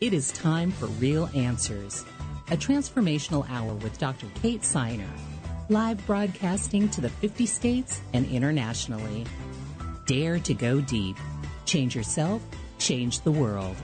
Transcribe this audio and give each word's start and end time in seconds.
It 0.00 0.14
is 0.14 0.32
time 0.32 0.70
for 0.70 0.86
Real 0.86 1.28
Answers, 1.34 2.06
a 2.50 2.56
transformational 2.56 3.46
hour 3.50 3.74
with 3.74 3.98
Dr. 3.98 4.28
Kate 4.40 4.62
Siner, 4.62 5.10
live 5.68 6.04
broadcasting 6.06 6.88
to 6.88 7.02
the 7.02 7.10
50 7.10 7.44
states 7.44 8.00
and 8.14 8.24
internationally. 8.30 9.26
Dare 10.06 10.38
to 10.38 10.54
go 10.54 10.80
deep. 10.80 11.18
Change 11.66 11.94
yourself, 11.94 12.40
change 12.78 13.20
the 13.20 13.30
world. 13.30 13.76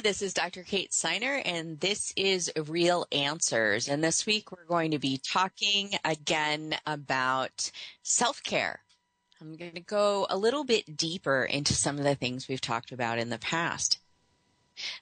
Hi, 0.00 0.02
this 0.02 0.22
is 0.22 0.32
Dr. 0.32 0.62
Kate 0.62 0.92
Siner, 0.92 1.42
and 1.44 1.78
this 1.78 2.14
is 2.16 2.50
Real 2.68 3.06
Answers. 3.12 3.86
And 3.86 4.02
this 4.02 4.24
week 4.24 4.50
we're 4.50 4.64
going 4.64 4.92
to 4.92 4.98
be 4.98 5.18
talking 5.22 5.90
again 6.06 6.74
about 6.86 7.70
self 8.02 8.42
care. 8.42 8.80
I'm 9.42 9.58
going 9.58 9.74
to 9.74 9.80
go 9.80 10.26
a 10.30 10.38
little 10.38 10.64
bit 10.64 10.96
deeper 10.96 11.44
into 11.44 11.74
some 11.74 11.98
of 11.98 12.04
the 12.04 12.14
things 12.14 12.48
we've 12.48 12.62
talked 12.62 12.92
about 12.92 13.18
in 13.18 13.28
the 13.28 13.36
past. 13.36 13.98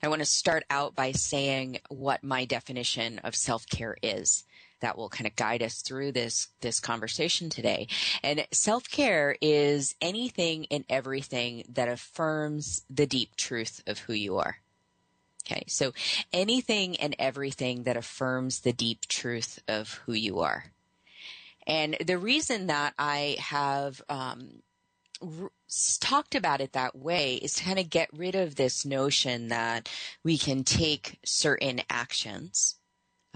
I 0.03 0.09
want 0.09 0.19
to 0.19 0.27
start 0.27 0.65
out 0.69 0.97
by 0.97 1.12
saying 1.12 1.79
what 1.91 2.25
my 2.25 2.45
definition 2.45 3.21
of 3.21 3.37
self 3.37 3.69
care 3.69 3.97
is. 4.03 4.43
That 4.81 4.99
will 4.99 5.11
kind 5.11 5.29
of 5.29 5.37
guide 5.37 5.62
us 5.62 5.81
through 5.81 6.11
this, 6.11 6.49
this 6.61 6.81
conversation 6.81 7.51
today. 7.51 7.87
And 8.25 8.49
self 8.51 8.91
care 8.91 9.37
is 9.41 9.95
anything 10.01 10.67
and 10.73 10.85
everything 10.89 11.62
that 11.69 11.89
affirms 11.89 12.83
the 12.91 13.07
deep 13.07 13.37
truth 13.37 13.81
of 13.87 14.01
who 14.01 14.12
you 14.12 14.39
are. 14.39 14.57
Okay. 15.51 15.65
So 15.67 15.93
anything 16.33 16.97
and 16.97 17.17
everything 17.19 17.85
that 17.85 17.97
affirms 17.97 18.61
the 18.61 18.73
deep 18.73 19.07
truth 19.09 19.61
of 19.67 19.95
who 20.05 20.13
you 20.13 20.41
are. 20.41 20.67
And 21.67 21.97
the 22.05 22.19
reason 22.19 22.67
that 22.67 22.95
I 22.99 23.37
have, 23.41 24.03
um, 24.09 24.63
r- 25.23 25.51
talked 26.01 26.35
about 26.35 26.61
it 26.61 26.73
that 26.73 26.97
way 26.97 27.37
is 27.37 27.55
to 27.55 27.65
kind 27.65 27.79
of 27.79 27.91
get 27.91 28.09
rid 28.17 28.35
of 28.35 28.55
this 28.57 28.85
notion 28.85 29.49
that 29.49 29.89
we 30.25 30.39
can 30.39 30.65
take 30.65 31.19
certain 31.25 31.83
actions 31.91 32.78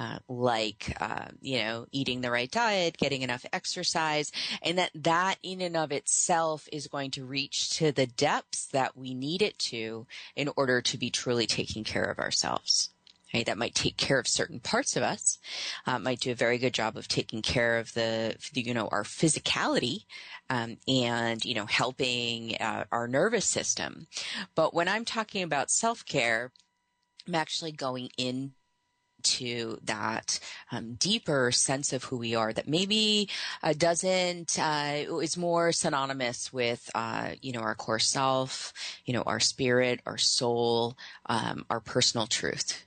uh, 0.03 0.19
like 0.29 0.97
uh, 1.01 1.27
you 1.41 1.59
know 1.59 1.87
eating 1.93 2.23
the 2.23 2.31
right 2.31 2.51
diet 2.51 2.97
getting 2.99 3.23
enough 3.23 3.47
exercise 3.53 4.33
and 4.61 4.77
that 4.77 4.91
that 4.95 5.37
in 5.43 5.61
and 5.61 5.77
of 5.77 5.93
itself 5.93 6.69
is 6.73 6.89
going 6.89 7.11
to 7.11 7.25
reach 7.25 7.71
to 7.71 7.93
the 7.93 8.07
depths 8.07 8.67
that 8.67 8.97
we 8.97 9.15
need 9.15 9.43
it 9.43 9.57
to 9.59 10.05
in 10.35 10.51
order 10.57 10.81
to 10.81 10.99
be 10.99 11.09
truly 11.09 11.47
taking 11.47 11.85
care 11.85 12.03
of 12.03 12.19
ourselves 12.19 12.91
okay? 13.29 13.45
that 13.45 13.59
might 13.59 13.77
take 13.77 13.97
care 13.97 14.19
of 14.19 14.27
certain 14.27 14.59
parts 14.59 14.97
of 14.97 15.05
us 15.05 15.39
uh, 15.87 16.01
might 16.01 16.19
do 16.19 16.33
a 16.33 16.35
very 16.35 16.59
good 16.59 16.75
job 16.75 16.97
of 16.97 17.07
taking 17.07 17.41
care 17.41 17.79
of 17.79 17.95
the 17.95 18.35
you 18.55 18.75
know 18.75 18.89
our 18.91 19.05
physicality 19.05 20.05
um, 20.51 20.79
and 20.89 21.45
you 21.45 21.55
know 21.55 21.67
helping 21.67 22.57
uh, 22.57 22.85
our 22.91 23.07
nervous 23.07 23.47
system 23.47 24.09
but 24.57 24.75
when 24.75 24.89
i'm 24.89 25.05
talking 25.05 25.45
about 25.45 25.71
self-care 25.71 26.51
i'm 27.29 27.37
actually 27.37 27.71
going 27.71 28.11
in 28.17 28.53
to 29.23 29.79
that 29.85 30.39
um, 30.71 30.95
deeper 30.95 31.51
sense 31.53 31.93
of 31.93 32.05
who 32.05 32.17
we 32.17 32.35
are 32.35 32.53
that 32.53 32.69
maybe 32.69 33.29
uh, 33.63 33.73
doesn't 33.77 34.59
uh, 34.59 35.05
is 35.21 35.37
more 35.37 35.73
synonymous 35.73 36.53
with 36.53 36.91
uh, 36.95 37.31
you 37.41 37.53
know 37.53 37.61
our 37.61 37.75
core 37.75 37.99
self, 37.99 38.73
you 39.05 39.13
know 39.13 39.23
our 39.23 39.41
spirit, 39.41 40.01
our 40.07 40.19
soul, 40.19 40.97
um, 41.27 41.65
our 41.71 41.81
personal 41.81 42.27
truth. 42.27 42.85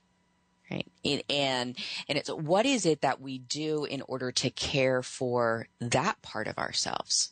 Right. 0.70 0.86
And, 1.04 1.22
and, 1.30 1.76
and 2.08 2.18
it's 2.18 2.28
what 2.28 2.66
is 2.66 2.86
it 2.86 3.02
that 3.02 3.20
we 3.20 3.38
do 3.38 3.84
in 3.84 4.02
order 4.08 4.32
to 4.32 4.50
care 4.50 5.00
for 5.00 5.68
that 5.80 6.20
part 6.22 6.48
of 6.48 6.58
ourselves? 6.58 7.30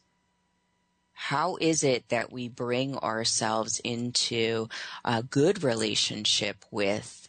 How 1.14 1.56
is 1.60 1.82
it 1.82 2.08
that 2.10 2.32
we 2.32 2.48
bring 2.48 2.96
ourselves 2.96 3.80
into 3.82 4.68
a 5.04 5.22
good 5.22 5.62
relationship 5.62 6.64
with 6.70 7.23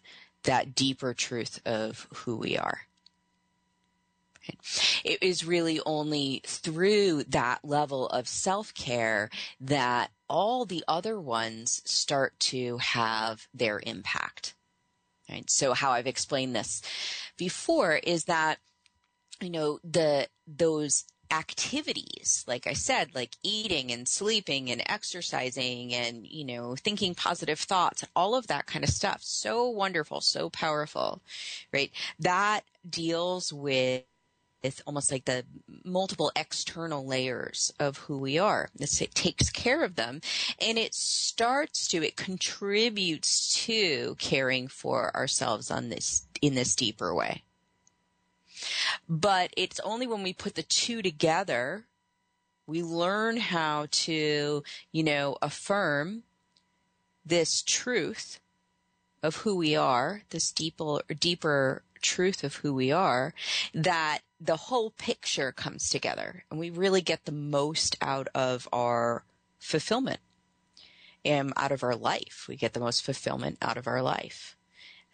that 0.45 0.73
deeper 0.73 1.13
truth 1.13 1.61
of 1.65 2.07
who 2.13 2.37
we 2.37 2.57
are. 2.57 2.79
It 5.03 5.23
is 5.23 5.43
really 5.45 5.79
only 5.85 6.41
through 6.45 7.23
that 7.29 7.65
level 7.65 8.07
of 8.07 8.27
self-care 8.27 9.29
that 9.59 10.11
all 10.29 10.65
the 10.65 10.83
other 10.87 11.19
ones 11.19 11.81
start 11.85 12.39
to 12.39 12.77
have 12.77 13.47
their 13.53 13.81
impact. 13.83 14.53
Right? 15.29 15.49
So 15.49 15.73
how 15.73 15.91
I've 15.91 16.05
explained 16.05 16.55
this 16.55 16.83
before 17.37 17.95
is 17.95 18.25
that, 18.25 18.59
you 19.41 19.49
know, 19.49 19.79
the, 19.83 20.27
those 20.45 21.05
activities, 21.31 22.43
like 22.47 22.67
I 22.67 22.73
said, 22.73 23.15
like 23.15 23.37
eating 23.43 23.91
and 23.91 24.07
sleeping 24.07 24.71
and 24.71 24.83
exercising 24.87 25.93
and, 25.93 26.25
you 26.27 26.45
know, 26.45 26.75
thinking 26.75 27.15
positive 27.15 27.59
thoughts, 27.59 28.03
all 28.15 28.35
of 28.35 28.47
that 28.47 28.67
kind 28.67 28.83
of 28.83 28.89
stuff. 28.89 29.21
So 29.23 29.69
wonderful, 29.69 30.21
so 30.21 30.49
powerful, 30.49 31.21
right? 31.73 31.91
That 32.19 32.61
deals 32.89 33.53
with 33.53 34.03
it's 34.63 34.81
almost 34.87 35.11
like 35.11 35.25
the 35.25 35.45
multiple 35.83 36.31
external 36.35 37.05
layers 37.05 37.71
of 37.79 37.99
who 37.99 38.17
we 38.17 38.39
are. 38.39 38.69
It 38.79 39.15
takes 39.15 39.51
care 39.51 39.83
of 39.83 39.95
them 39.95 40.21
and 40.59 40.79
it 40.79 40.95
starts 40.95 41.87
to, 41.89 42.03
it 42.03 42.17
contributes 42.17 43.63
to 43.65 44.15
caring 44.19 44.67
for 44.67 45.15
ourselves 45.15 45.71
on 45.71 45.89
this, 45.89 46.27
in 46.41 46.55
this 46.55 46.75
deeper 46.75 47.15
way. 47.15 47.44
But 49.07 49.51
it's 49.55 49.79
only 49.81 50.07
when 50.07 50.23
we 50.23 50.33
put 50.33 50.55
the 50.55 50.63
two 50.63 51.01
together, 51.01 51.85
we 52.67 52.81
learn 52.81 53.37
how 53.37 53.87
to, 53.91 54.63
you 54.91 55.03
know, 55.03 55.37
affirm 55.41 56.23
this 57.25 57.61
truth 57.61 58.39
of 59.23 59.37
who 59.37 59.55
we 59.55 59.75
are, 59.75 60.21
this 60.29 60.51
deeper, 60.51 60.99
deeper 61.19 61.83
truth 62.01 62.43
of 62.43 62.55
who 62.57 62.73
we 62.73 62.91
are, 62.91 63.33
that 63.73 64.19
the 64.39 64.55
whole 64.55 64.91
picture 64.91 65.51
comes 65.51 65.89
together 65.89 66.43
and 66.49 66.59
we 66.59 66.69
really 66.69 67.01
get 67.01 67.25
the 67.25 67.31
most 67.31 67.95
out 68.01 68.27
of 68.35 68.67
our 68.71 69.23
fulfillment 69.59 70.19
and 71.23 71.51
out 71.57 71.71
of 71.71 71.83
our 71.83 71.95
life. 71.95 72.45
We 72.47 72.55
get 72.55 72.73
the 72.73 72.79
most 72.79 73.03
fulfillment 73.03 73.57
out 73.61 73.77
of 73.77 73.87
our 73.87 74.01
life 74.01 74.55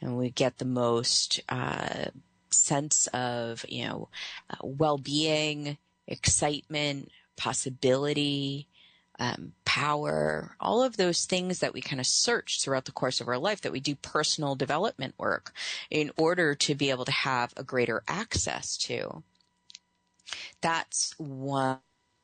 and 0.02 0.18
we 0.18 0.30
get 0.30 0.58
the 0.58 0.66
most, 0.66 1.40
uh, 1.48 2.08
sense 2.54 3.08
of, 3.08 3.66
you 3.68 3.86
know, 3.86 4.10
uh, 4.50 4.58
well-being, 4.64 5.78
excitement, 6.08 7.10
possibility, 7.38 8.68
um, 9.20 9.54
power, 9.66 10.56
all 10.60 10.84
of 10.84 10.98
those 10.98 11.26
things 11.26 11.60
that 11.60 11.74
we 11.74 11.82
kind 11.82 12.00
of 12.00 12.08
search 12.08 12.62
throughout 12.62 12.86
the 12.86 12.92
course 12.92 13.22
of 13.22 13.28
our 13.28 13.38
life, 13.38 13.62
that 13.62 13.72
we 13.72 13.80
do 13.80 13.96
personal 13.96 14.56
development 14.56 15.14
work 15.18 15.54
in 15.90 16.12
order 16.18 16.56
to 16.56 16.74
be 16.76 16.90
able 16.90 17.06
to 17.06 17.12
have 17.12 17.54
a 17.56 17.64
greater 17.64 18.04
access 18.08 18.78
to. 18.78 19.24
That's 20.62 21.14
one 21.18 21.80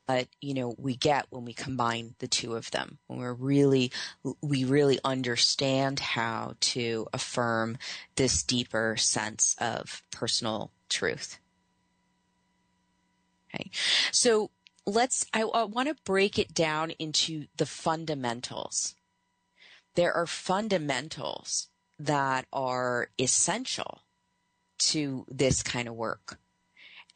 but 0.08 0.26
you 0.40 0.54
know 0.54 0.74
we 0.78 0.96
get 0.96 1.26
when 1.28 1.44
we 1.44 1.52
combine 1.52 2.14
the 2.18 2.26
two 2.26 2.56
of 2.56 2.70
them 2.72 2.98
when 3.06 3.20
we're 3.20 3.34
really 3.34 3.92
we 4.40 4.64
really 4.64 4.98
understand 5.04 6.00
how 6.00 6.54
to 6.60 7.06
affirm 7.12 7.76
this 8.16 8.42
deeper 8.42 8.96
sense 8.96 9.54
of 9.60 10.02
personal 10.10 10.72
truth. 10.88 11.38
Okay. 13.54 13.70
So 14.10 14.50
let's 14.86 15.26
i, 15.34 15.42
I 15.42 15.64
want 15.64 15.88
to 15.88 16.02
break 16.04 16.38
it 16.38 16.54
down 16.54 16.90
into 16.92 17.46
the 17.56 17.66
fundamentals. 17.66 18.94
There 19.94 20.12
are 20.14 20.26
fundamentals 20.26 21.68
that 21.98 22.46
are 22.52 23.10
essential 23.18 24.02
to 24.78 25.26
this 25.28 25.62
kind 25.62 25.88
of 25.88 25.94
work 25.94 26.38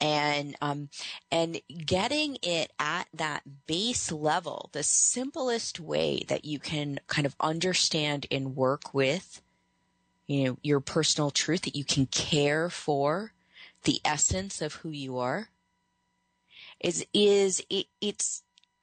and 0.02 0.56
um, 0.60 0.88
and 1.30 1.60
getting 1.86 2.36
it 2.42 2.72
at 2.78 3.06
that 3.14 3.42
base 3.66 4.10
level, 4.10 4.68
the 4.72 4.82
simplest 4.82 5.78
way 5.78 6.24
that 6.26 6.44
you 6.44 6.58
can 6.58 6.98
kind 7.06 7.24
of 7.24 7.36
understand 7.38 8.26
and 8.30 8.56
work 8.56 8.92
with, 8.92 9.40
you 10.26 10.44
know, 10.44 10.58
your 10.60 10.80
personal 10.80 11.30
truth 11.30 11.62
that 11.62 11.76
you 11.76 11.84
can 11.84 12.06
care 12.06 12.68
for, 12.68 13.32
the 13.84 14.00
essence 14.04 14.60
of 14.60 14.74
who 14.74 14.90
you 14.90 15.18
are, 15.18 15.50
is 16.80 17.06
is 17.14 17.64
it, 17.70 17.86
it's 18.00 18.42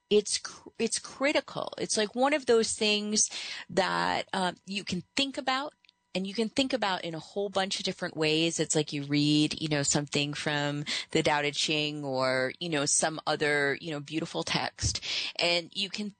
it's 0.10 0.40
it's 0.80 1.00
critical. 1.00 1.74
It's 1.78 1.98
like 1.98 2.16
one 2.16 2.34
of 2.34 2.46
those 2.46 2.72
things 2.72 3.30
that 3.70 4.26
um, 4.32 4.56
you 4.66 4.86
can 4.86 5.04
think 5.18 5.38
about 5.38 5.74
and 6.16 6.26
you 6.26 6.34
can 6.34 6.50
think 6.50 6.74
about 6.74 7.04
in 7.04 7.14
a 7.14 7.20
whole 7.20 7.50
bunch 7.50 7.80
of 7.80 7.86
different 7.86 8.18
ways. 8.18 8.60
It's 8.60 8.76
like 8.76 8.94
you 8.94 9.04
read, 9.04 9.62
you 9.62 9.70
know, 9.70 9.84
something 9.84 10.34
from 10.34 10.86
the 11.12 11.22
Tao 11.22 11.42
Te 11.42 11.52
Ching 11.52 12.04
or, 12.04 12.54
you 12.60 12.70
know, 12.70 12.86
some 12.86 13.20
other, 13.28 13.78
you 13.80 13.92
know, 13.92 14.00
beautiful 14.00 14.44
text 14.44 15.02
and 15.38 15.70
you 15.74 15.90
can 15.90 16.16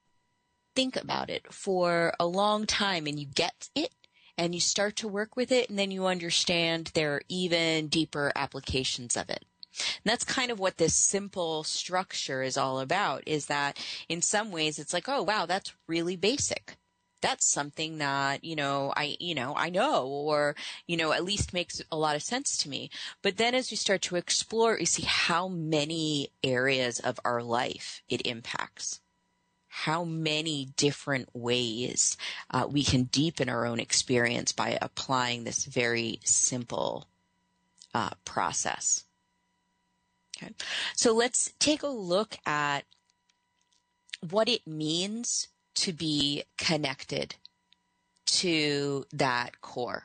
think 0.76 0.96
about 0.96 1.30
it 1.30 1.52
for 1.52 2.14
a 2.20 2.26
long 2.26 2.66
time 2.66 3.08
and 3.08 3.20
you 3.20 3.26
get 3.26 3.70
it 3.76 3.94
and 4.38 4.54
you 4.54 4.62
start 4.62 4.96
to 4.98 5.08
work 5.08 5.36
with 5.36 5.52
it 5.52 5.70
and 5.70 5.78
then 5.78 5.92
you 5.92 6.06
understand 6.06 6.92
there 6.94 7.16
are 7.16 7.22
even 7.28 7.88
deeper 7.88 8.32
applications 8.36 9.18
of 9.18 9.30
it. 9.30 9.44
And 9.74 10.12
that's 10.12 10.24
kind 10.24 10.52
of 10.52 10.60
what 10.60 10.78
this 10.78 10.96
simple 10.96 11.64
structure 11.64 12.42
is 12.42 12.58
all 12.58 12.80
about 12.80 13.24
is 13.26 13.48
that 13.48 13.78
in 14.08 14.22
some 14.22 14.52
ways 14.52 14.80
it's 14.80 14.94
like, 14.94 15.10
oh 15.10 15.24
wow, 15.24 15.46
that's 15.46 15.74
really 15.88 16.16
basic. 16.16 16.78
That's 17.22 17.46
something 17.46 17.98
that, 17.98 18.44
you 18.44 18.56
know, 18.56 18.94
I, 18.96 19.18
you 19.20 19.36
know, 19.36 19.54
I 19.56 19.70
know 19.70 20.08
or, 20.08 20.56
you 20.88 20.96
know, 20.98 21.12
at 21.12 21.26
least 21.26 21.54
makes 21.54 21.82
a 21.92 21.98
lot 21.98 22.16
of 22.16 22.24
sense 22.24 22.58
to 22.60 22.70
me. 22.70 22.90
But 23.22 23.38
then 23.38 23.54
as 23.54 23.72
you 23.72 23.78
start 23.78 24.02
to 24.04 24.16
explore, 24.16 24.80
you 24.80 24.86
see 24.86 25.04
how 25.04 25.48
many 25.48 26.32
areas 26.44 27.00
of 27.00 27.20
our 27.26 27.44
life 27.44 28.02
it 28.10 28.26
impacts 28.26 29.02
how 29.70 30.04
many 30.04 30.66
different 30.76 31.30
ways 31.34 32.18
uh, 32.50 32.68
we 32.70 32.84
can 32.84 33.04
deepen 33.04 33.48
our 33.48 33.66
own 33.66 33.80
experience 33.80 34.52
by 34.52 34.78
applying 34.82 35.44
this 35.44 35.66
very 35.66 36.20
simple 36.24 37.08
uh, 37.94 38.10
process. 38.26 39.06
Okay. 40.36 40.54
So 40.96 41.14
let's 41.14 41.54
take 41.60 41.84
a 41.84 41.88
look 41.88 42.38
at 42.46 42.84
what 44.28 44.50
it 44.50 44.66
means 44.68 45.48
to 45.80 45.94
be 45.94 46.44
connected 46.58 47.36
to 48.26 49.06
that 49.12 49.62
core. 49.62 50.04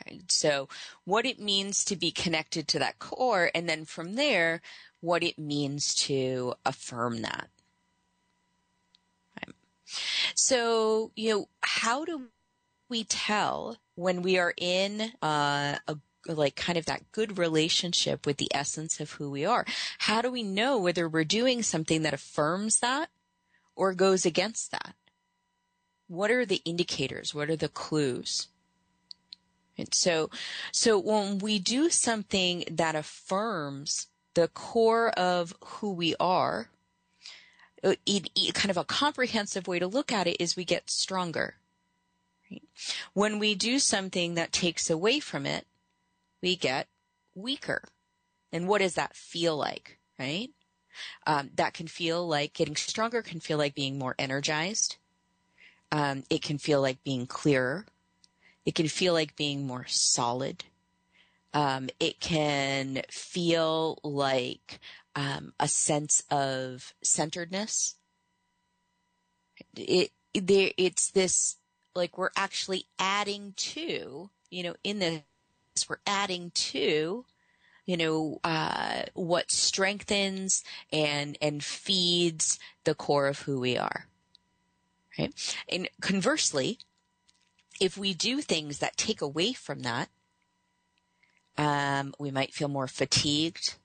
Okay. 0.00 0.20
So 0.28 0.68
what 1.04 1.26
it 1.26 1.38
means 1.38 1.84
to 1.84 1.96
be 1.96 2.10
connected 2.10 2.66
to 2.68 2.78
that 2.78 2.98
core 2.98 3.50
and 3.54 3.68
then 3.68 3.84
from 3.84 4.14
there, 4.14 4.60
what 5.00 5.22
it 5.22 5.38
means 5.38 5.94
to 5.94 6.54
affirm 6.64 7.22
that. 7.22 7.48
So, 10.34 11.12
you 11.14 11.30
know, 11.30 11.48
how 11.62 12.04
do 12.04 12.28
we 12.88 13.04
tell 13.04 13.76
when 13.94 14.22
we 14.22 14.38
are 14.38 14.54
in 14.56 15.12
uh, 15.22 15.76
a 15.86 15.96
like 16.28 16.54
kind 16.54 16.78
of 16.78 16.86
that 16.86 17.10
good 17.10 17.36
relationship 17.36 18.26
with 18.26 18.36
the 18.36 18.48
essence 18.54 19.00
of 19.00 19.12
who 19.12 19.28
we 19.28 19.44
are. 19.44 19.66
How 19.98 20.22
do 20.22 20.30
we 20.30 20.44
know 20.44 20.78
whether 20.78 21.08
we're 21.08 21.24
doing 21.24 21.62
something 21.62 22.02
that 22.02 22.14
affirms 22.14 22.78
that 22.78 23.08
or 23.74 23.94
goes 23.94 24.26
against 24.26 24.70
that? 24.70 24.94
What 26.08 26.30
are 26.30 26.44
the 26.44 26.60
indicators? 26.64 27.34
What 27.34 27.48
are 27.48 27.56
the 27.56 27.68
clues? 27.68 28.48
And 29.78 29.92
so, 29.94 30.30
so 30.70 30.98
when 30.98 31.38
we 31.38 31.58
do 31.58 31.88
something 31.88 32.64
that 32.70 32.94
affirms 32.94 34.08
the 34.34 34.48
core 34.48 35.10
of 35.10 35.54
who 35.64 35.92
we 35.92 36.14
are, 36.20 36.68
uh, 37.82 37.94
it, 38.06 38.30
it, 38.36 38.54
kind 38.54 38.70
of 38.70 38.76
a 38.76 38.84
comprehensive 38.84 39.66
way 39.66 39.78
to 39.78 39.86
look 39.86 40.12
at 40.12 40.26
it 40.26 40.36
is 40.38 40.56
we 40.56 40.64
get 40.64 40.90
stronger. 40.90 41.56
Right? 42.50 42.62
When 43.12 43.38
we 43.38 43.54
do 43.54 43.78
something 43.78 44.34
that 44.34 44.52
takes 44.52 44.90
away 44.90 45.20
from 45.20 45.46
it, 45.46 45.66
we 46.42 46.56
get 46.56 46.88
weaker. 47.34 47.84
And 48.52 48.68
what 48.68 48.80
does 48.80 48.94
that 48.94 49.16
feel 49.16 49.56
like, 49.56 49.98
right? 50.18 50.50
Um, 51.26 51.50
that 51.54 51.74
can 51.74 51.86
feel 51.86 52.26
like 52.26 52.54
getting 52.54 52.76
stronger 52.76 53.22
can 53.22 53.40
feel 53.40 53.58
like 53.58 53.74
being 53.74 53.98
more 53.98 54.14
energized. 54.18 54.96
Um, 55.90 56.24
it 56.30 56.42
can 56.42 56.58
feel 56.58 56.80
like 56.80 57.04
being 57.04 57.26
clearer. 57.26 57.86
It 58.64 58.74
can 58.74 58.88
feel 58.88 59.12
like 59.12 59.36
being 59.36 59.66
more 59.66 59.86
solid. 59.86 60.64
Um, 61.54 61.90
it 62.00 62.20
can 62.20 63.02
feel 63.10 63.98
like 64.02 64.80
um, 65.14 65.52
a 65.60 65.68
sense 65.68 66.22
of 66.30 66.94
centeredness. 67.02 67.96
It, 69.76 70.12
there, 70.34 70.70
it's 70.78 71.10
this 71.10 71.58
like 71.94 72.16
we're 72.16 72.30
actually 72.36 72.86
adding 72.98 73.52
to, 73.56 74.30
you 74.50 74.62
know, 74.62 74.74
in 74.82 74.98
this 74.98 75.22
we're 75.88 75.96
adding 76.06 76.50
to 76.54 77.24
you 77.86 77.96
know 77.96 78.38
uh, 78.44 79.02
what 79.14 79.50
strengthens 79.50 80.62
and 80.92 81.36
and 81.40 81.64
feeds 81.64 82.58
the 82.84 82.94
core 82.94 83.28
of 83.28 83.40
who 83.40 83.60
we 83.60 83.76
are 83.76 84.06
right? 85.18 85.56
And 85.68 85.88
conversely 86.00 86.78
if 87.80 87.96
we 87.96 88.14
do 88.14 88.40
things 88.40 88.78
that 88.78 88.96
take 88.96 89.20
away 89.20 89.52
from 89.52 89.80
that 89.80 90.08
um, 91.56 92.14
we 92.18 92.30
might 92.30 92.54
feel 92.54 92.68
more 92.68 92.88
fatigued. 92.88 93.76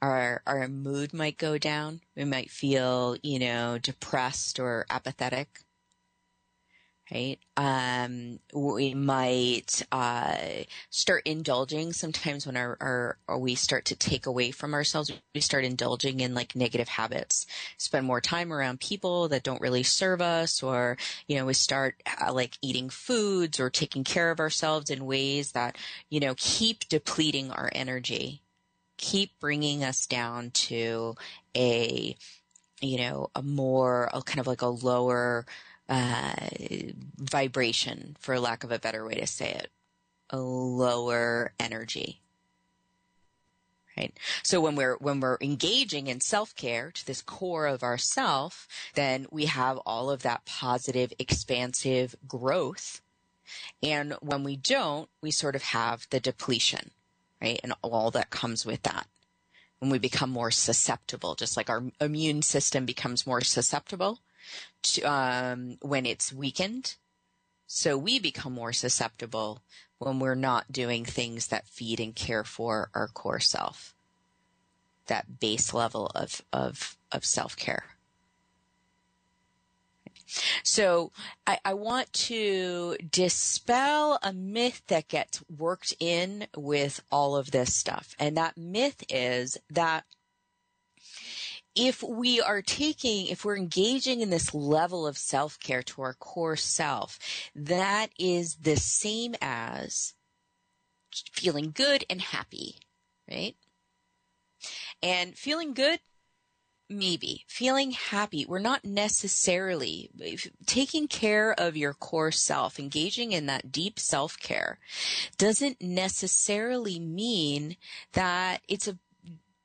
Our 0.00 0.42
our 0.46 0.66
mood 0.68 1.12
might 1.12 1.38
go 1.38 1.58
down. 1.58 2.00
We 2.16 2.24
might 2.24 2.50
feel 2.50 3.16
you 3.22 3.38
know 3.38 3.78
depressed 3.78 4.58
or 4.58 4.86
apathetic 4.90 5.60
right? 7.10 7.38
Um, 7.56 8.38
we 8.54 8.94
might 8.94 9.82
uh, 9.90 10.36
start 10.90 11.26
indulging 11.26 11.92
sometimes 11.92 12.46
when 12.46 12.56
our, 12.56 13.16
our, 13.28 13.38
we 13.38 13.54
start 13.54 13.84
to 13.86 13.96
take 13.96 14.26
away 14.26 14.50
from 14.50 14.72
ourselves. 14.72 15.12
We 15.34 15.40
start 15.40 15.64
indulging 15.64 16.20
in 16.20 16.34
like 16.34 16.54
negative 16.54 16.88
habits, 16.88 17.46
spend 17.76 18.06
more 18.06 18.20
time 18.20 18.52
around 18.52 18.80
people 18.80 19.28
that 19.28 19.42
don't 19.42 19.60
really 19.60 19.82
serve 19.82 20.20
us, 20.20 20.62
or 20.62 20.96
you 21.26 21.36
know, 21.36 21.46
we 21.46 21.54
start 21.54 21.96
uh, 22.20 22.32
like 22.32 22.56
eating 22.62 22.88
foods 22.88 23.58
or 23.58 23.68
taking 23.68 24.04
care 24.04 24.30
of 24.30 24.40
ourselves 24.40 24.90
in 24.90 25.06
ways 25.06 25.52
that 25.52 25.76
you 26.08 26.20
know 26.20 26.34
keep 26.36 26.88
depleting 26.88 27.50
our 27.50 27.70
energy, 27.74 28.42
keep 28.96 29.38
bringing 29.40 29.84
us 29.84 30.06
down 30.06 30.50
to 30.52 31.14
a 31.56 32.16
you 32.80 32.98
know 32.98 33.30
a 33.34 33.42
more 33.42 34.08
a 34.12 34.22
kind 34.22 34.40
of 34.40 34.46
like 34.46 34.62
a 34.62 34.66
lower 34.66 35.46
uh, 35.92 36.32
vibration, 37.18 38.16
for 38.18 38.40
lack 38.40 38.64
of 38.64 38.72
a 38.72 38.78
better 38.78 39.04
way 39.04 39.14
to 39.14 39.26
say 39.26 39.50
it, 39.50 39.70
a 40.30 40.38
lower 40.38 41.52
energy. 41.60 42.22
Right. 43.94 44.16
So 44.42 44.58
when 44.62 44.74
we're 44.74 44.96
when 44.96 45.20
we're 45.20 45.36
engaging 45.42 46.06
in 46.06 46.20
self 46.20 46.54
care 46.54 46.90
to 46.92 47.06
this 47.06 47.20
core 47.20 47.66
of 47.66 47.82
ourself, 47.82 48.66
then 48.94 49.26
we 49.30 49.44
have 49.44 49.76
all 49.84 50.10
of 50.10 50.22
that 50.22 50.46
positive, 50.46 51.12
expansive 51.18 52.16
growth. 52.26 53.02
And 53.82 54.14
when 54.22 54.44
we 54.44 54.56
don't, 54.56 55.10
we 55.20 55.30
sort 55.30 55.54
of 55.54 55.62
have 55.62 56.06
the 56.08 56.20
depletion, 56.20 56.92
right? 57.42 57.60
And 57.62 57.74
all 57.82 58.10
that 58.12 58.30
comes 58.30 58.64
with 58.64 58.82
that. 58.84 59.08
When 59.78 59.90
we 59.90 59.98
become 59.98 60.30
more 60.30 60.50
susceptible, 60.50 61.34
just 61.34 61.58
like 61.58 61.68
our 61.68 61.82
immune 62.00 62.40
system 62.40 62.86
becomes 62.86 63.26
more 63.26 63.42
susceptible, 63.42 64.20
to, 64.82 65.02
um, 65.02 65.78
when 65.80 66.06
it's 66.06 66.32
weakened. 66.32 66.96
So 67.66 67.96
we 67.96 68.18
become 68.18 68.52
more 68.52 68.72
susceptible 68.72 69.62
when 69.98 70.18
we're 70.18 70.34
not 70.34 70.72
doing 70.72 71.04
things 71.04 71.48
that 71.48 71.68
feed 71.68 72.00
and 72.00 72.14
care 72.14 72.44
for 72.44 72.90
our 72.94 73.08
core 73.08 73.40
self. 73.40 73.94
That 75.06 75.40
base 75.40 75.72
level 75.72 76.06
of, 76.14 76.42
of, 76.52 76.96
of 77.10 77.24
self 77.24 77.56
care. 77.56 77.84
So 80.62 81.12
I, 81.46 81.58
I, 81.64 81.74
want 81.74 82.12
to 82.14 82.96
dispel 83.10 84.18
a 84.22 84.32
myth 84.32 84.82
that 84.86 85.08
gets 85.08 85.42
worked 85.54 85.94
in 86.00 86.46
with 86.56 87.02
all 87.10 87.36
of 87.36 87.50
this 87.50 87.74
stuff. 87.74 88.14
And 88.18 88.36
that 88.36 88.56
myth 88.56 89.04
is 89.10 89.58
that 89.70 90.04
if 91.74 92.02
we 92.02 92.40
are 92.40 92.62
taking, 92.62 93.26
if 93.26 93.44
we're 93.44 93.56
engaging 93.56 94.20
in 94.20 94.30
this 94.30 94.54
level 94.54 95.06
of 95.06 95.16
self 95.16 95.58
care 95.58 95.82
to 95.82 96.02
our 96.02 96.14
core 96.14 96.56
self, 96.56 97.18
that 97.54 98.10
is 98.18 98.56
the 98.56 98.76
same 98.76 99.34
as 99.40 100.14
feeling 101.32 101.72
good 101.74 102.04
and 102.10 102.20
happy, 102.20 102.76
right? 103.30 103.56
And 105.02 105.36
feeling 105.36 105.74
good, 105.74 106.00
maybe. 106.88 107.44
Feeling 107.48 107.92
happy, 107.92 108.44
we're 108.46 108.58
not 108.58 108.84
necessarily 108.84 110.10
taking 110.66 111.08
care 111.08 111.52
of 111.58 111.76
your 111.76 111.94
core 111.94 112.32
self, 112.32 112.78
engaging 112.78 113.32
in 113.32 113.46
that 113.46 113.72
deep 113.72 113.98
self 113.98 114.38
care 114.38 114.78
doesn't 115.38 115.80
necessarily 115.80 116.98
mean 116.98 117.76
that 118.12 118.60
it's 118.68 118.86
a 118.86 118.98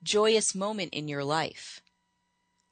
joyous 0.03 0.55
moment 0.55 0.93
in 0.93 1.09
your 1.09 1.23
life 1.23 1.81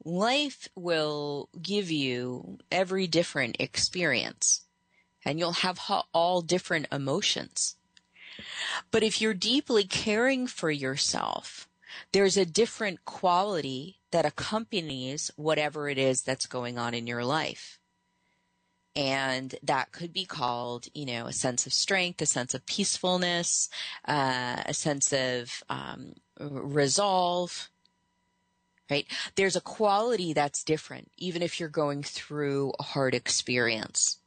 life 0.05 0.69
will 0.75 1.49
give 1.59 1.89
you 1.89 2.59
every 2.71 3.07
different 3.07 3.57
experience 3.59 4.61
and 5.25 5.39
you'll 5.39 5.51
have 5.53 5.81
all 6.13 6.41
different 6.41 6.87
emotions. 6.91 7.75
But 8.91 9.01
if 9.01 9.19
you're 9.19 9.33
deeply 9.33 9.83
caring 9.83 10.45
for 10.45 10.69
yourself, 10.69 11.67
there's 12.11 12.37
a 12.37 12.45
different 12.45 13.03
quality 13.05 13.97
that 14.11 14.25
accompanies 14.25 15.31
whatever 15.35 15.89
it 15.89 15.97
is 15.97 16.21
that's 16.21 16.45
going 16.45 16.77
on 16.77 16.93
in 16.93 17.07
your 17.07 17.25
life. 17.25 17.79
And 18.95 19.55
that 19.63 19.91
could 19.91 20.13
be 20.13 20.25
called, 20.25 20.87
you 20.93 21.05
know, 21.05 21.25
a 21.25 21.33
sense 21.33 21.65
of 21.65 21.73
strength, 21.73 22.21
a 22.21 22.25
sense 22.25 22.53
of 22.53 22.65
peacefulness, 22.65 23.69
uh, 24.07 24.63
a 24.65 24.73
sense 24.73 25.11
of 25.11 25.63
um, 25.69 26.13
resolve, 26.39 27.69
right? 28.89 29.07
There's 29.35 29.55
a 29.55 29.61
quality 29.61 30.33
that's 30.33 30.63
different, 30.63 31.11
even 31.17 31.41
if 31.41 31.59
you're 31.59 31.69
going 31.69 32.03
through 32.03 32.73
a 32.79 32.83
hard 32.83 33.15
experience. 33.15 34.19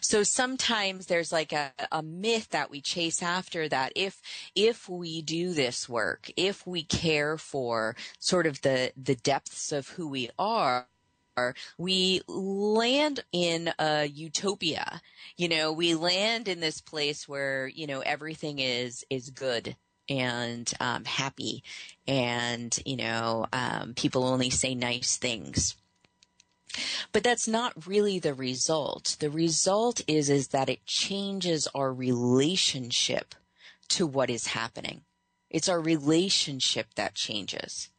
So 0.00 0.24
sometimes 0.24 1.06
there's 1.06 1.30
like 1.30 1.52
a, 1.52 1.72
a 1.92 2.02
myth 2.02 2.48
that 2.50 2.68
we 2.68 2.80
chase 2.80 3.22
after 3.22 3.68
that 3.68 3.92
if 3.94 4.20
if 4.56 4.88
we 4.88 5.22
do 5.22 5.52
this 5.52 5.88
work, 5.88 6.30
if 6.36 6.66
we 6.66 6.82
care 6.82 7.38
for 7.38 7.94
sort 8.18 8.46
of 8.46 8.62
the 8.62 8.92
the 8.96 9.14
depths 9.14 9.70
of 9.70 9.90
who 9.90 10.08
we 10.08 10.30
are, 10.36 10.86
we 11.78 12.22
land 12.26 13.20
in 13.32 13.72
a 13.78 14.06
utopia. 14.06 15.00
You 15.36 15.48
know, 15.48 15.72
we 15.72 15.94
land 15.94 16.48
in 16.48 16.60
this 16.60 16.80
place 16.80 17.28
where, 17.28 17.68
you 17.68 17.86
know, 17.86 18.00
everything 18.00 18.58
is, 18.58 19.04
is 19.10 19.30
good 19.30 19.76
and 20.10 20.70
um, 20.80 21.04
happy 21.04 21.62
and, 22.06 22.78
you 22.84 22.96
know, 22.96 23.46
um, 23.52 23.94
people 23.94 24.24
only 24.24 24.50
say 24.50 24.74
nice 24.74 25.16
things. 25.16 25.76
But 27.12 27.24
that's 27.24 27.48
not 27.48 27.86
really 27.86 28.18
the 28.18 28.34
result. 28.34 29.16
The 29.20 29.30
result 29.30 30.02
is, 30.06 30.28
is 30.28 30.48
that 30.48 30.68
it 30.68 30.84
changes 30.84 31.66
our 31.74 31.92
relationship 31.92 33.34
to 33.88 34.06
what 34.06 34.28
is 34.28 34.48
happening. 34.48 35.02
It's 35.48 35.68
our 35.68 35.80
relationship 35.80 36.94
that 36.96 37.14
changes 37.14 37.90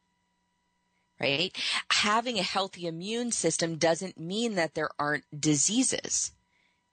right? 1.22 1.56
Having 1.90 2.38
a 2.38 2.42
healthy 2.42 2.86
immune 2.86 3.30
system 3.30 3.76
doesn't 3.76 4.18
mean 4.18 4.56
that 4.56 4.74
there 4.74 4.90
aren't 4.98 5.24
diseases. 5.38 6.32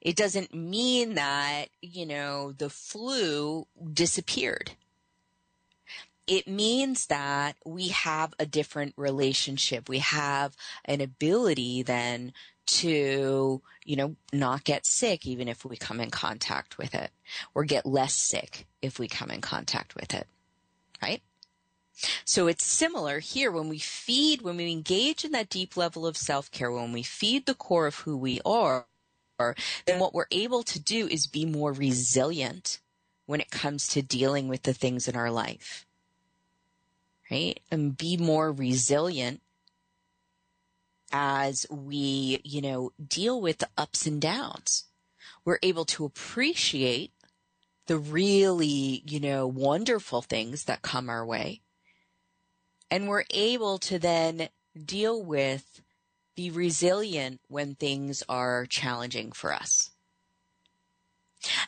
It 0.02 0.16
doesn't 0.16 0.54
mean 0.54 1.16
that, 1.16 1.66
you 1.82 2.06
know, 2.06 2.54
the 2.54 2.70
flu 2.70 3.66
disappeared. 3.92 4.72
It 6.30 6.48
means 6.48 7.08
that 7.08 7.56
we 7.66 7.88
have 7.88 8.36
a 8.38 8.46
different 8.46 8.94
relationship. 8.98 9.90
We 9.90 9.98
have 10.00 10.56
an 10.86 11.02
ability 11.02 11.82
then 11.82 12.34
to, 12.68 13.64
you 13.84 13.96
know, 13.96 14.16
not 14.32 14.64
get 14.64 14.86
sick 14.86 15.26
even 15.26 15.48
if 15.48 15.66
we 15.66 15.76
come 15.76 16.00
in 16.00 16.12
contact 16.12 16.78
with 16.78 16.94
it 16.94 17.10
or 17.56 17.64
get 17.64 17.84
less 17.84 18.14
sick 18.14 18.68
if 18.80 19.00
we 19.00 19.08
come 19.08 19.32
in 19.32 19.42
contact 19.42 19.96
with 19.96 20.14
it. 20.14 20.28
Right? 21.02 21.24
So 22.26 22.46
it's 22.46 22.64
similar 22.64 23.20
here 23.20 23.52
when 23.52 23.68
we 23.68 23.80
feed, 23.80 24.44
when 24.44 24.58
we 24.58 24.72
engage 24.72 25.26
in 25.26 25.32
that 25.32 25.50
deep 25.50 25.76
level 25.76 26.06
of 26.06 26.16
self 26.16 26.52
care, 26.52 26.72
when 26.72 26.94
we 26.94 27.02
feed 27.02 27.48
the 27.48 27.56
core 27.56 27.88
of 27.88 27.96
who 27.96 28.16
we 28.16 28.40
are, 28.46 28.86
then 29.40 30.00
what 30.00 30.14
we're 30.14 30.28
able 30.32 30.62
to 30.64 30.80
do 30.80 31.08
is 31.08 31.26
be 31.26 31.46
more 31.46 31.74
resilient 31.74 32.80
when 33.26 33.42
it 33.42 33.52
comes 33.52 33.88
to 33.88 34.02
dealing 34.02 34.48
with 34.48 34.64
the 34.64 34.74
things 34.74 35.08
in 35.08 35.16
our 35.16 35.32
life. 35.32 35.86
Right? 37.30 37.60
And 37.70 37.98
be 37.98 38.18
more 38.18 38.52
resilient 38.52 39.42
as 41.12 41.66
we, 41.70 42.42
you 42.44 42.62
know, 42.62 42.92
deal 43.06 43.40
with 43.40 43.60
the 43.60 43.70
ups 43.78 44.06
and 44.06 44.22
downs. 44.22 44.86
We're 45.46 45.60
able 45.64 45.86
to 45.86 46.06
appreciate 46.06 47.12
the 47.88 47.98
really, 47.98 49.04
you 49.06 49.20
know, 49.20 49.48
wonderful 49.48 50.22
things 50.22 50.66
that 50.66 50.82
come 50.82 51.10
our 51.10 51.26
way 51.26 51.62
and 52.92 53.08
we're 53.08 53.26
able 53.32 53.78
to 53.80 54.00
then 54.00 54.50
deal 54.86 55.22
with, 55.22 55.82
be 56.36 56.50
resilient 56.50 57.42
when 57.48 57.76
things 57.76 58.24
are 58.28 58.66
challenging 58.66 59.32
for 59.32 59.54
us. 59.54 59.92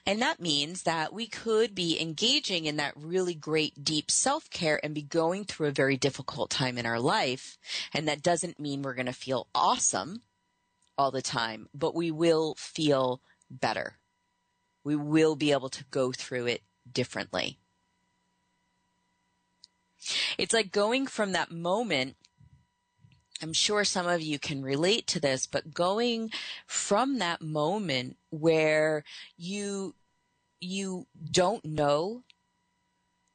And 0.05 0.21
that 0.21 0.39
means 0.39 0.83
that 0.83 1.13
we 1.13 1.27
could 1.27 1.75
be 1.75 2.01
engaging 2.01 2.65
in 2.65 2.77
that 2.77 2.93
really 2.95 3.35
great 3.35 3.83
deep 3.83 4.09
self 4.09 4.49
care 4.49 4.79
and 4.83 4.95
be 4.95 5.03
going 5.03 5.45
through 5.45 5.67
a 5.67 5.71
very 5.71 5.95
difficult 5.95 6.49
time 6.49 6.77
in 6.77 6.85
our 6.85 6.99
life. 6.99 7.57
And 7.93 8.07
that 8.07 8.23
doesn't 8.23 8.59
mean 8.59 8.81
we're 8.81 8.95
going 8.95 9.05
to 9.05 9.13
feel 9.13 9.47
awesome 9.53 10.23
all 10.97 11.11
the 11.11 11.21
time, 11.21 11.67
but 11.73 11.95
we 11.95 12.09
will 12.09 12.55
feel 12.57 13.21
better. 13.49 13.97
We 14.83 14.95
will 14.95 15.35
be 15.35 15.51
able 15.51 15.69
to 15.69 15.83
go 15.91 16.11
through 16.11 16.47
it 16.47 16.63
differently. 16.91 17.59
It's 20.37 20.53
like 20.53 20.71
going 20.71 21.05
from 21.05 21.33
that 21.33 21.51
moment 21.51 22.15
I'm 23.41 23.53
sure 23.53 23.83
some 23.83 24.07
of 24.07 24.21
you 24.21 24.37
can 24.39 24.61
relate 24.61 25.07
to 25.07 25.19
this, 25.19 25.45
but 25.45 25.73
going 25.73 26.31
from 26.67 27.19
that 27.19 27.41
moment 27.41 28.17
where 28.29 29.03
you, 29.37 29.95
you 30.59 31.07
don't 31.31 31.65
know, 31.65 32.23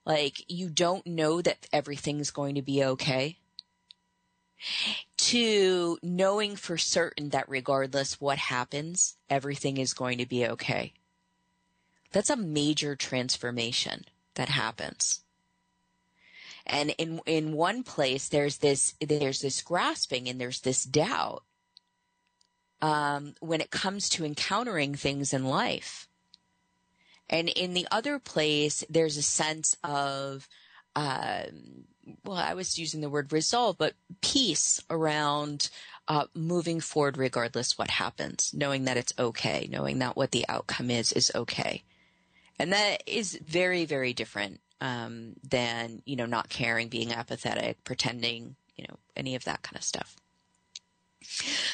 like 0.05 0.45
you 0.49 0.69
don't 0.71 1.07
know 1.07 1.43
that 1.43 1.67
everything's 1.73 2.31
going 2.31 2.55
to 2.55 2.63
be 2.63 2.85
okay, 2.85 3.39
to 5.19 5.99
knowing 6.03 6.57
for 6.57 6.79
certain 6.79 7.31
that 7.31 7.49
regardless 7.49 8.21
what 8.21 8.39
happens, 8.39 9.17
everything 9.29 9.77
is 9.77 9.93
going 9.93 10.19
to 10.19 10.27
be 10.27 10.47
okay. 10.47 10.93
That's 12.13 12.31
a 12.31 12.37
major 12.37 12.95
transformation 12.95 14.05
that 14.35 14.49
happens. 14.49 15.23
And 16.67 16.91
in, 16.99 17.21
in 17.27 17.53
one 17.53 17.83
place, 17.85 18.29
there's 18.29 18.59
this, 18.59 18.95
there's 19.01 19.41
this 19.41 19.63
grasping 19.63 20.29
and 20.29 20.41
there's 20.41 20.61
this 20.61 20.85
doubt, 20.85 21.45
um, 22.83 23.35
when 23.41 23.61
it 23.61 23.71
comes 23.71 24.09
to 24.11 24.25
encountering 24.25 24.95
things 24.95 25.33
in 25.33 25.45
life. 25.45 26.09
And 27.29 27.49
in 27.49 27.75
the 27.75 27.87
other 27.91 28.19
place, 28.19 28.85
there's 28.91 29.17
a 29.17 29.23
sense 29.23 29.77
of, 29.83 30.49
um, 30.95 31.85
well, 32.25 32.37
I 32.37 32.55
was 32.55 32.79
using 32.79 33.01
the 33.01 33.11
word 33.11 33.33
resolve, 33.33 33.79
but 33.79 33.95
peace 34.21 34.81
around 34.91 35.71
uh, 36.09 36.27
moving 36.35 36.81
forward 36.81 37.17
regardless 37.17 37.77
what 37.77 37.91
happens, 37.91 38.53
knowing 38.55 38.85
that 38.85 38.97
it's 38.97 39.13
okay, 39.19 39.69
knowing 39.71 39.99
that 39.99 40.17
what 40.17 40.31
the 40.31 40.47
outcome 40.49 40.91
is 40.91 41.13
is 41.13 41.33
okay. 41.35 41.83
And 42.59 42.73
that 42.73 43.03
is 43.07 43.39
very, 43.45 43.85
very 43.85 44.13
different 44.13 44.61
um, 44.81 45.35
than 45.43 46.03
you 46.05 46.17
know 46.17 46.27
not 46.27 46.49
caring, 46.49 46.89
being 46.89 47.13
apathetic, 47.13 47.83
pretending, 47.85 48.57
you 48.77 48.85
know, 48.89 48.97
any 49.17 49.35
of 49.35 49.45
that 49.45 49.63
kind 49.63 49.77
of 49.77 49.83
stuff. 49.83 50.17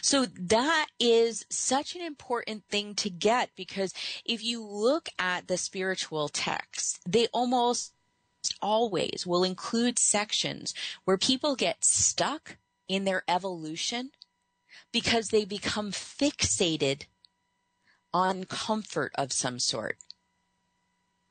So 0.00 0.26
that 0.26 0.86
is 0.98 1.44
such 1.50 1.94
an 1.94 2.00
important 2.00 2.64
thing 2.70 2.94
to 2.96 3.10
get 3.10 3.50
because 3.54 3.92
if 4.24 4.42
you 4.42 4.64
look 4.64 5.10
at 5.18 5.46
the 5.46 5.58
spiritual 5.58 6.28
texts, 6.28 6.98
they 7.06 7.26
almost 7.28 7.92
always 8.60 9.24
will 9.26 9.44
include 9.44 9.98
sections 9.98 10.74
where 11.04 11.18
people 11.18 11.54
get 11.54 11.84
stuck 11.84 12.56
in 12.88 13.04
their 13.04 13.22
evolution 13.28 14.10
because 14.90 15.28
they 15.28 15.44
become 15.44 15.92
fixated 15.92 17.04
on 18.12 18.44
comfort 18.44 19.12
of 19.14 19.32
some 19.32 19.58
sort 19.58 19.96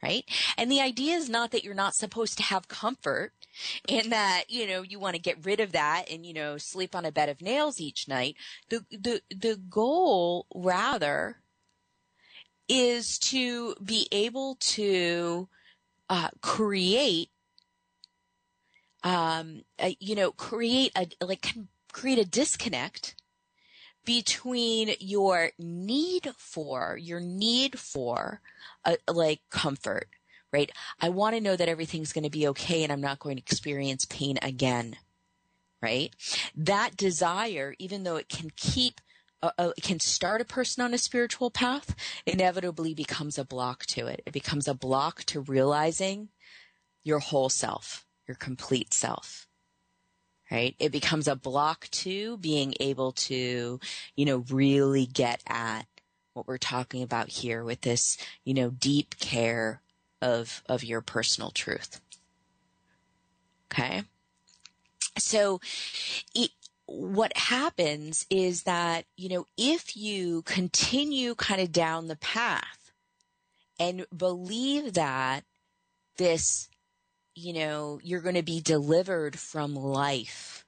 right? 0.04 0.26
And 0.58 0.72
the 0.72 0.82
idea 0.82 1.16
is 1.16 1.30
not 1.30 1.52
that 1.52 1.64
you're 1.64 1.74
not 1.74 1.96
supposed 1.96 2.38
to 2.38 2.44
have 2.44 2.68
comfort 2.68 3.34
and 3.88 4.12
that, 4.12 4.46
you 4.50 4.68
know, 4.68 4.82
you 4.82 5.00
want 5.00 5.16
to 5.16 5.22
get 5.22 5.46
rid 5.46 5.60
of 5.60 5.72
that 5.74 6.06
and, 6.10 6.26
you 6.26 6.34
know, 6.34 6.58
sleep 6.58 6.96
on 6.96 7.06
a 7.06 7.12
bed 7.12 7.30
of 7.30 7.42
nails 7.42 7.80
each 7.80 8.08
night. 8.08 8.36
The, 8.70 8.86
the, 8.90 9.22
the 9.30 9.58
goal 9.70 10.48
rather 10.54 11.38
is 12.68 13.20
to 13.20 13.76
be 13.84 14.08
able 14.12 14.56
to, 14.60 15.48
uh, 16.10 16.30
create, 16.42 17.30
um, 19.04 19.64
a, 19.80 19.96
you 20.00 20.16
know, 20.16 20.32
create 20.32 20.92
a, 20.96 21.08
like, 21.24 21.54
create 21.92 22.20
a 22.20 22.26
disconnect 22.26 23.16
between 24.06 24.96
your 25.00 25.52
need 25.60 26.30
for, 26.38 26.98
your 27.00 27.20
need 27.20 27.80
for 27.80 28.42
uh, 28.86 28.96
like 29.08 29.42
comfort, 29.50 30.08
right? 30.52 30.72
I 31.00 31.10
want 31.10 31.36
to 31.36 31.42
know 31.42 31.56
that 31.56 31.70
everything's 31.70 32.14
going 32.14 32.24
to 32.24 32.30
be 32.30 32.48
okay 32.50 32.84
and 32.84 32.92
I'm 32.92 33.02
not 33.02 33.20
going 33.20 33.38
to 33.38 33.42
experience 33.42 34.06
pain 34.06 34.38
again, 34.42 34.98
right? 35.82 36.14
That 36.56 36.98
desire, 36.98 37.76
even 37.80 38.04
though 38.04 38.18
it 38.18 38.30
can 38.30 38.52
keep 38.56 39.02
uh, 39.44 39.50
uh, 39.58 39.72
can 39.82 40.00
start 40.00 40.40
a 40.40 40.46
person 40.46 40.84
on 40.84 40.94
a 40.94 41.00
spiritual 41.00 41.50
path, 41.50 41.96
inevitably 42.28 42.94
becomes 42.94 43.40
a 43.40 43.44
block 43.44 43.88
to 43.88 44.06
it. 44.06 44.22
It 44.28 44.34
becomes 44.34 44.68
a 44.68 44.76
block 44.76 45.24
to 45.26 45.42
realizing 45.42 46.30
your 47.04 47.18
whole 47.18 47.50
self, 47.50 48.06
your 48.28 48.36
complete 48.36 48.94
self 48.94 49.48
right? 50.52 50.76
It 50.80 50.92
becomes 50.92 51.28
a 51.28 51.36
block 51.36 51.88
to 51.92 52.38
being 52.38 52.74
able 52.80 53.14
to, 53.14 53.80
you 54.16 54.26
know, 54.26 54.44
really 54.50 55.06
get 55.06 55.42
at 55.48 55.86
what 56.34 56.48
we're 56.48 56.58
talking 56.58 57.02
about 57.04 57.30
here 57.30 57.64
with 57.64 57.82
this, 57.82 58.18
you 58.44 58.54
know, 58.54 58.70
deep 58.70 59.18
care 59.20 59.82
of, 60.22 60.62
of 60.68 60.84
your 60.84 61.02
personal 61.02 61.52
truth. 61.52 62.02
Okay. 63.72 64.04
So 65.18 65.62
it, 66.36 66.52
what 66.86 67.36
happens 67.38 68.26
is 68.30 68.64
that, 68.64 69.06
you 69.16 69.30
know, 69.30 69.46
if 69.58 69.96
you 69.96 70.42
continue 70.44 71.36
kind 71.36 71.62
of 71.62 71.72
down 71.72 72.08
the 72.08 72.18
path 72.18 72.92
and 73.80 74.06
believe 74.16 74.94
that 74.94 75.44
this, 76.18 76.70
you 77.42 77.54
know, 77.54 78.00
you're 78.04 78.22
going 78.22 78.36
to 78.36 78.44
be 78.44 78.62
delivered 78.62 79.38
from 79.38 79.76
life, 79.76 80.66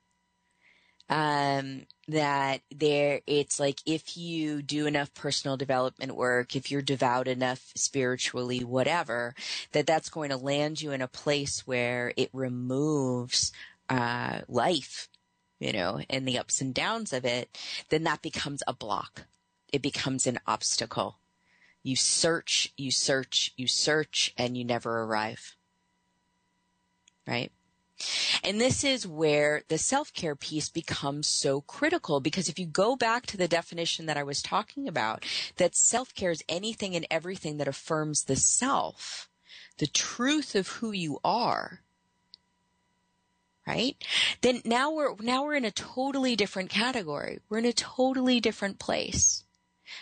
um, 1.10 1.86
that 2.08 2.62
there, 2.72 3.22
it's 3.28 3.60
like 3.60 3.80
if 3.86 4.18
you 4.18 4.62
do 4.62 4.88
enough 4.88 5.14
personal 5.14 5.58
development 5.58 6.16
work, 6.16 6.56
if 6.56 6.72
you're 6.72 6.82
devout 6.82 7.28
enough 7.28 7.72
spiritually, 7.76 8.64
whatever, 8.64 9.36
that 9.74 9.86
that's 9.86 10.10
going 10.10 10.30
to 10.30 10.38
land 10.38 10.82
you 10.82 10.92
in 10.92 11.02
a 11.02 11.08
place 11.08 11.68
where 11.68 12.14
it 12.18 12.30
removes, 12.34 13.52
uh, 13.90 14.40
life 14.48 15.10
you 15.64 15.72
know, 15.72 16.02
and 16.10 16.28
the 16.28 16.38
ups 16.38 16.60
and 16.60 16.74
downs 16.74 17.14
of 17.14 17.24
it, 17.24 17.58
then 17.90 18.04
that 18.04 18.22
becomes 18.22 18.62
a 18.68 18.74
block. 18.74 19.28
It 19.72 19.82
becomes 19.82 20.28
an 20.28 20.40
obstacle. 20.46 21.20
You 21.84 21.96
search, 21.96 22.74
you 22.76 22.92
search, 22.92 23.54
you 23.56 23.68
search, 23.68 24.34
and 24.38 24.58
you 24.58 24.66
never 24.66 25.04
arrive. 25.04 25.56
Right? 27.28 27.52
And 28.44 28.60
this 28.60 28.84
is 28.84 29.08
where 29.08 29.64
the 29.70 29.78
self-care 29.78 30.36
piece 30.36 30.68
becomes 30.68 31.28
so 31.28 31.62
critical 31.62 32.20
because 32.20 32.50
if 32.50 32.60
you 32.60 32.66
go 32.66 32.96
back 32.96 33.26
to 33.28 33.38
the 33.38 33.48
definition 33.48 34.08
that 34.08 34.18
I 34.18 34.24
was 34.24 34.42
talking 34.42 34.88
about, 34.88 35.24
that 35.58 35.76
self-care 35.76 36.32
is 36.32 36.44
anything 36.50 36.96
and 36.96 37.08
everything 37.10 37.58
that 37.58 37.68
affirms 37.68 38.24
the 38.24 38.36
self, 38.36 39.30
the 39.78 39.88
truth 39.88 40.56
of 40.56 40.68
who 40.68 40.92
you 40.92 41.20
are, 41.24 41.82
right? 43.66 43.96
Then 44.42 44.62
now 44.66 44.92
we're, 44.92 45.16
now 45.20 45.44
we're 45.44 45.56
in 45.56 45.66
a 45.66 45.72
totally 45.72 46.36
different 46.36 46.70
category. 46.70 47.40
We're 47.48 47.60
in 47.60 47.66
a 47.66 47.74
totally 47.74 48.40
different 48.40 48.80
place. 48.80 49.44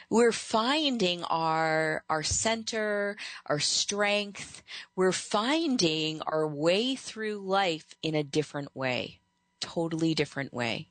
We're 0.10 0.32
finding 0.32 1.24
our, 1.24 2.04
our 2.10 2.24
center, 2.24 3.18
our 3.46 3.60
strength. 3.60 4.64
We're 4.96 5.12
finding 5.12 6.22
our 6.22 6.48
way 6.48 6.96
through 6.96 7.38
life 7.38 7.96
in 8.02 8.16
a 8.16 8.24
different 8.24 8.76
way. 8.76 9.20
Totally 9.60 10.14
different 10.14 10.54
way. 10.54 10.88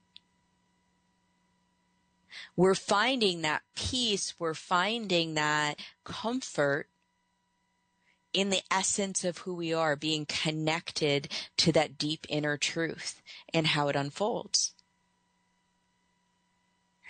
We're 2.56 2.74
finding 2.74 3.42
that 3.42 3.62
peace. 3.74 4.34
We're 4.38 4.54
finding 4.54 5.34
that 5.34 5.80
comfort 6.04 6.88
in 8.32 8.50
the 8.50 8.62
essence 8.70 9.24
of 9.24 9.38
who 9.38 9.54
we 9.54 9.72
are, 9.72 9.96
being 9.96 10.24
connected 10.26 11.28
to 11.56 11.72
that 11.72 11.98
deep 11.98 12.26
inner 12.28 12.56
truth 12.56 13.20
and 13.52 13.68
how 13.68 13.88
it 13.88 13.96
unfolds. 13.96 14.72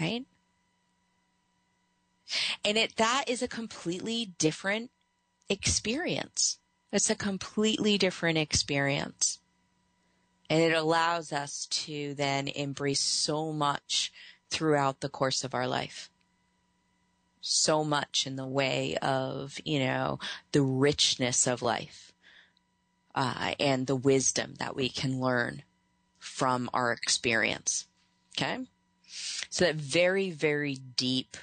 Right? 0.00 0.24
And 2.64 2.78
it, 2.78 2.96
that 2.96 3.24
is 3.26 3.42
a 3.42 3.48
completely 3.48 4.34
different 4.38 4.90
experience. 5.48 6.58
It's 6.92 7.10
a 7.10 7.14
completely 7.14 7.98
different 7.98 8.38
experience. 8.38 9.38
And 10.48 10.60
it 10.60 10.72
allows 10.72 11.32
us 11.32 11.66
to 11.66 12.14
then 12.14 12.48
embrace 12.48 13.00
so 13.00 13.52
much 13.52 14.12
throughout 14.50 15.00
the 15.00 15.08
course 15.08 15.44
of 15.44 15.54
our 15.54 15.68
life 15.68 16.10
so 17.40 17.84
much 17.84 18.26
in 18.26 18.36
the 18.36 18.46
way 18.46 18.96
of, 18.96 19.58
you 19.64 19.80
know, 19.80 20.18
the 20.52 20.62
richness 20.62 21.46
of 21.46 21.62
life, 21.62 22.12
uh, 23.14 23.54
and 23.58 23.86
the 23.86 23.96
wisdom 23.96 24.54
that 24.58 24.76
we 24.76 24.88
can 24.88 25.20
learn 25.20 25.62
from 26.18 26.68
our 26.72 26.92
experience. 26.92 27.86
Okay. 28.36 28.66
So 29.48 29.64
that 29.64 29.76
very, 29.76 30.30
very 30.30 30.74
deep 30.74 31.36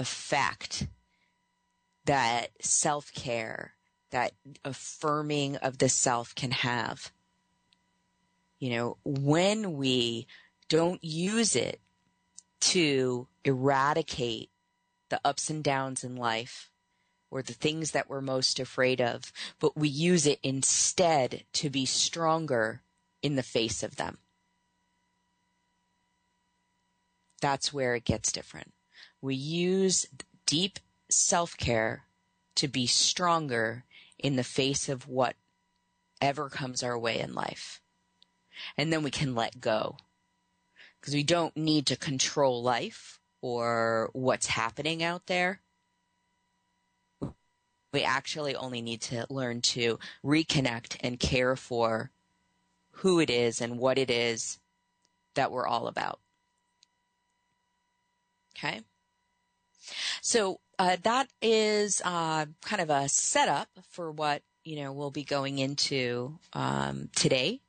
effect 0.00 0.88
that 2.06 2.48
self 2.60 3.12
care, 3.12 3.74
that 4.10 4.32
affirming 4.64 5.56
of 5.58 5.78
the 5.78 5.88
self 5.88 6.34
can 6.34 6.50
have. 6.50 7.12
You 8.58 8.70
know, 8.70 8.96
when 9.04 9.74
we 9.74 10.26
don't 10.68 11.02
use 11.04 11.54
it 11.54 11.80
to 12.60 13.28
eradicate 13.44 14.50
the 15.10 15.20
ups 15.24 15.50
and 15.50 15.62
downs 15.62 16.02
in 16.02 16.16
life 16.16 16.70
or 17.30 17.42
the 17.42 17.52
things 17.52 17.92
that 17.92 18.08
we're 18.08 18.20
most 18.20 18.58
afraid 18.58 19.00
of, 19.00 19.32
but 19.60 19.76
we 19.76 19.88
use 19.88 20.26
it 20.26 20.40
instead 20.42 21.44
to 21.52 21.70
be 21.70 21.86
stronger 21.86 22.82
in 23.22 23.36
the 23.36 23.42
face 23.42 23.82
of 23.82 23.96
them. 23.96 24.18
That's 27.40 27.72
where 27.72 27.94
it 27.94 28.04
gets 28.04 28.32
different. 28.32 28.72
We 29.20 29.34
use 29.34 30.06
deep 30.46 30.78
self 31.10 31.56
care 31.56 32.04
to 32.56 32.68
be 32.68 32.86
stronger 32.86 33.84
in 34.18 34.36
the 34.36 34.44
face 34.44 34.88
of 34.88 35.08
whatever 35.08 36.48
comes 36.50 36.82
our 36.82 36.98
way 36.98 37.18
in 37.18 37.34
life. 37.34 37.80
And 38.76 38.92
then 38.92 39.02
we 39.02 39.10
can 39.10 39.34
let 39.34 39.60
go. 39.60 39.96
Because 41.00 41.14
we 41.14 41.22
don't 41.22 41.56
need 41.56 41.86
to 41.86 41.96
control 41.96 42.62
life 42.62 43.18
or 43.40 44.10
what's 44.12 44.46
happening 44.46 45.02
out 45.02 45.26
there. 45.26 45.62
We 47.92 48.02
actually 48.02 48.54
only 48.54 48.82
need 48.82 49.00
to 49.02 49.26
learn 49.30 49.62
to 49.62 49.98
reconnect 50.24 50.96
and 51.00 51.18
care 51.18 51.56
for 51.56 52.10
who 52.90 53.18
it 53.18 53.30
is 53.30 53.60
and 53.60 53.78
what 53.78 53.98
it 53.98 54.10
is 54.10 54.58
that 55.34 55.50
we're 55.50 55.66
all 55.66 55.86
about. 55.86 56.20
Okay. 58.56 58.82
So 60.22 60.60
uh, 60.78 60.96
that 61.02 61.28
is 61.42 62.00
uh, 62.04 62.46
kind 62.62 62.82
of 62.82 62.90
a 62.90 63.08
setup 63.08 63.68
for 63.90 64.10
what 64.10 64.42
you 64.64 64.76
know 64.82 64.92
we'll 64.92 65.10
be 65.10 65.24
going 65.24 65.58
into 65.58 66.38
um, 66.52 67.08
today. 67.14 67.60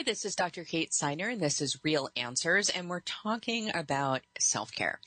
Hi, 0.00 0.04
this 0.04 0.24
is 0.24 0.34
Dr. 0.34 0.64
Kate 0.64 0.92
Siner, 0.92 1.30
and 1.30 1.42
this 1.42 1.60
is 1.60 1.84
Real 1.84 2.08
Answers, 2.16 2.70
and 2.70 2.88
we're 2.88 3.00
talking 3.00 3.70
about 3.74 4.22
self 4.38 4.72
care 4.72 4.98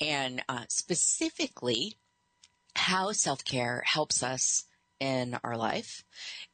and 0.00 0.42
uh, 0.48 0.64
specifically 0.66 1.94
how 2.74 3.12
self 3.12 3.44
care 3.44 3.84
helps 3.86 4.20
us 4.20 4.64
in 4.98 5.38
our 5.44 5.56
life 5.56 6.02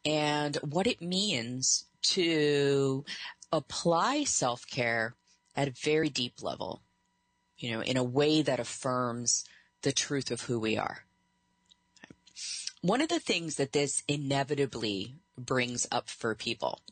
and 0.05 0.57
what 0.57 0.87
it 0.87 1.01
means 1.01 1.87
to 2.03 3.07
apply 3.51 4.25
self 4.25 4.67
care 4.67 5.15
at 5.57 5.69
a 5.69 5.83
very 5.83 6.11
deep 6.11 6.43
level, 6.43 6.83
you 7.57 7.71
know, 7.71 7.81
in 7.81 7.97
a 7.97 8.05
way 8.05 8.43
that 8.43 8.61
affirms 8.61 9.47
the 9.81 9.93
truth 9.93 10.31
of 10.31 10.43
who 10.43 10.61
we 10.61 10.77
are. 10.77 11.05
One 12.83 13.01
of 13.01 13.09
the 13.09 13.19
things 13.19 13.57
that 13.57 13.73
this 13.73 14.03
inevitably 14.07 15.15
brings 15.39 15.87
up 15.91 16.11
for 16.11 16.35
people 16.35 16.83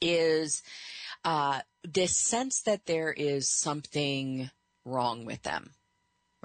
is 0.00 0.62
uh, 1.24 1.60
this 1.84 2.16
sense 2.16 2.62
that 2.62 2.86
there 2.86 3.12
is 3.12 3.48
something 3.48 4.50
wrong 4.84 5.24
with 5.24 5.42
them, 5.42 5.72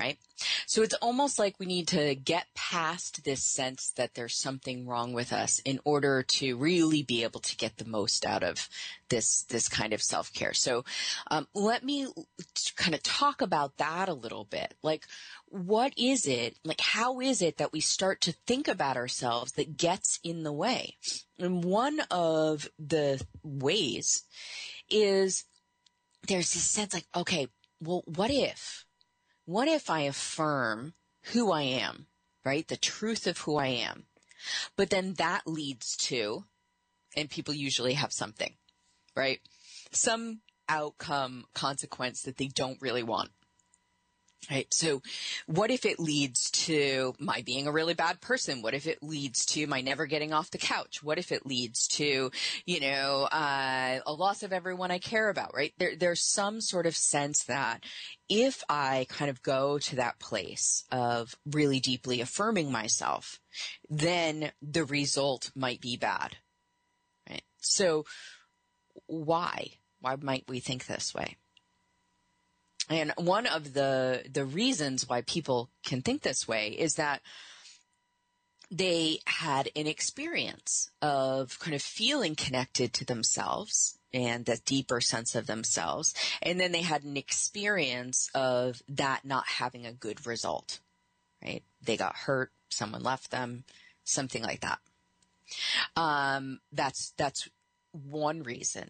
right? 0.01 0.17
So 0.65 0.81
it's 0.81 0.95
almost 0.95 1.37
like 1.37 1.59
we 1.59 1.67
need 1.67 1.87
to 1.89 2.15
get 2.15 2.47
past 2.55 3.23
this 3.23 3.43
sense 3.43 3.91
that 3.97 4.15
there's 4.15 4.35
something 4.35 4.87
wrong 4.87 5.13
with 5.13 5.31
us 5.31 5.59
in 5.59 5.79
order 5.85 6.23
to 6.23 6.57
really 6.57 7.03
be 7.03 7.23
able 7.23 7.41
to 7.41 7.55
get 7.55 7.77
the 7.77 7.85
most 7.85 8.25
out 8.25 8.43
of 8.43 8.67
this 9.09 9.43
this 9.43 9.69
kind 9.69 9.93
of 9.93 10.01
self 10.01 10.33
care. 10.33 10.53
So 10.53 10.83
um, 11.29 11.47
let 11.53 11.83
me 11.83 12.07
kind 12.75 12.95
of 12.95 13.03
talk 13.03 13.41
about 13.41 13.77
that 13.77 14.09
a 14.09 14.13
little 14.13 14.45
bit. 14.45 14.73
Like, 14.81 15.05
what 15.47 15.93
is 15.97 16.25
it? 16.25 16.57
Like, 16.63 16.81
how 16.81 17.19
is 17.19 17.41
it 17.41 17.57
that 17.57 17.73
we 17.73 17.79
start 17.79 18.21
to 18.21 18.33
think 18.47 18.67
about 18.67 18.97
ourselves 18.97 19.51
that 19.53 19.77
gets 19.77 20.19
in 20.23 20.41
the 20.43 20.53
way? 20.53 20.95
And 21.37 21.63
one 21.63 21.99
of 22.09 22.67
the 22.79 23.23
ways 23.43 24.23
is 24.89 25.45
there's 26.27 26.53
this 26.53 26.63
sense 26.63 26.93
like, 26.93 27.07
okay, 27.15 27.47
well, 27.79 28.03
what 28.05 28.31
if? 28.31 28.85
What 29.45 29.67
if 29.67 29.89
I 29.89 30.01
affirm 30.01 30.93
who 31.34 31.51
I 31.51 31.63
am, 31.63 32.08
right? 32.45 32.67
The 32.67 32.77
truth 32.77 33.27
of 33.27 33.39
who 33.39 33.58
I 33.58 33.67
am. 33.67 34.06
But 34.75 34.89
then 34.89 35.13
that 35.15 35.43
leads 35.45 35.95
to, 35.97 36.45
and 37.15 37.30
people 37.30 37.54
usually 37.54 37.93
have 37.93 38.13
something, 38.13 38.56
right? 39.15 39.39
Some 39.91 40.41
outcome 40.67 41.45
consequence 41.54 42.21
that 42.23 42.38
they 42.38 42.47
don't 42.47 42.82
really 42.82 43.04
want. 43.04 43.32
Right. 44.49 44.73
So 44.73 45.01
what 45.45 45.69
if 45.69 45.86
it 45.86 45.99
leads 45.99 46.49
to 46.51 47.13
my 47.19 47.43
being 47.45 47.67
a 47.67 47.71
really 47.71 47.93
bad 47.93 48.21
person? 48.21 48.63
What 48.63 48.73
if 48.73 48.88
it 48.88 49.04
leads 49.04 49.45
to 49.47 49.67
my 49.67 49.82
never 49.82 50.08
getting 50.08 50.34
off 50.34 50.49
the 50.49 50.58
couch? 50.58 51.04
What 51.04 51.19
if 51.19 51.32
it 51.32 51.45
leads 51.45 51.88
to, 51.89 52.32
you 52.65 52.80
know, 52.80 53.27
uh, 53.32 53.99
a 54.06 54.12
loss 54.12 54.41
of 54.41 54.51
everyone 54.51 54.89
I 54.89 54.97
care 54.97 55.30
about, 55.30 55.54
right? 55.54 55.73
There, 55.77 55.95
there's 55.95 56.21
some 56.21 56.60
sort 56.60 56.88
of 56.88 56.95
sense 56.95 57.43
that 57.43 57.84
if 58.30 58.63
I 58.67 59.06
kind 59.10 59.30
of 59.30 59.43
go 59.43 59.77
to 59.77 59.95
that 59.97 60.19
place 60.19 60.86
of 60.91 61.36
really 61.45 61.80
deeply 61.80 62.19
affirming 62.19 62.71
myself, 62.71 63.39
then 63.89 64.51
the 64.62 64.86
result 64.86 65.51
might 65.56 65.82
be 65.82 65.97
bad. 65.97 66.38
Right. 67.30 67.43
So 67.60 68.06
why? 69.06 69.67
Why 69.99 70.15
might 70.19 70.45
we 70.47 70.60
think 70.60 70.88
this 70.88 71.13
way? 71.13 71.38
And 72.91 73.13
one 73.15 73.47
of 73.47 73.73
the 73.73 74.23
the 74.32 74.43
reasons 74.43 75.08
why 75.08 75.21
people 75.21 75.69
can 75.84 76.01
think 76.01 76.21
this 76.21 76.45
way 76.47 76.67
is 76.67 76.95
that 76.95 77.21
they 78.69 79.19
had 79.25 79.69
an 79.75 79.88
experience 79.88 80.89
of 81.01 81.58
kind 81.60 81.73
of 81.73 81.82
feeling 81.82 82.36
connected 82.36 82.93
to 82.93 83.06
themselves 83.06 83.97
and 84.13 84.45
that 84.45 84.65
deeper 84.65 84.99
sense 84.99 85.36
of 85.36 85.47
themselves. 85.47 86.13
And 86.41 86.60
then 86.60 86.73
they 86.73 86.82
had 86.82 87.04
an 87.04 87.15
experience 87.15 88.30
of 88.36 88.82
that 88.89 89.23
not 89.23 89.47
having 89.47 89.86
a 89.86 89.93
good 89.93 90.27
result, 90.27 90.80
right? 91.43 91.63
They 91.82 91.95
got 91.95 92.15
hurt, 92.15 92.51
someone 92.69 93.04
left 93.04 93.32
them, 93.32 93.63
something 94.04 94.43
like 94.43 94.62
that. 94.62 94.80
Um, 95.95 96.60
that's, 96.71 97.13
that's 97.17 97.49
one 97.91 98.43
reason. 98.43 98.89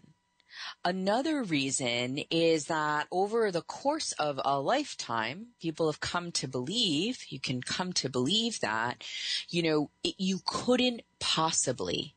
Another 0.84 1.42
reason 1.42 2.18
is 2.30 2.66
that 2.66 3.06
over 3.10 3.50
the 3.50 3.62
course 3.62 4.12
of 4.12 4.40
a 4.44 4.60
lifetime, 4.60 5.48
people 5.60 5.86
have 5.86 6.00
come 6.00 6.32
to 6.32 6.48
believe, 6.48 7.24
you 7.28 7.40
can 7.40 7.62
come 7.62 7.92
to 7.94 8.08
believe 8.08 8.60
that, 8.60 9.04
you 9.48 9.62
know, 9.62 9.90
it, 10.02 10.14
you 10.18 10.40
couldn't 10.44 11.02
possibly 11.20 12.14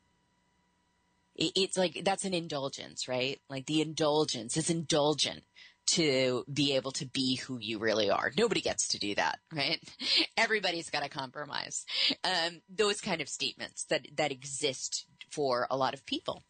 it's 1.37 1.77
like 1.77 2.01
that's 2.03 2.23
an 2.23 2.33
indulgence, 2.33 3.07
right? 3.07 3.39
Like 3.49 3.65
the 3.65 3.81
indulgence 3.81 4.55
is 4.55 4.69
indulgent 4.69 5.43
to 5.87 6.43
be 6.51 6.75
able 6.75 6.91
to 6.91 7.05
be 7.05 7.35
who 7.35 7.59
you 7.59 7.77
really 7.77 8.09
are. 8.09 8.31
Nobody 8.37 8.61
gets 8.61 8.87
to 8.89 8.99
do 8.99 9.13
that, 9.15 9.39
right? 9.53 9.79
Everybody's 10.37 10.89
got 10.89 11.03
to 11.03 11.09
compromise. 11.09 11.85
Um, 12.23 12.61
those 12.69 13.01
kind 13.01 13.21
of 13.21 13.29
statements 13.29 13.83
that 13.85 14.07
that 14.15 14.31
exist 14.31 15.05
for 15.29 15.67
a 15.69 15.77
lot 15.77 15.93
of 15.93 16.05
people. 16.05 16.43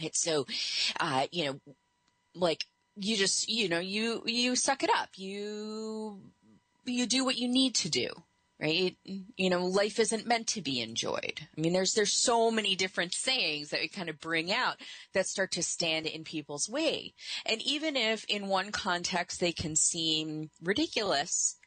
Right? 0.00 0.14
So, 0.14 0.46
uh, 1.00 1.26
you 1.30 1.44
know, 1.46 1.60
like 2.34 2.64
you 2.96 3.16
just, 3.16 3.48
you 3.48 3.68
know, 3.68 3.80
you, 3.80 4.22
you 4.26 4.56
suck 4.56 4.82
it 4.82 4.90
up. 4.90 5.10
You, 5.16 6.20
you 6.84 7.06
do 7.06 7.24
what 7.24 7.36
you 7.36 7.48
need 7.48 7.74
to 7.76 7.88
do. 7.88 8.08
Right? 8.60 8.96
You 9.04 9.50
know, 9.50 9.66
life 9.66 9.98
isn't 9.98 10.28
meant 10.28 10.46
to 10.48 10.62
be 10.62 10.80
enjoyed. 10.80 11.40
I 11.56 11.60
mean, 11.60 11.72
there's, 11.72 11.92
there's 11.92 12.12
so 12.12 12.52
many 12.52 12.76
different 12.76 13.12
sayings 13.12 13.70
that 13.70 13.80
we 13.80 13.88
kind 13.88 14.08
of 14.08 14.20
bring 14.20 14.52
out 14.52 14.76
that 15.12 15.26
start 15.26 15.50
to 15.52 15.62
stand 15.62 16.06
in 16.06 16.22
people's 16.22 16.68
way. 16.68 17.14
And 17.44 17.60
even 17.62 17.96
if 17.96 18.24
in 18.26 18.46
one 18.46 18.70
context 18.70 19.40
they 19.40 19.52
can 19.52 19.74
seem 19.74 20.50
ridiculous, 20.62 21.58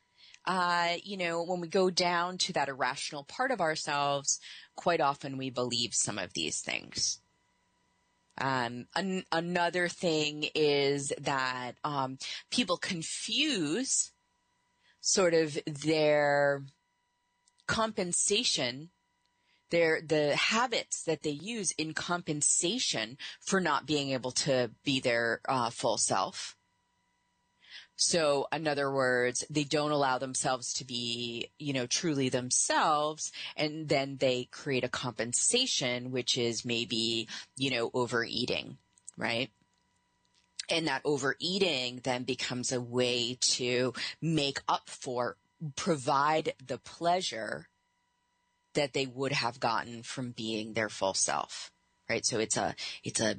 uh, 0.45 0.93
you 1.03 1.17
know, 1.17 1.43
when 1.43 1.59
we 1.59 1.67
go 1.67 1.89
down 1.89 2.37
to 2.39 2.53
that 2.53 2.69
irrational 2.69 3.25
part 3.25 3.51
of 3.51 3.59
ourselves, 3.59 4.39
quite 4.75 5.01
often 5.01 5.37
we 5.37 5.49
believe 5.49 5.93
some 5.93 6.17
of 6.17 6.33
these 6.33 6.61
things. 6.61 7.19
Um, 8.39 8.87
an- 8.95 9.25
another 9.31 9.87
thing 9.87 10.49
is 10.53 11.13
that 11.19 11.73
um, 11.83 12.17
people 12.51 12.77
confuse 12.77 14.11
sort 15.01 15.33
of 15.33 15.57
their 15.65 16.63
compensation 17.67 18.89
their 19.69 20.01
the 20.01 20.35
habits 20.35 21.03
that 21.03 21.23
they 21.23 21.29
use 21.29 21.71
in 21.71 21.93
compensation 21.93 23.17
for 23.41 23.59
not 23.59 23.85
being 23.85 24.11
able 24.11 24.31
to 24.31 24.71
be 24.83 24.99
their 24.99 25.41
uh, 25.47 25.69
full 25.69 25.97
self 25.97 26.56
so, 27.97 28.47
in 28.53 28.67
other 28.67 28.91
words, 28.91 29.43
they 29.49 29.63
don't 29.63 29.89
allow 29.91 30.19
themselves 30.19 30.71
to 30.73 30.85
be, 30.85 31.49
you 31.57 31.73
know, 31.73 31.87
truly 31.87 32.29
themselves. 32.29 33.31
And 33.55 33.89
then 33.89 34.17
they 34.17 34.47
create 34.51 34.83
a 34.83 34.89
compensation, 34.89 36.11
which 36.11 36.37
is 36.37 36.63
maybe, 36.63 37.27
you 37.55 37.71
know, 37.71 37.89
overeating, 37.95 38.77
right? 39.17 39.49
And 40.69 40.87
that 40.87 41.01
overeating 41.05 42.01
then 42.03 42.23
becomes 42.23 42.71
a 42.71 42.79
way 42.79 43.39
to 43.41 43.93
make 44.21 44.61
up 44.67 44.89
for, 44.89 45.37
provide 45.75 46.53
the 46.63 46.77
pleasure 46.77 47.67
that 48.75 48.93
they 48.93 49.07
would 49.07 49.31
have 49.31 49.59
gotten 49.59 50.03
from 50.03 50.31
being 50.31 50.73
their 50.73 50.89
full 50.89 51.15
self 51.15 51.71
right? 52.09 52.25
So 52.25 52.39
it's 52.39 52.57
a, 52.57 52.75
it's 53.03 53.19
a, 53.19 53.35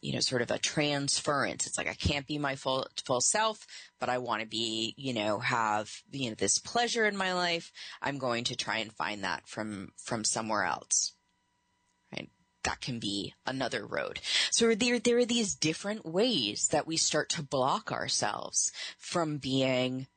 you 0.00 0.12
know, 0.12 0.20
sort 0.20 0.42
of 0.42 0.50
a 0.50 0.58
transference. 0.58 1.66
It's 1.66 1.78
like 1.78 1.88
I 1.88 1.94
can't 1.94 2.26
be 2.26 2.38
my 2.38 2.56
full, 2.56 2.86
full 3.04 3.20
self, 3.20 3.66
but 4.00 4.08
I 4.08 4.18
want 4.18 4.42
to 4.42 4.48
be, 4.48 4.94
you 4.96 5.14
know, 5.14 5.38
have, 5.38 5.90
you 6.10 6.30
know, 6.30 6.34
this 6.34 6.58
pleasure 6.58 7.06
in 7.06 7.16
my 7.16 7.32
life. 7.32 7.72
I'm 8.02 8.18
going 8.18 8.44
to 8.44 8.56
try 8.56 8.78
and 8.78 8.92
find 8.92 9.24
that 9.24 9.46
from, 9.46 9.92
from 9.96 10.24
somewhere 10.24 10.64
else. 10.64 11.12
Right? 12.12 12.30
That 12.64 12.80
can 12.80 12.98
be 12.98 13.34
another 13.46 13.86
road. 13.86 14.20
So 14.50 14.74
there, 14.74 14.98
there 14.98 15.18
are 15.18 15.24
these 15.24 15.54
different 15.54 16.04
ways 16.04 16.68
that 16.68 16.86
we 16.86 16.96
start 16.96 17.28
to 17.30 17.42
block 17.42 17.92
ourselves 17.92 18.72
from 18.98 19.38
being, 19.38 20.08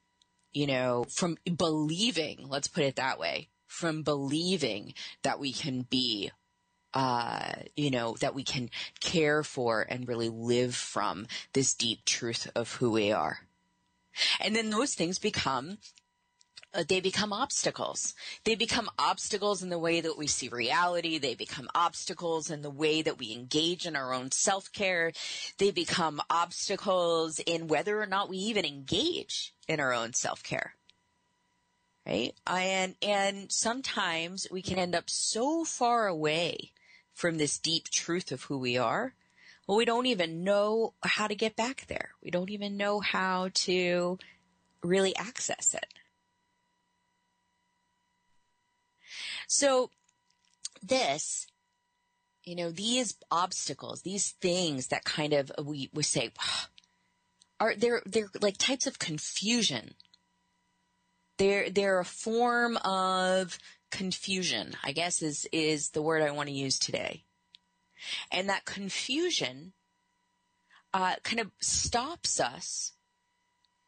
you 0.51 0.67
know, 0.67 1.05
from 1.09 1.37
believing, 1.57 2.47
let's 2.49 2.67
put 2.67 2.83
it 2.83 2.95
that 2.95 3.19
way, 3.19 3.49
from 3.67 4.03
believing 4.03 4.93
that 5.23 5.39
we 5.39 5.53
can 5.53 5.83
be 5.83 6.31
uh, 6.93 7.53
you 7.75 7.91
know, 7.91 8.15
that 8.19 8.35
we 8.35 8.43
can 8.43 8.69
care 8.99 9.43
for 9.43 9.85
and 9.87 10.07
really 10.07 10.29
live 10.29 10.75
from 10.75 11.27
this 11.53 11.73
deep 11.73 12.05
truth 12.05 12.49
of 12.55 12.75
who 12.75 12.91
we 12.91 13.11
are. 13.11 13.47
And 14.39 14.55
then 14.55 14.69
those 14.69 14.93
things 14.93 15.19
become 15.19 15.77
uh, 16.73 16.83
they 16.87 17.01
become 17.01 17.33
obstacles. 17.33 18.13
They 18.45 18.55
become 18.55 18.89
obstacles 18.97 19.61
in 19.61 19.69
the 19.69 19.79
way 19.79 19.99
that 19.99 20.17
we 20.17 20.27
see 20.27 20.47
reality. 20.47 21.17
They 21.17 21.35
become 21.35 21.67
obstacles 21.75 22.49
in 22.49 22.61
the 22.61 22.69
way 22.69 23.01
that 23.01 23.19
we 23.19 23.33
engage 23.33 23.85
in 23.85 23.95
our 23.95 24.13
own 24.13 24.31
self-care. 24.31 25.11
They 25.57 25.71
become 25.71 26.21
obstacles 26.29 27.39
in 27.39 27.67
whether 27.67 28.01
or 28.01 28.05
not 28.05 28.29
we 28.29 28.37
even 28.37 28.63
engage 28.63 29.53
in 29.67 29.81
our 29.81 29.93
own 29.93 30.13
self-care. 30.13 30.75
Right? 32.07 32.33
And, 32.47 32.95
and 33.01 33.51
sometimes 33.51 34.47
we 34.49 34.61
can 34.61 34.79
end 34.79 34.95
up 34.95 35.09
so 35.09 35.65
far 35.65 36.07
away 36.07 36.71
from 37.13 37.37
this 37.37 37.57
deep 37.59 37.89
truth 37.89 38.31
of 38.31 38.43
who 38.43 38.57
we 38.57 38.77
are, 38.77 39.13
well, 39.67 39.77
we 39.77 39.85
don't 39.85 40.07
even 40.07 40.43
know 40.43 40.93
how 41.03 41.27
to 41.27 41.35
get 41.35 41.55
back 41.55 41.85
there. 41.87 42.11
We 42.21 42.31
don't 42.31 42.49
even 42.49 42.77
know 42.77 42.99
how 42.99 43.49
to 43.53 44.17
really 44.83 45.15
access 45.15 45.73
it. 45.73 45.85
So 49.47 49.91
this, 50.81 51.47
you 52.43 52.55
know, 52.55 52.71
these 52.71 53.15
obstacles, 53.29 54.01
these 54.01 54.31
things 54.31 54.87
that 54.87 55.03
kind 55.03 55.33
of 55.33 55.51
we, 55.63 55.89
we 55.93 56.03
say 56.03 56.31
are 57.59 57.75
they're, 57.75 58.01
they're 58.05 58.29
like 58.41 58.57
types 58.57 58.87
of 58.87 58.99
confusion. 58.99 59.95
They're, 61.37 61.69
they're 61.69 61.99
a 61.99 62.05
form 62.05 62.77
of 62.77 63.57
confusion, 63.91 64.75
I 64.83 64.91
guess 64.91 65.21
is, 65.21 65.47
is 65.51 65.89
the 65.89 66.01
word 66.01 66.21
I 66.21 66.31
want 66.31 66.49
to 66.49 66.55
use 66.55 66.79
today. 66.79 67.23
And 68.31 68.49
that 68.49 68.65
confusion, 68.65 69.73
uh, 70.93 71.15
kind 71.23 71.39
of 71.39 71.51
stops 71.59 72.39
us 72.39 72.93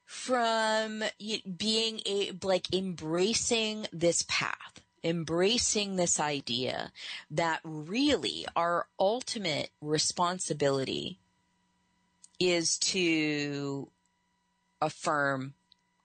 from 0.05 1.03
being 1.57 2.01
a, 2.05 2.31
like 2.43 2.73
embracing 2.73 3.87
this 3.91 4.23
path 4.27 4.83
embracing 5.03 5.95
this 5.95 6.19
idea 6.19 6.91
that 7.29 7.59
really 7.63 8.45
our 8.55 8.87
ultimate 8.99 9.69
responsibility 9.81 11.19
is 12.39 12.77
to 12.77 13.89
affirm, 14.81 15.53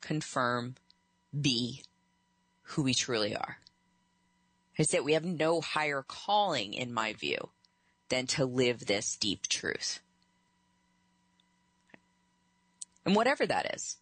confirm, 0.00 0.74
be 1.38 1.82
who 2.62 2.82
we 2.82 2.94
truly 2.94 3.36
are. 3.36 3.58
I 4.78 4.84
said 4.84 5.04
we 5.04 5.14
have 5.14 5.24
no 5.24 5.60
higher 5.60 6.04
calling, 6.06 6.72
in 6.72 6.92
my 6.92 7.12
view, 7.12 7.50
than 8.08 8.26
to 8.28 8.44
live 8.44 8.86
this 8.86 9.16
deep 9.16 9.48
truth. 9.48 10.00
And 13.04 13.16
whatever 13.16 13.46
that 13.46 13.74
is. 13.74 13.96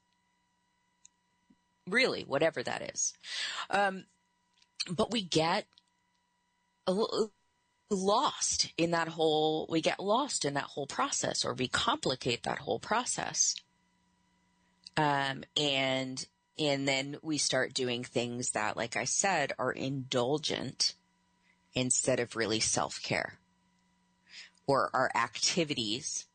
Really, 1.88 2.22
whatever 2.22 2.62
that 2.62 2.90
is. 2.94 3.14
Um, 3.70 4.04
but 4.90 5.10
we 5.12 5.22
get 5.22 5.66
lost 7.90 8.72
in 8.76 8.90
that 8.90 9.08
whole, 9.08 9.66
we 9.70 9.80
get 9.80 10.00
lost 10.00 10.44
in 10.44 10.54
that 10.54 10.64
whole 10.64 10.86
process 10.86 11.44
or 11.44 11.54
we 11.54 11.68
complicate 11.68 12.42
that 12.42 12.58
whole 12.58 12.80
process. 12.80 13.54
Um, 14.96 15.44
and, 15.56 16.26
and 16.58 16.86
then 16.88 17.16
we 17.22 17.38
start 17.38 17.74
doing 17.74 18.04
things 18.04 18.52
that, 18.52 18.76
like 18.76 18.96
I 18.96 19.04
said, 19.04 19.52
are 19.58 19.72
indulgent 19.72 20.94
instead 21.74 22.20
of 22.20 22.36
really 22.36 22.60
self-care 22.60 23.38
or 24.66 24.90
our 24.94 25.10
activities, 25.14 26.26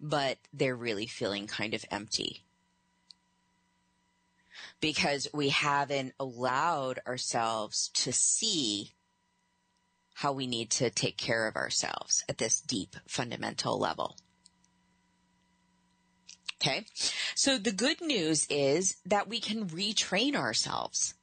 but 0.00 0.38
they're 0.52 0.76
really 0.76 1.06
feeling 1.06 1.46
kind 1.46 1.74
of 1.74 1.84
empty 1.90 2.44
because 4.80 5.28
we 5.32 5.50
haven't 5.50 6.14
allowed 6.18 7.00
ourselves 7.06 7.90
to 7.94 8.12
see 8.12 8.92
how 10.14 10.32
we 10.32 10.46
need 10.46 10.70
to 10.70 10.90
take 10.90 11.16
care 11.16 11.46
of 11.46 11.56
ourselves 11.56 12.24
at 12.28 12.38
this 12.38 12.60
deep 12.60 12.96
fundamental 13.06 13.78
level. 13.78 14.16
Okay. 16.60 16.86
So 17.34 17.56
the 17.56 17.72
good 17.72 18.00
news 18.00 18.46
is 18.50 18.96
that 19.06 19.28
we 19.28 19.40
can 19.40 19.68
retrain 19.68 20.34
ourselves, 20.34 21.14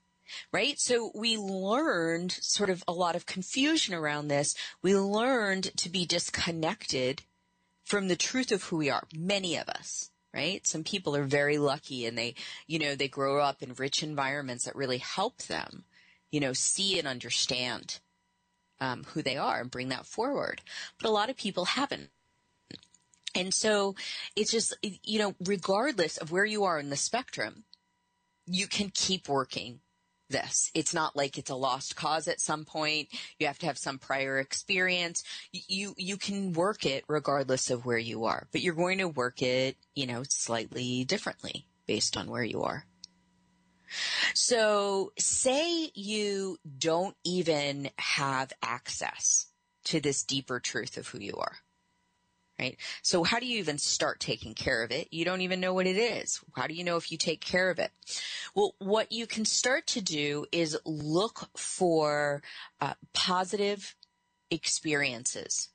right? 0.51 0.79
So 0.79 1.11
we 1.13 1.37
learned 1.37 2.31
sort 2.31 2.69
of 2.69 2.83
a 2.87 2.93
lot 2.93 3.15
of 3.15 3.25
confusion 3.25 3.93
around 3.93 4.29
this. 4.29 4.55
We 4.81 4.95
learned 4.95 5.75
to 5.77 5.89
be 5.89 6.05
disconnected 6.05 7.23
from 7.83 8.07
the 8.07 8.15
truth 8.15 8.51
of 8.51 8.63
who 8.63 8.77
we 8.77 8.89
are, 8.89 9.03
many 9.13 9.57
of 9.57 9.67
us 9.67 10.09
right? 10.35 10.67
Some 10.67 10.83
people 10.83 11.15
are 11.15 11.23
very 11.23 11.57
lucky 11.57 12.05
and 12.05 12.17
they, 12.17 12.35
you 12.67 12.77
know, 12.77 12.93
they 12.93 13.07
grow 13.07 13.39
up 13.39 13.63
in 13.63 13.73
rich 13.73 14.03
environments 14.03 14.65
that 14.65 14.75
really 14.75 14.97
help 14.97 15.37
them, 15.43 15.85
you 16.29 16.41
know, 16.41 16.51
see 16.51 16.99
and 16.99 17.07
understand 17.07 17.99
um, 18.81 19.05
who 19.05 19.21
they 19.21 19.37
are 19.37 19.61
and 19.61 19.71
bring 19.71 19.87
that 19.89 20.05
forward. 20.05 20.61
But 20.99 21.07
a 21.07 21.11
lot 21.11 21.29
of 21.29 21.37
people 21.37 21.63
haven't. 21.63 22.09
And 23.35 23.53
so 23.53 23.95
it's 24.35 24.51
just, 24.51 24.75
you 24.81 25.19
know, 25.19 25.35
regardless 25.43 26.17
of 26.17 26.31
where 26.31 26.45
you 26.45 26.63
are 26.63 26.79
in 26.79 26.89
the 26.89 26.95
spectrum, 26.95 27.65
you 28.47 28.67
can 28.67 28.89
keep 28.93 29.27
working 29.27 29.81
this. 30.29 30.71
It's 30.73 30.93
not 30.93 31.15
like 31.15 31.37
it's 31.37 31.49
a 31.49 31.55
lost 31.55 31.95
cause 31.95 32.27
at 32.27 32.39
some 32.39 32.65
point. 32.65 33.09
You 33.37 33.47
have 33.47 33.59
to 33.59 33.65
have 33.65 33.77
some 33.77 33.99
prior 33.99 34.39
experience. 34.39 35.23
You, 35.51 35.93
you 35.97 36.17
can 36.17 36.53
work 36.53 36.85
it 36.85 37.03
regardless 37.07 37.69
of 37.69 37.85
where 37.85 37.97
you 37.97 38.25
are, 38.25 38.47
but 38.51 38.61
you're 38.61 38.73
going 38.73 38.99
to 38.99 39.07
work 39.07 39.41
it, 39.41 39.75
you 39.93 40.07
know, 40.07 40.23
slightly 40.27 41.03
differently 41.03 41.67
based 41.85 42.17
on 42.17 42.29
where 42.29 42.43
you 42.43 42.63
are. 42.63 42.85
So 44.33 45.11
say 45.19 45.91
you 45.93 46.57
don't 46.77 47.15
even 47.23 47.89
have 47.99 48.51
access 48.63 49.47
to 49.85 49.99
this 49.99 50.23
deeper 50.23 50.59
truth 50.59 50.97
of 50.97 51.07
who 51.07 51.19
you 51.19 51.35
are 51.37 51.57
right? 52.59 52.77
So 53.01 53.23
how 53.23 53.39
do 53.39 53.45
you 53.45 53.59
even 53.59 53.77
start 53.77 54.19
taking 54.19 54.53
care 54.53 54.83
of 54.83 54.91
it? 54.91 55.09
You 55.11 55.25
don't 55.25 55.41
even 55.41 55.59
know 55.59 55.73
what 55.73 55.87
it 55.87 55.97
is. 55.97 56.41
How 56.55 56.67
do 56.67 56.73
you 56.73 56.83
know 56.83 56.97
if 56.97 57.11
you 57.11 57.17
take 57.17 57.41
care 57.41 57.69
of 57.69 57.79
it? 57.79 57.91
Well, 58.53 58.75
what 58.79 59.11
you 59.11 59.27
can 59.27 59.45
start 59.45 59.87
to 59.87 60.01
do 60.01 60.45
is 60.51 60.77
look 60.85 61.49
for 61.57 62.41
uh, 62.79 62.93
positive 63.13 63.95
experiences. 64.49 65.69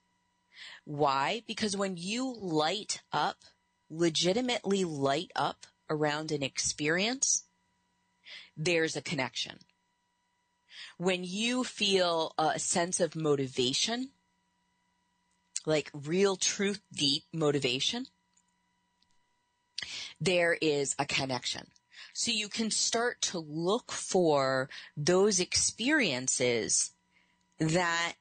Why? 0.84 1.42
Because 1.46 1.76
when 1.76 1.96
you 1.96 2.34
light 2.40 3.02
up, 3.12 3.44
legitimately 3.90 4.84
light 4.84 5.30
up 5.36 5.66
around 5.88 6.32
an 6.32 6.42
experience, 6.42 7.44
there's 8.56 8.96
a 8.96 9.02
connection. 9.02 9.58
When 10.96 11.24
you 11.24 11.64
feel 11.64 12.34
a 12.38 12.58
sense 12.58 13.00
of 13.00 13.16
motivation, 13.16 14.10
like 15.66 15.90
real 15.92 16.37
truth, 16.37 16.81
deep 16.92 17.25
motivation, 17.33 18.07
there 20.20 20.57
is 20.61 20.94
a 20.99 21.05
connection. 21.05 21.66
So 22.12 22.31
you 22.31 22.49
can 22.49 22.70
start 22.70 23.20
to 23.23 23.38
look 23.38 23.92
for 23.92 24.68
those 24.96 25.40
experiences 25.40 26.92
that 27.59 28.14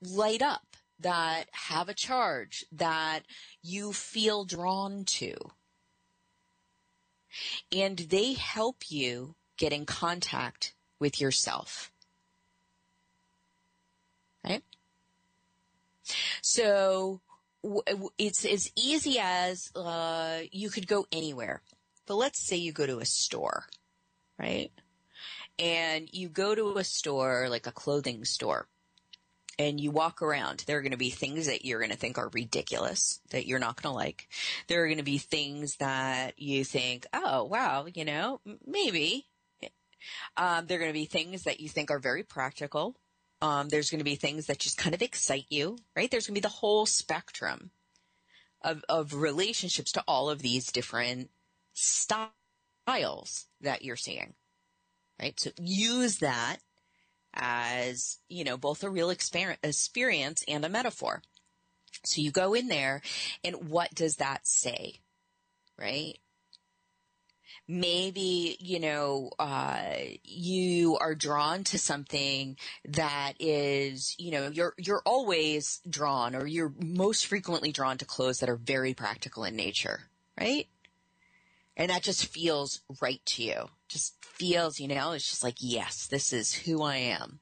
light 0.00 0.42
up, 0.42 0.76
that 0.98 1.48
have 1.52 1.88
a 1.88 1.94
charge, 1.94 2.64
that 2.72 3.20
you 3.62 3.92
feel 3.92 4.44
drawn 4.44 5.04
to. 5.04 5.34
And 7.72 7.98
they 7.98 8.34
help 8.34 8.90
you 8.90 9.34
get 9.56 9.72
in 9.72 9.86
contact 9.86 10.74
with 10.98 11.20
yourself. 11.20 11.90
Right? 14.44 14.62
So 16.42 17.20
it's 18.18 18.44
as 18.44 18.70
easy 18.76 19.18
as 19.18 19.70
uh, 19.74 20.40
you 20.52 20.70
could 20.70 20.86
go 20.86 21.06
anywhere. 21.10 21.62
But 22.06 22.16
let's 22.16 22.46
say 22.46 22.56
you 22.56 22.72
go 22.72 22.86
to 22.86 22.98
a 22.98 23.06
store, 23.06 23.64
right? 24.38 24.70
And 25.58 26.08
you 26.12 26.28
go 26.28 26.54
to 26.54 26.76
a 26.76 26.84
store, 26.84 27.48
like 27.48 27.66
a 27.66 27.72
clothing 27.72 28.24
store, 28.24 28.68
and 29.58 29.80
you 29.80 29.90
walk 29.90 30.20
around. 30.20 30.64
There 30.66 30.78
are 30.78 30.82
going 30.82 30.92
to 30.92 30.98
be 30.98 31.10
things 31.10 31.46
that 31.46 31.64
you're 31.64 31.78
going 31.78 31.92
to 31.92 31.96
think 31.96 32.18
are 32.18 32.28
ridiculous, 32.32 33.20
that 33.30 33.46
you're 33.46 33.58
not 33.58 33.80
going 33.80 33.92
to 33.92 33.96
like. 33.96 34.28
There 34.66 34.82
are 34.82 34.86
going 34.86 34.98
to 34.98 35.04
be 35.04 35.18
things 35.18 35.76
that 35.76 36.38
you 36.38 36.64
think, 36.64 37.06
oh, 37.14 37.44
wow, 37.44 37.86
you 37.92 38.04
know, 38.04 38.40
maybe. 38.66 39.26
Um, 40.36 40.66
there 40.66 40.76
are 40.76 40.80
going 40.80 40.92
to 40.92 40.98
be 40.98 41.06
things 41.06 41.44
that 41.44 41.60
you 41.60 41.68
think 41.68 41.90
are 41.90 41.98
very 41.98 42.24
practical 42.24 42.96
um, 43.44 43.68
there's 43.68 43.90
going 43.90 43.98
to 43.98 44.04
be 44.04 44.14
things 44.14 44.46
that 44.46 44.58
just 44.58 44.78
kind 44.78 44.94
of 44.94 45.02
excite 45.02 45.44
you, 45.50 45.76
right? 45.94 46.10
There's 46.10 46.26
going 46.26 46.34
to 46.34 46.40
be 46.40 46.48
the 46.48 46.48
whole 46.48 46.86
spectrum 46.86 47.72
of, 48.62 48.82
of 48.88 49.12
relationships 49.12 49.92
to 49.92 50.04
all 50.08 50.30
of 50.30 50.40
these 50.40 50.72
different 50.72 51.28
styles 51.74 52.32
that 53.60 53.84
you're 53.84 53.96
seeing, 53.96 54.32
right? 55.20 55.38
So 55.38 55.50
use 55.60 56.20
that 56.20 56.56
as, 57.34 58.18
you 58.30 58.44
know, 58.44 58.56
both 58.56 58.82
a 58.82 58.88
real 58.88 59.10
experience 59.10 60.44
and 60.48 60.64
a 60.64 60.70
metaphor. 60.70 61.22
So 62.02 62.22
you 62.22 62.30
go 62.30 62.54
in 62.54 62.68
there 62.68 63.02
and 63.44 63.68
what 63.68 63.94
does 63.94 64.16
that 64.16 64.46
say? 64.46 65.00
Right? 65.78 66.18
Maybe, 67.66 68.56
you 68.60 68.78
know, 68.78 69.30
uh, 69.38 69.84
you 70.22 70.96
are 70.98 71.14
drawn 71.14 71.64
to 71.64 71.78
something 71.78 72.56
that 72.84 73.34
is, 73.40 74.14
you 74.18 74.30
know, 74.30 74.48
you're, 74.48 74.74
you're 74.76 75.02
always 75.06 75.80
drawn 75.88 76.34
or 76.34 76.46
you're 76.46 76.74
most 76.78 77.26
frequently 77.26 77.72
drawn 77.72 77.98
to 77.98 78.04
clothes 78.04 78.40
that 78.40 78.50
are 78.50 78.56
very 78.56 78.94
practical 78.94 79.44
in 79.44 79.56
nature, 79.56 80.00
right? 80.38 80.68
And 81.76 81.90
that 81.90 82.02
just 82.02 82.26
feels 82.26 82.82
right 83.00 83.24
to 83.26 83.42
you. 83.42 83.68
Just 83.88 84.14
feels, 84.24 84.78
you 84.78 84.88
know, 84.88 85.12
it's 85.12 85.28
just 85.28 85.42
like, 85.42 85.56
yes, 85.58 86.06
this 86.06 86.32
is 86.32 86.52
who 86.52 86.82
I 86.82 86.96
am. 86.96 87.40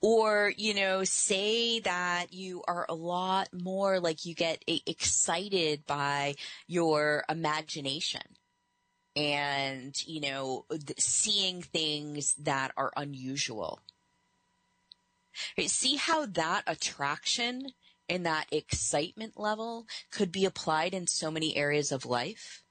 Or, 0.00 0.52
you 0.56 0.74
know, 0.74 1.04
say 1.04 1.80
that 1.80 2.32
you 2.32 2.62
are 2.68 2.86
a 2.88 2.94
lot 2.94 3.48
more 3.52 4.00
like 4.00 4.24
you 4.24 4.34
get 4.34 4.62
excited 4.66 5.84
by 5.86 6.34
your 6.66 7.24
imagination 7.28 8.22
and, 9.16 9.94
you 10.06 10.20
know, 10.20 10.66
seeing 10.98 11.62
things 11.62 12.34
that 12.34 12.72
are 12.76 12.92
unusual. 12.96 13.80
See 15.66 15.96
how 15.96 16.26
that 16.26 16.62
attraction 16.66 17.72
and 18.08 18.26
that 18.26 18.46
excitement 18.50 19.38
level 19.38 19.86
could 20.10 20.30
be 20.30 20.44
applied 20.44 20.94
in 20.94 21.06
so 21.06 21.30
many 21.30 21.56
areas 21.56 21.90
of 21.92 22.04
life? 22.04 22.62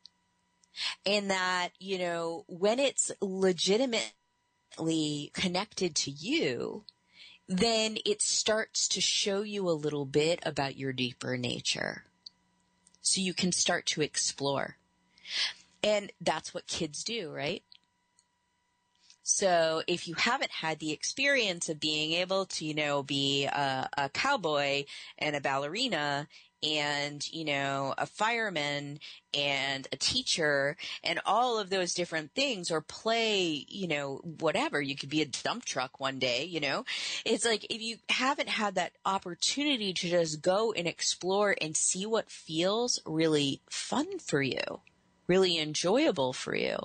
And 1.06 1.30
that, 1.30 1.70
you 1.80 1.98
know, 2.00 2.46
when 2.48 2.80
it's 2.80 3.12
legitimately 3.22 4.12
connected 5.34 5.96
to 5.96 6.12
you, 6.12 6.86
then 7.48 7.98
it 8.06 8.22
starts 8.22 8.88
to 8.88 9.02
show 9.02 9.42
you 9.42 9.70
a 9.70 9.72
little 9.72 10.06
bit 10.06 10.40
about 10.46 10.78
your 10.78 10.94
deeper 10.94 11.38
nature. 11.38 12.06
So 13.02 13.22
you 13.22 13.34
can 13.34 13.52
start 13.52 13.86
to 13.88 14.02
explore. 14.02 14.78
And 15.84 16.12
that's 16.22 16.54
what 16.54 16.66
kids 16.66 17.04
do, 17.04 17.30
right? 17.30 17.64
So 19.24 19.84
if 19.88 20.08
you 20.08 20.16
haven't 20.16 20.52
had 20.52 20.80
the 20.80 20.92
experience 20.92 21.70
of 21.70 21.80
being 21.80 22.14
able 22.14 22.46
to, 22.46 22.66
you 22.66 22.74
know, 22.74 23.04
be 23.04 23.46
a, 23.46 23.90
a 23.98 24.10
cowboy 24.10 24.86
and 25.18 25.36
a 25.36 25.42
ballerina 25.42 26.28
and, 26.62 27.26
you 27.32 27.46
know, 27.46 27.94
a 27.98 28.06
fireman 28.06 29.00
and 29.34 29.88
a 29.92 29.98
teacher 29.98 30.76
and 31.04 31.20
all 31.26 31.58
of 31.58 31.70
those 31.70 31.94
different 31.94 32.34
things 32.34 32.70
or 32.70 32.82
play, 32.82 33.66
you 33.70 33.88
know, 33.88 34.22
whatever. 34.40 34.82
You 34.82 34.96
could 34.96 35.10
be 35.10 35.22
a 35.22 35.26
dump 35.26 35.66
truck 35.66 36.00
one 36.02 36.20
day, 36.20 36.44
you 36.44 36.60
know. 36.60 36.84
It's 37.26 37.46
like 37.46 37.66
if 37.70 37.82
you 37.82 37.98
haven't 38.10 38.50
had 38.50 38.76
that 38.76 38.94
opportunity 39.06 39.94
to 39.94 40.10
just 40.10 40.42
go 40.42 40.74
and 40.74 40.88
explore 40.88 41.56
and 41.62 41.76
see 41.76 42.06
what 42.06 42.30
feels 42.30 43.00
really 43.06 43.62
fun 43.70 44.20
for 44.20 44.42
you 44.42 44.82
really 45.28 45.58
enjoyable 45.58 46.34
for 46.34 46.56
you, 46.56 46.78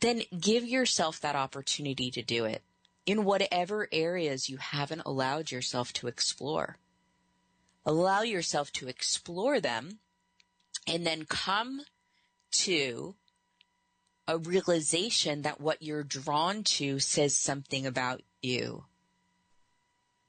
then 0.00 0.22
give 0.38 0.64
yourself 0.64 1.20
that 1.20 1.36
opportunity 1.36 2.10
to 2.10 2.22
do 2.22 2.44
it 2.44 2.62
in 3.06 3.24
whatever 3.24 3.88
areas 3.92 4.48
you 4.48 4.56
haven't 4.56 5.02
allowed 5.04 5.50
yourself 5.50 5.92
to 5.92 6.06
explore. 6.06 6.78
Allow 7.84 8.22
yourself 8.22 8.72
to 8.72 8.88
explore 8.88 9.60
them 9.60 9.98
and 10.86 11.06
then 11.06 11.26
come 11.26 11.82
to 12.52 13.14
a 14.26 14.38
realization 14.38 15.42
that 15.42 15.60
what 15.60 15.82
you're 15.82 16.02
drawn 16.02 16.62
to 16.62 16.98
says 16.98 17.36
something 17.36 17.84
about 17.86 18.22
you. 18.42 18.84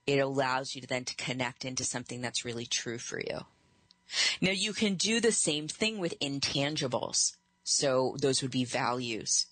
It 0.06 0.20
allows 0.20 0.76
you 0.76 0.82
to 0.82 0.88
then 0.88 1.06
to 1.06 1.15
connect 1.15 1.65
into 1.65 1.84
something 1.84 2.22
that's 2.22 2.46
really 2.46 2.65
true 2.65 2.98
for 2.98 3.20
you. 3.20 3.46
Now 4.41 4.52
you 4.52 4.74
can 4.74 4.96
do 4.96 5.20
the 5.20 5.32
same 5.32 5.68
thing 5.68 5.98
with 5.98 6.20
intangibles. 6.20 7.38
So 7.65 8.15
those 8.21 8.43
would 8.43 8.51
be 8.51 8.63
values. 8.63 9.47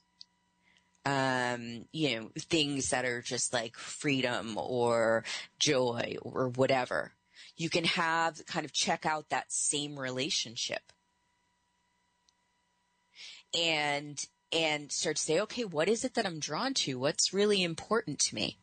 Um, 1.04 1.86
you 1.92 2.16
know, 2.16 2.30
things 2.38 2.92
that 2.92 3.06
are 3.06 3.22
just 3.22 3.52
like 3.52 3.76
freedom 3.76 4.56
or 4.56 5.26
joy 5.60 6.16
or 6.22 6.50
whatever. 6.50 7.14
You 7.58 7.70
can 7.70 7.84
have 7.84 8.46
kind 8.46 8.66
of 8.66 8.72
check 8.72 9.06
out 9.06 9.30
that 9.30 9.52
same 9.52 10.00
relationship 10.00 10.94
and 13.58 14.24
and 14.54 14.92
start 14.92 15.16
to 15.16 15.22
say, 15.22 15.40
okay, 15.42 15.66
what 15.66 15.90
is 15.90 16.06
it 16.06 16.14
that 16.14 16.28
I'm 16.28 16.40
drawn 16.40 16.76
to? 16.76 17.00
What's 17.00 17.34
really 17.34 17.64
important 17.64 18.20
to 18.20 18.36
me? 18.36 18.60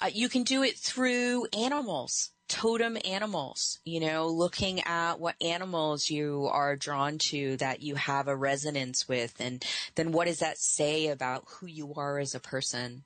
Uh, 0.00 0.10
you 0.12 0.28
can 0.28 0.44
do 0.44 0.62
it 0.62 0.78
through 0.78 1.46
animals 1.52 2.30
totem 2.52 2.98
animals, 3.06 3.78
you 3.82 3.98
know, 3.98 4.28
looking 4.28 4.80
at 4.82 5.18
what 5.18 5.36
animals 5.40 6.10
you 6.10 6.50
are 6.52 6.76
drawn 6.76 7.16
to 7.16 7.56
that 7.56 7.80
you 7.80 7.94
have 7.94 8.28
a 8.28 8.36
resonance 8.36 9.08
with 9.08 9.34
and 9.40 9.64
then 9.94 10.12
what 10.12 10.26
does 10.26 10.40
that 10.40 10.58
say 10.58 11.06
about 11.08 11.44
who 11.46 11.66
you 11.66 11.94
are 11.94 12.18
as 12.18 12.34
a 12.34 12.40
person? 12.40 13.04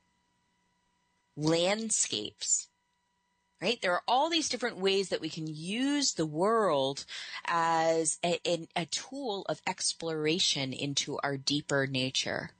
Landscapes. 1.36 2.66
Right? 3.62 3.80
There 3.80 3.92
are 3.92 4.02
all 4.08 4.28
these 4.28 4.48
different 4.48 4.78
ways 4.78 5.10
that 5.10 5.20
we 5.20 5.30
can 5.30 5.46
use 5.46 6.14
the 6.14 6.26
world 6.26 7.04
as 7.46 8.18
a, 8.24 8.40
a, 8.44 8.66
a 8.74 8.86
tool 8.86 9.46
of 9.48 9.62
exploration 9.64 10.72
into 10.72 11.18
our 11.22 11.36
deeper 11.36 11.86
nature. 11.86 12.50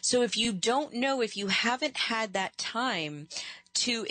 So 0.00 0.22
if 0.22 0.36
you 0.36 0.52
don't 0.52 0.94
know, 0.94 1.20
if 1.20 1.36
you 1.36 1.48
haven't 1.48 1.96
had 1.96 2.34
that 2.34 2.56
time 2.56 3.26
to 3.74 4.06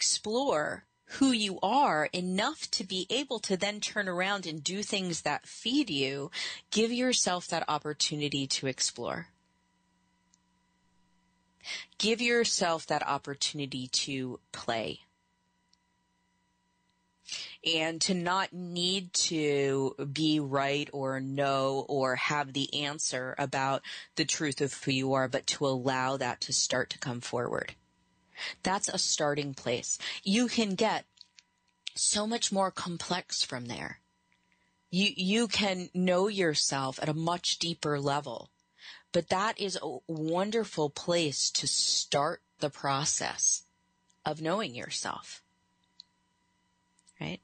explore 0.00 0.86
who 1.18 1.30
you 1.30 1.58
are 1.62 2.08
enough 2.14 2.70
to 2.70 2.82
be 2.82 3.06
able 3.10 3.38
to 3.38 3.54
then 3.54 3.80
turn 3.80 4.08
around 4.08 4.46
and 4.46 4.64
do 4.64 4.82
things 4.82 5.20
that 5.22 5.46
feed 5.46 5.90
you, 5.90 6.30
give 6.70 6.90
yourself 6.90 7.46
that 7.48 7.68
opportunity 7.68 8.46
to 8.46 8.66
explore. 8.66 9.26
Give 11.98 12.22
yourself 12.22 12.86
that 12.86 13.06
opportunity 13.06 13.88
to 13.88 14.40
play. 14.52 15.00
And 17.62 18.00
to 18.00 18.14
not 18.14 18.54
need 18.54 19.12
to 19.12 19.94
be 20.10 20.40
right 20.40 20.88
or 20.94 21.20
know 21.20 21.84
or 21.90 22.16
have 22.16 22.54
the 22.54 22.84
answer 22.84 23.34
about 23.36 23.82
the 24.16 24.24
truth 24.24 24.62
of 24.62 24.72
who 24.72 24.92
you 24.92 25.12
are, 25.12 25.28
but 25.28 25.46
to 25.48 25.66
allow 25.66 26.16
that 26.16 26.40
to 26.42 26.54
start 26.54 26.88
to 26.90 26.98
come 26.98 27.20
forward. 27.20 27.74
That's 28.62 28.88
a 28.88 28.98
starting 28.98 29.54
place. 29.54 29.98
You 30.22 30.48
can 30.48 30.74
get 30.74 31.04
so 31.94 32.26
much 32.26 32.52
more 32.52 32.70
complex 32.70 33.42
from 33.42 33.66
there. 33.66 34.00
You, 34.90 35.10
you 35.16 35.48
can 35.48 35.88
know 35.94 36.28
yourself 36.28 36.98
at 37.00 37.08
a 37.08 37.14
much 37.14 37.58
deeper 37.58 38.00
level, 38.00 38.50
but 39.12 39.28
that 39.28 39.60
is 39.60 39.78
a 39.80 39.98
wonderful 40.06 40.90
place 40.90 41.50
to 41.50 41.66
start 41.66 42.42
the 42.58 42.70
process 42.70 43.62
of 44.24 44.42
knowing 44.42 44.74
yourself. 44.74 45.42
Right? 47.20 47.40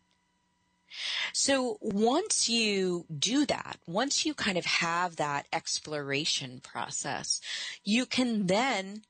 So 1.32 1.78
once 1.80 2.48
you 2.48 3.04
do 3.16 3.44
that, 3.46 3.78
once 3.86 4.24
you 4.24 4.34
kind 4.34 4.56
of 4.56 4.64
have 4.64 5.16
that 5.16 5.46
exploration 5.52 6.60
process, 6.60 7.40
you 7.84 8.06
can 8.06 8.46
then 8.46 9.02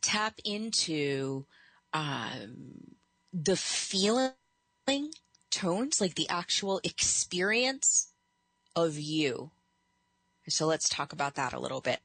tap 0.00 0.34
into 0.44 1.46
um, 1.92 2.96
the 3.32 3.56
feeling 3.56 4.32
tones, 5.50 6.00
like 6.00 6.14
the 6.14 6.28
actual 6.28 6.80
experience 6.84 8.12
of 8.76 8.98
you. 8.98 9.50
So 10.48 10.66
let's 10.66 10.88
talk 10.88 11.12
about 11.12 11.34
that 11.34 11.52
a 11.52 11.60
little 11.60 11.80
bit. 11.80 12.00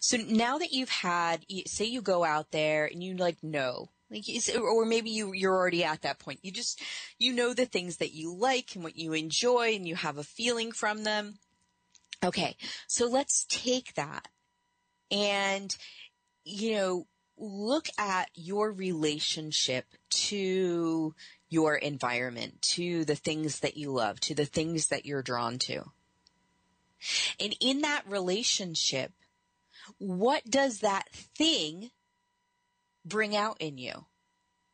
So 0.00 0.16
now 0.16 0.58
that 0.58 0.72
you've 0.72 0.90
had, 0.90 1.44
say 1.66 1.84
you 1.84 2.02
go 2.02 2.24
out 2.24 2.50
there 2.50 2.86
and 2.86 3.02
you 3.02 3.16
like 3.16 3.42
know, 3.42 3.90
like, 4.10 4.24
or 4.56 4.84
maybe 4.84 5.10
you, 5.10 5.32
you're 5.32 5.54
already 5.54 5.82
at 5.82 6.02
that 6.02 6.18
point. 6.18 6.40
You 6.42 6.52
just, 6.52 6.80
you 7.18 7.32
know 7.32 7.54
the 7.54 7.66
things 7.66 7.96
that 7.96 8.12
you 8.12 8.34
like 8.34 8.74
and 8.74 8.84
what 8.84 8.96
you 8.96 9.12
enjoy 9.12 9.74
and 9.74 9.88
you 9.88 9.96
have 9.96 10.18
a 10.18 10.24
feeling 10.24 10.72
from 10.72 11.04
them. 11.04 11.38
Okay. 12.24 12.56
So 12.86 13.06
let's 13.06 13.44
take 13.48 13.94
that 13.94 14.28
and 15.10 15.74
you 16.44 16.74
know, 16.74 17.06
look 17.36 17.88
at 17.98 18.30
your 18.34 18.70
relationship 18.70 19.86
to 20.10 21.14
your 21.48 21.76
environment, 21.76 22.62
to 22.62 23.04
the 23.04 23.16
things 23.16 23.60
that 23.60 23.76
you 23.76 23.90
love, 23.90 24.20
to 24.20 24.34
the 24.34 24.44
things 24.44 24.88
that 24.88 25.06
you're 25.06 25.22
drawn 25.22 25.58
to. 25.58 25.84
And 27.40 27.54
in 27.60 27.82
that 27.82 28.02
relationship, 28.08 29.12
what 29.98 30.44
does 30.48 30.80
that 30.80 31.08
thing 31.10 31.90
bring 33.04 33.36
out 33.36 33.56
in 33.60 33.78
you? 33.78 34.06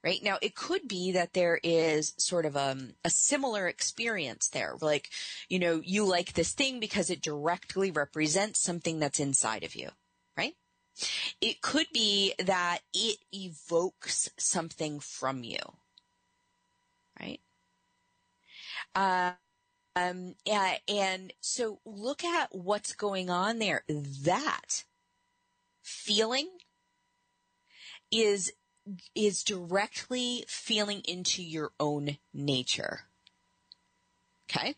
Right 0.02 0.22
now, 0.22 0.38
it 0.40 0.54
could 0.54 0.88
be 0.88 1.12
that 1.12 1.34
there 1.34 1.60
is 1.62 2.14
sort 2.16 2.46
of 2.46 2.56
a, 2.56 2.70
um, 2.70 2.94
a 3.04 3.10
similar 3.10 3.68
experience 3.68 4.48
there. 4.48 4.76
Like, 4.80 5.10
you 5.50 5.58
know, 5.58 5.82
you 5.84 6.06
like 6.06 6.32
this 6.32 6.52
thing 6.52 6.80
because 6.80 7.10
it 7.10 7.20
directly 7.20 7.90
represents 7.90 8.60
something 8.60 8.98
that's 8.98 9.20
inside 9.20 9.62
of 9.62 9.74
you? 9.74 9.90
It 11.40 11.62
could 11.62 11.86
be 11.92 12.34
that 12.38 12.80
it 12.92 13.18
evokes 13.32 14.30
something 14.36 15.00
from 15.00 15.44
you, 15.44 15.58
right? 17.18 17.40
Um, 18.94 20.34
yeah, 20.44 20.76
and 20.88 21.32
so 21.40 21.80
look 21.84 22.24
at 22.24 22.54
what's 22.54 22.92
going 22.92 23.30
on 23.30 23.58
there. 23.58 23.84
That 23.88 24.84
feeling 25.82 26.48
is 28.10 28.52
is 29.14 29.44
directly 29.44 30.44
feeling 30.48 31.02
into 31.06 31.42
your 31.42 31.72
own 31.78 32.18
nature. 32.32 33.02
Okay? 34.50 34.74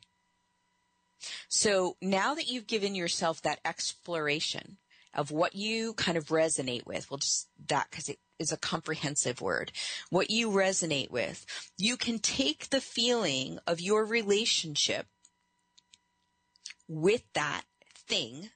So 1.49 1.97
now 2.03 2.35
that 2.35 2.49
you've 2.49 2.67
given 2.67 2.95
yourself 2.95 3.41
that 3.43 3.61
exploration, 3.65 4.79
of 5.15 5.31
what 5.31 5.55
you 5.55 5.95
kind 5.95 6.17
of 6.17 6.27
resonate 6.27 6.87
with. 6.87 7.11
Well, 7.11 7.19
just 7.19 7.49
that 7.69 7.89
because 7.91 8.09
it 8.09 8.19
is 8.39 8.53
a 8.53 8.57
comprehensive 8.57 9.41
word. 9.41 9.73
What 10.11 10.31
you 10.31 10.51
resonate 10.51 11.11
with. 11.11 11.47
You 11.79 11.97
can 11.97 12.19
take 12.19 12.71
the 12.71 12.81
feeling 12.81 13.59
of 13.67 13.81
your 13.81 14.05
relationship 14.05 15.07
with 16.89 17.23
that 17.35 17.63
thing 17.95 18.51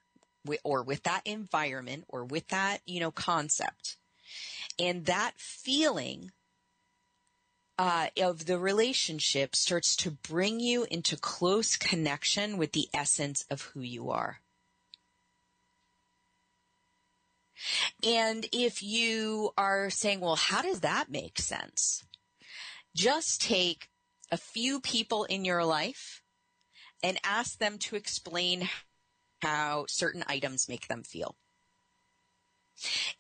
or 0.63 0.83
with 0.83 1.03
that 1.05 1.23
environment 1.25 2.05
or 2.09 2.25
with 2.25 2.49
that, 2.49 2.81
you 2.87 3.01
know, 3.01 3.11
concept. 3.11 3.97
And 4.79 5.07
that 5.07 5.33
feeling 5.37 6.31
uh, 7.79 8.09
of 8.21 8.47
the 8.47 8.59
relationship 8.59 9.55
starts 9.55 9.97
to 9.97 10.11
bring 10.11 10.61
you 10.61 10.87
into 10.91 11.17
close 11.17 11.77
connection 11.77 12.57
with 12.57 12.73
the 12.73 12.89
essence 12.95 13.45
of 13.51 13.63
who 13.63 13.81
you 13.81 14.11
are. 14.11 14.41
And 18.05 18.47
if 18.53 18.83
you 18.83 19.51
are 19.57 19.91
saying, 19.91 20.21
well, 20.21 20.37
how 20.37 20.63
does 20.63 20.81
that 20.81 21.11
make 21.11 21.39
sense? 21.39 22.05
Just 22.95 23.43
take 23.43 23.89
a 24.31 24.37
few 24.37 24.81
people 24.81 25.25
in 25.25 25.45
your 25.45 25.65
life 25.65 26.23
and 27.03 27.19
ask 27.23 27.59
them 27.59 27.79
to 27.79 27.97
explain 27.97 28.69
how 29.43 29.87
certain 29.89 30.25
items 30.27 30.69
make 30.69 30.89
them 30.89 31.03
feel. 31.03 31.37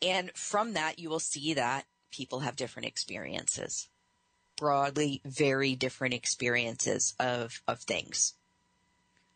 And 0.02 0.30
from 0.34 0.74
that, 0.74 0.98
you 0.98 1.08
will 1.08 1.20
see 1.20 1.54
that 1.54 1.86
people 2.10 2.40
have 2.40 2.56
different 2.56 2.88
experiences 2.88 3.88
broadly 4.56 5.20
very 5.24 5.76
different 5.76 6.14
experiences 6.14 7.14
of, 7.20 7.62
of 7.68 7.80
things, 7.80 8.34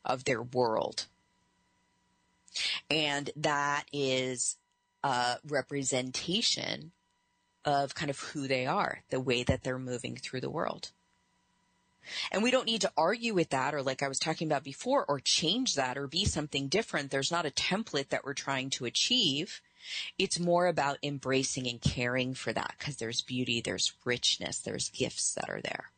of 0.05 0.24
their 0.24 0.42
world. 0.42 1.07
And 2.90 3.30
that 3.36 3.84
is 3.92 4.57
a 5.03 5.36
representation 5.48 6.92
of 7.64 7.94
kind 7.94 8.11
of 8.11 8.18
who 8.18 8.48
they 8.48 8.66
are, 8.66 9.03
the 9.11 9.20
way 9.20 9.42
that 9.42 9.62
they're 9.62 9.78
moving 9.78 10.16
through 10.16 10.40
the 10.40 10.51
world. 10.51 10.90
And 12.32 12.42
we 12.42 12.51
don't 12.51 12.66
need 12.66 12.80
to 12.80 12.92
argue 12.96 13.34
with 13.34 13.51
that 13.51 13.74
or 13.74 13.82
like 13.82 14.03
I 14.03 14.09
was 14.09 14.18
talking 14.18 14.48
about 14.48 14.64
before 14.64 15.05
or 15.07 15.20
change 15.20 15.74
that 15.74 15.98
or 15.98 16.07
be 16.07 16.24
something 16.24 16.68
different. 16.68 17.11
There's 17.11 17.30
not 17.30 17.46
a 17.46 17.51
template 17.51 18.09
that 18.09 18.24
we're 18.24 18.34
trying 18.34 18.70
to 18.70 18.86
achieve. 18.86 19.61
It's 20.18 20.40
more 20.40 20.66
about 20.66 20.98
embracing 21.03 21.66
and 21.66 21.80
caring 21.80 22.34
for 22.34 22.53
that 22.53 22.74
because 22.78 22.96
there's 22.96 23.22
beauty, 23.22 23.61
there's 23.61 23.92
richness, 24.05 24.59
there's 24.59 24.88
gifts 24.90 25.34
that 25.34 25.48
are 25.48 25.61
there. 25.61 25.90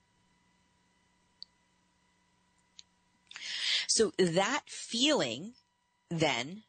So 3.87 4.13
that 4.19 4.63
feeling 4.67 5.53
then 6.09 6.63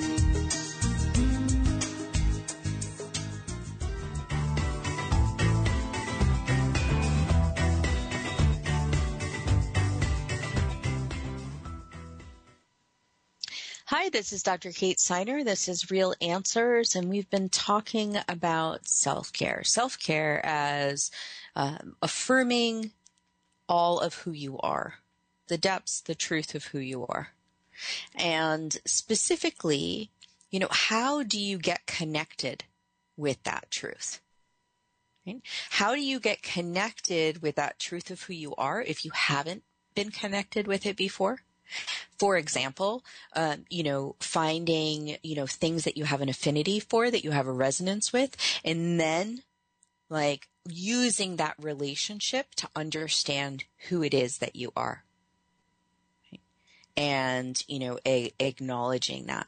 this 14.12 14.34
is 14.34 14.44
Dr. 14.44 14.72
Kate 14.72 14.98
Siner. 14.98 15.44
This 15.44 15.70
is 15.70 15.90
Real 15.90 16.14
Answers, 16.20 16.96
and 16.96 17.10
we've 17.10 17.30
been 17.30 17.48
talking 17.48 18.18
about 18.28 18.86
self 18.86 19.32
care. 19.32 19.64
Self 19.64 19.98
care 19.98 20.46
as 20.46 21.12
um, 21.56 21.96
affirming 22.02 22.92
all 23.70 24.00
of 24.00 24.16
who 24.16 24.32
you 24.32 24.58
are 24.60 24.96
the 25.48 25.58
depths, 25.58 26.02
the 26.02 26.16
truth 26.16 26.56
of 26.56 26.66
who 26.66 26.80
you 26.80 27.06
are. 27.08 27.30
And 28.16 28.78
specifically, 28.86 30.10
you 30.50 30.60
know, 30.60 30.70
how 30.72 31.24
do 31.24 31.40
you 31.40 31.58
get 31.58 31.86
connected 31.86 32.64
with 33.18 33.44
that 33.44 33.70
truth? 33.70 34.22
Right? 35.28 35.42
How 35.72 35.96
do 35.96 36.02
you 36.02 36.20
get 36.20 36.42
connected 36.42 37.42
with 37.42 37.56
that 37.56 37.80
truth 37.80 38.12
of 38.12 38.24
who 38.24 38.34
you 38.34 38.56
are 38.56 38.82
if 38.82 39.04
you 39.04 39.12
haven't 39.12 39.64
been 39.94 40.12
connected 40.12 40.68
with 40.68 40.86
it 40.86 40.96
before? 40.96 41.40
For 42.20 42.38
example, 42.38 43.04
um, 43.36 43.66
you 43.70 43.84
know, 43.84 44.16
finding, 44.20 45.18
you 45.24 45.36
know, 45.36 45.48
things 45.48 45.84
that 45.84 45.98
you 45.98 46.06
have 46.06 46.22
an 46.22 46.30
affinity 46.30 46.80
for, 46.80 47.10
that 47.10 47.24
you 47.24 47.32
have 47.32 47.48
a 47.48 47.52
resonance 47.52 48.14
with, 48.14 48.36
and 48.64 49.00
then 49.00 49.44
like 50.10 50.48
using 50.68 51.38
that 51.38 51.56
relationship 51.58 52.54
to 52.56 52.70
understand 52.76 53.64
who 53.90 54.04
it 54.04 54.14
is 54.14 54.38
that 54.40 54.56
you 54.56 54.72
are 54.76 55.04
and, 56.98 57.64
you 57.68 57.80
know, 57.80 58.00
a- 58.06 58.34
acknowledging 58.40 59.26
that. 59.28 59.48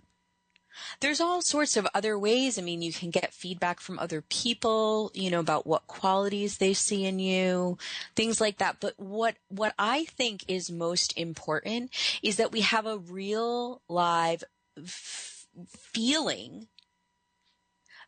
There's 1.00 1.22
all 1.22 1.42
sorts 1.42 1.78
of 1.78 1.88
other 1.94 2.18
ways. 2.18 2.58
I 2.58 2.62
mean, 2.62 2.82
you 2.82 2.94
can 2.94 3.10
get 3.10 3.34
feedback 3.34 3.80
from 3.80 4.00
other 4.00 4.22
people, 4.22 5.12
you 5.14 5.30
know, 5.30 5.40
about 5.40 5.68
what 5.68 5.88
qualities 5.88 6.58
they 6.58 6.74
see 6.74 7.06
in 7.06 7.20
you, 7.20 7.78
things 8.16 8.40
like 8.42 8.58
that. 8.58 8.78
But 8.80 8.94
what, 8.98 9.36
what 9.50 9.74
I 9.78 10.06
think 10.06 10.44
is 10.48 10.72
most 10.72 11.18
important 11.18 11.92
is 12.22 12.38
that 12.38 12.52
we 12.52 12.62
have 12.62 12.86
a 12.86 12.98
real 12.98 13.82
live 13.88 14.44
f- 14.78 15.46
feeling 15.68 16.68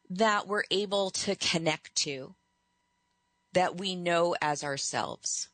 that 0.10 0.48
we're 0.48 0.64
able 0.72 1.10
to 1.10 1.36
connect 1.36 1.96
to, 1.96 2.36
that 3.54 3.78
we 3.78 3.96
know 3.96 4.36
as 4.42 4.64
ourselves. 4.64 5.50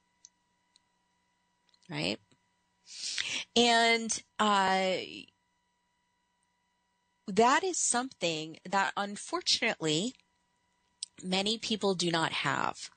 Right? 1.89 2.19
And 3.55 4.23
uh, 4.39 4.95
that 7.27 7.63
is 7.63 7.77
something 7.77 8.57
that 8.69 8.93
unfortunately 8.97 10.15
many 11.23 11.57
people 11.57 11.95
do 11.95 12.11
not 12.11 12.31
have. 12.31 12.89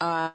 Uh, 0.00 0.30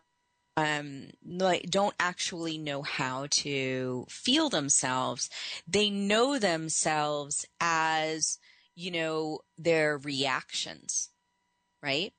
um, 0.57 1.09
like 1.25 1.69
don't 1.69 1.95
actually 1.99 2.57
know 2.57 2.81
how 2.81 3.27
to 3.31 4.05
feel 4.09 4.49
themselves. 4.49 5.29
They 5.67 5.89
know 5.89 6.39
themselves 6.39 7.45
as, 7.59 8.39
you 8.75 8.91
know, 8.91 9.39
their 9.57 9.97
reactions, 9.97 11.09
right? 11.83 12.13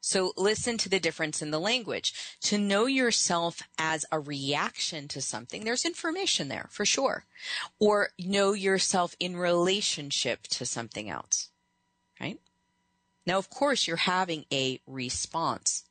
So 0.00 0.32
listen 0.36 0.78
to 0.78 0.88
the 0.88 1.00
difference 1.00 1.42
in 1.42 1.50
the 1.50 1.60
language. 1.60 2.14
To 2.42 2.58
know 2.58 2.86
yourself 2.86 3.62
as 3.78 4.04
a 4.12 4.20
reaction 4.20 5.08
to 5.08 5.20
something, 5.20 5.64
there's 5.64 5.84
information 5.84 6.48
there 6.48 6.68
for 6.70 6.84
sure. 6.84 7.24
Or 7.80 8.10
know 8.18 8.52
yourself 8.52 9.16
in 9.18 9.36
relationship 9.36 10.44
to 10.48 10.66
something 10.66 11.10
else, 11.10 11.50
right? 12.20 12.38
Now, 13.26 13.38
of 13.38 13.50
course, 13.50 13.86
you're 13.86 13.96
having 13.96 14.44
a 14.52 14.80
response, 14.86 15.84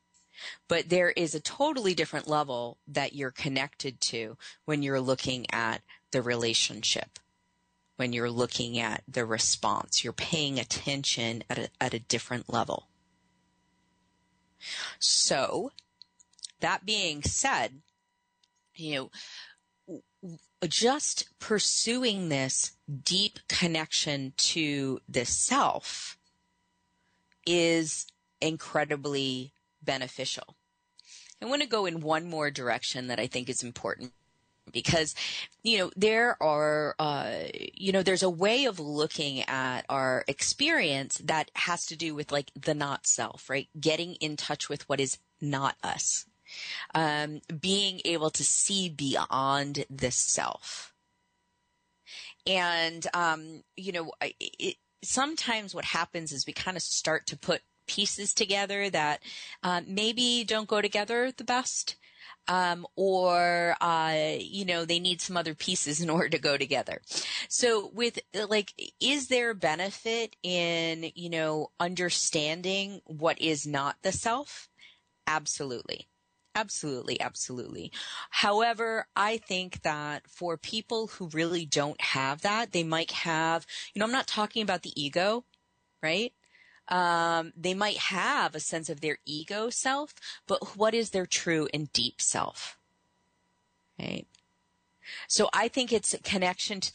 but 0.67 0.89
there 0.89 1.09
is 1.09 1.35
a 1.35 1.41
totally 1.41 1.93
different 1.93 2.27
level 2.27 2.77
that 2.87 3.13
you're 3.13 3.31
connected 3.31 3.99
to 4.01 4.37
when 4.63 4.81
you're 4.81 5.01
looking 5.01 5.45
at 5.51 5.81
the 6.11 6.21
relationship, 6.21 7.19
when 7.97 8.13
you're 8.13 8.31
looking 8.31 8.79
at 8.79 9.03
the 9.05 9.25
response. 9.25 10.03
You're 10.03 10.13
paying 10.13 10.57
attention 10.57 11.43
at 11.49 11.57
a, 11.57 11.69
at 11.81 11.93
a 11.93 11.99
different 11.99 12.51
level. 12.51 12.87
So, 14.99 15.71
that 16.59 16.85
being 16.85 17.23
said, 17.23 17.81
you 18.75 18.95
know, 18.95 20.29
just 20.67 21.29
pursuing 21.39 22.29
this 22.29 22.73
deep 23.03 23.39
connection 23.47 24.33
to 24.37 24.99
the 25.07 25.25
self 25.25 26.17
is 27.45 28.07
incredibly 28.41 29.53
beneficial. 29.81 30.55
I 31.41 31.45
want 31.45 31.61
to 31.61 31.67
go 31.67 31.85
in 31.85 32.01
one 32.01 32.27
more 32.27 32.49
direction 32.49 33.07
that 33.07 33.19
I 33.19 33.27
think 33.27 33.49
is 33.49 33.61
important 33.61 34.11
because 34.71 35.15
you 35.63 35.77
know 35.77 35.91
there 35.95 36.41
are 36.41 36.95
uh, 36.99 37.31
you 37.73 37.91
know 37.91 38.03
there's 38.03 38.23
a 38.23 38.29
way 38.29 38.65
of 38.65 38.79
looking 38.79 39.41
at 39.43 39.85
our 39.89 40.23
experience 40.27 41.19
that 41.23 41.51
has 41.55 41.85
to 41.87 41.95
do 41.95 42.15
with 42.15 42.31
like 42.31 42.51
the 42.59 42.73
not 42.73 43.07
self 43.07 43.49
right? 43.49 43.67
Getting 43.79 44.15
in 44.15 44.37
touch 44.37 44.69
with 44.69 44.87
what 44.89 44.99
is 44.99 45.17
not 45.41 45.75
us. 45.83 46.25
Um, 46.93 47.41
being 47.59 48.01
able 48.05 48.29
to 48.29 48.43
see 48.43 48.87
beyond 48.87 49.85
the 49.89 50.11
self. 50.11 50.93
And 52.45 53.05
um, 53.13 53.63
you 53.75 53.91
know 53.91 54.11
it, 54.21 54.77
sometimes 55.03 55.73
what 55.73 55.85
happens 55.85 56.31
is 56.31 56.45
we 56.45 56.53
kind 56.53 56.77
of 56.77 56.83
start 56.83 57.27
to 57.27 57.37
put 57.37 57.61
pieces 57.87 58.33
together 58.33 58.89
that 58.89 59.21
uh, 59.63 59.81
maybe 59.87 60.43
don't 60.43 60.67
go 60.67 60.81
together 60.81 61.31
the 61.31 61.43
best 61.43 61.95
um, 62.47 62.85
or 62.95 63.75
uh, 63.81 64.35
you 64.39 64.65
know 64.65 64.85
they 64.85 64.99
need 64.99 65.21
some 65.21 65.37
other 65.37 65.55
pieces 65.55 66.01
in 66.01 66.09
order 66.11 66.29
to 66.29 66.39
go 66.39 66.57
together. 66.57 67.01
So 67.49 67.89
with 67.93 68.19
like, 68.33 68.73
is 68.99 69.27
there 69.27 69.53
benefit 69.53 70.35
in 70.43 71.11
you 71.15 71.29
know 71.29 71.71
understanding 71.79 73.01
what 73.05 73.41
is 73.41 73.65
not 73.67 73.97
the 74.03 74.11
self? 74.11 74.69
Absolutely. 75.27 76.07
Absolutely, 76.57 77.19
absolutely. 77.19 77.91
However, 78.29 79.07
I 79.13 79.37
think 79.37 79.81
that 79.81 80.25
for 80.29 80.55
people 80.55 81.07
who 81.07 81.27
really 81.33 81.65
don't 81.65 81.99
have 81.99 82.41
that, 82.43 82.71
they 82.71 82.83
might 82.83 83.11
have, 83.11 83.65
you 83.93 83.99
know, 83.99 84.05
I'm 84.05 84.11
not 84.13 84.25
talking 84.25 84.61
about 84.63 84.83
the 84.83 84.93
ego, 85.01 85.43
right? 86.01 86.33
Um, 86.87 87.53
they 87.55 87.73
might 87.73 87.97
have 87.97 88.55
a 88.55 88.59
sense 88.59 88.89
of 88.89 89.01
their 89.01 89.17
ego 89.25 89.69
self, 89.69 90.13
but 90.47 90.77
what 90.77 90.93
is 90.93 91.09
their 91.09 91.25
true 91.25 91.67
and 91.73 91.91
deep 91.91 92.21
self? 92.21 92.77
Right. 93.99 94.27
So 95.27 95.49
I 95.53 95.67
think 95.67 95.93
it's 95.93 96.13
a 96.13 96.19
connection 96.19 96.79
to 96.81 96.91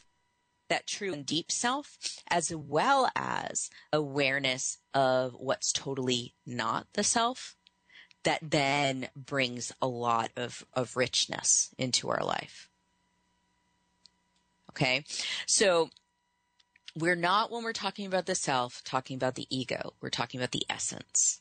that 0.69 0.87
true 0.87 1.13
and 1.13 1.27
deep 1.27 1.51
self 1.51 1.99
as 2.29 2.55
well 2.55 3.11
as 3.17 3.71
awareness 3.93 4.79
of 4.95 5.35
what's 5.35 5.73
totally 5.73 6.35
not 6.47 6.87
the 6.93 7.03
self 7.03 7.57
that 8.23 8.39
then 8.43 9.09
brings 9.17 9.73
a 9.83 9.89
lot 9.89 10.31
of, 10.37 10.65
of 10.75 10.97
richness 10.97 11.75
into 11.79 12.09
our 12.09 12.23
life. 12.23 12.69
Okay. 14.71 15.05
So 15.47 15.91
we're 16.97 17.17
not, 17.17 17.51
when 17.51 17.63
we're 17.63 17.73
talking 17.73 18.07
about 18.07 18.27
the 18.27 18.35
self, 18.35 18.83
talking 18.85 19.17
about 19.17 19.35
the 19.35 19.47
ego. 19.51 19.95
We're 20.01 20.11
talking 20.11 20.41
about 20.41 20.53
the 20.53 20.65
essence. 20.69 21.41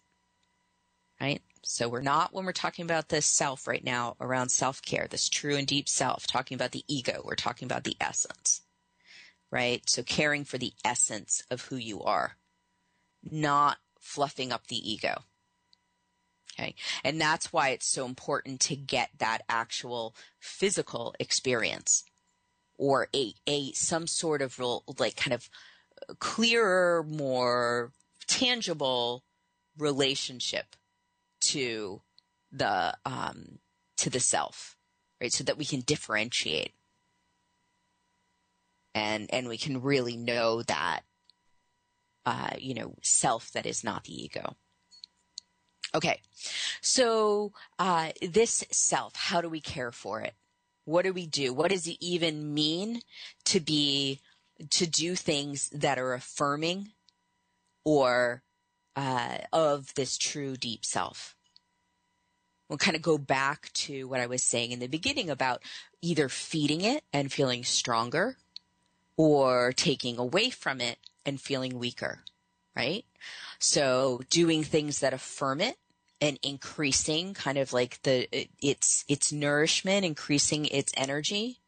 Right? 1.20 1.42
So 1.64 1.90
we're 1.90 2.02
not, 2.02 2.34
when 2.34 2.46
we're 2.46 2.52
talking 2.54 2.86
about 2.86 3.10
the 3.10 3.22
self 3.22 3.68
right 3.68 3.84
now 3.84 4.16
around 4.22 4.50
self 4.50 4.82
care, 4.82 5.08
this 5.10 5.28
true 5.28 5.56
and 5.56 5.68
deep 5.68 5.90
self, 5.90 6.28
talking 6.28 6.56
about 6.56 6.72
the 6.72 6.86
ego. 6.88 7.22
We're 7.26 7.36
talking 7.36 7.66
about 7.66 7.84
the 7.84 7.98
essence. 8.00 8.62
Right? 9.52 9.82
So 9.90 10.04
caring 10.04 10.46
for 10.46 10.58
the 10.58 10.74
essence 10.86 11.44
of 11.50 11.64
who 11.64 11.76
you 11.76 12.02
are, 12.04 12.38
not 13.24 13.78
fluffing 14.00 14.52
up 14.52 14.68
the 14.68 14.92
ego. 14.92 15.24
Okay. 16.60 16.76
And 17.04 17.20
that's 17.20 17.54
why 17.54 17.70
it's 17.70 17.88
so 17.88 18.06
important 18.06 18.60
to 18.62 18.76
get 18.76 19.10
that 19.18 19.44
actual 19.48 20.16
physical 20.40 21.16
experience 21.20 22.04
or 22.80 23.10
a, 23.14 23.34
a 23.46 23.72
some 23.74 24.08
sort 24.08 24.42
of 24.42 24.58
real 24.58 24.84
like 24.98 25.16
kind 25.16 25.34
of 25.34 25.50
clearer, 26.18 27.06
more 27.08 27.92
tangible 28.26 29.24
relationship 29.78 30.76
to 31.42 32.02
the 32.52 32.98
um, 33.06 33.60
to 33.98 34.10
the 34.10 34.20
self, 34.20 34.78
right? 35.22 35.32
So 35.32 35.44
that 35.44 35.58
we 35.58 35.66
can 35.66 35.82
differentiate 35.82 36.74
and 38.96 39.30
and 39.32 39.48
we 39.48 39.58
can 39.58 39.82
really 39.82 40.16
know 40.16 40.64
that 40.64 41.02
uh, 42.26 42.52
you 42.58 42.74
know 42.74 42.96
self 43.04 43.52
that 43.52 43.66
is 43.66 43.84
not 43.84 44.06
the 44.06 44.24
ego. 44.24 44.56
Okay, 45.94 46.22
so 46.82 47.52
uh, 47.80 48.12
this 48.22 48.64
self, 48.72 49.16
how 49.16 49.42
do 49.42 49.50
we 49.50 49.60
care 49.60 49.92
for 49.92 50.22
it? 50.22 50.34
What 50.90 51.06
do 51.06 51.14
we 51.14 51.28
do? 51.28 51.54
What 51.54 51.70
does 51.70 51.86
it 51.86 51.98
even 52.00 52.54
mean 52.54 53.02
to 53.46 53.60
be, 53.60 54.22
to 54.72 54.88
do 54.88 55.16
things 55.16 55.70
that 55.70 56.00
are 56.00 56.14
affirming 56.14 56.94
or 57.86 58.42
uh, 58.96 59.38
of 59.54 59.94
this 59.94 60.18
true 60.18 60.58
deep 60.58 60.84
self? 60.84 61.36
We'll 62.68 62.80
kind 62.80 62.96
of 62.96 63.04
go 63.04 63.20
back 63.20 63.72
to 63.74 64.08
what 64.08 64.20
I 64.20 64.26
was 64.26 64.44
saying 64.44 64.72
in 64.72 64.80
the 64.80 64.88
beginning 64.88 65.30
about 65.30 65.62
either 66.02 66.28
feeding 66.28 66.82
it 66.82 67.04
and 67.14 67.32
feeling 67.32 67.64
stronger 67.64 68.38
or 69.16 69.72
taking 69.74 70.18
away 70.18 70.50
from 70.50 70.82
it 70.82 70.98
and 71.24 71.40
feeling 71.40 71.78
weaker, 71.78 72.24
right? 72.76 73.06
So 73.60 74.22
doing 74.32 74.64
things 74.64 75.00
that 75.00 75.14
affirm 75.14 75.62
it 75.62 75.78
and 76.22 76.38
increasing 76.44 77.34
kind 77.34 77.58
of 77.58 77.74
like 77.74 78.02
the 78.04 78.28
its 78.62 79.06
its 79.08 79.32
nourishment, 79.32 80.06
increasing 80.06 80.66
its 80.66 80.92
energy, 80.98 81.62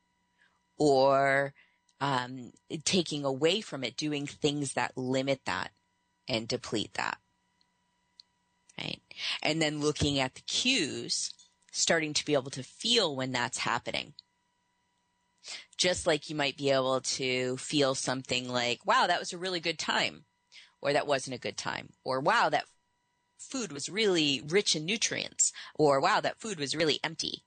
or 0.77 1.53
um, 1.99 2.51
taking 2.83 3.23
away 3.23 3.61
from 3.61 3.83
it, 3.83 3.95
doing 3.95 4.27
things 4.27 4.73
that 4.73 4.97
limit 4.97 5.41
that 5.45 5.71
and 6.27 6.47
deplete 6.47 6.93
that. 6.95 7.17
Right, 8.79 9.01
and 9.41 9.61
then 9.61 9.79
looking 9.79 10.19
at 10.19 10.35
the 10.35 10.41
cues, 10.41 11.31
starting 11.71 12.13
to 12.13 12.25
be 12.25 12.33
able 12.33 12.51
to 12.51 12.63
feel 12.63 13.15
when 13.15 13.31
that's 13.31 13.59
happening. 13.59 14.13
Just 15.77 16.05
like 16.05 16.29
you 16.29 16.35
might 16.35 16.57
be 16.57 16.69
able 16.69 17.01
to 17.01 17.57
feel 17.57 17.95
something 17.95 18.47
like, 18.47 18.85
wow, 18.85 19.07
that 19.07 19.19
was 19.19 19.33
a 19.33 19.37
really 19.37 19.59
good 19.59 19.79
time, 19.79 20.25
or 20.81 20.93
that 20.93 21.07
wasn't 21.07 21.35
a 21.35 21.39
good 21.39 21.57
time, 21.57 21.89
or 22.03 22.19
wow, 22.19 22.49
that 22.49 22.65
food 23.41 23.71
was 23.71 23.89
really 23.89 24.43
rich 24.47 24.75
in 24.75 24.85
nutrients 24.85 25.51
or 25.75 25.99
wow, 25.99 26.19
that 26.21 26.39
food 26.39 26.59
was 26.59 26.75
really 26.75 26.99
empty. 27.03 27.43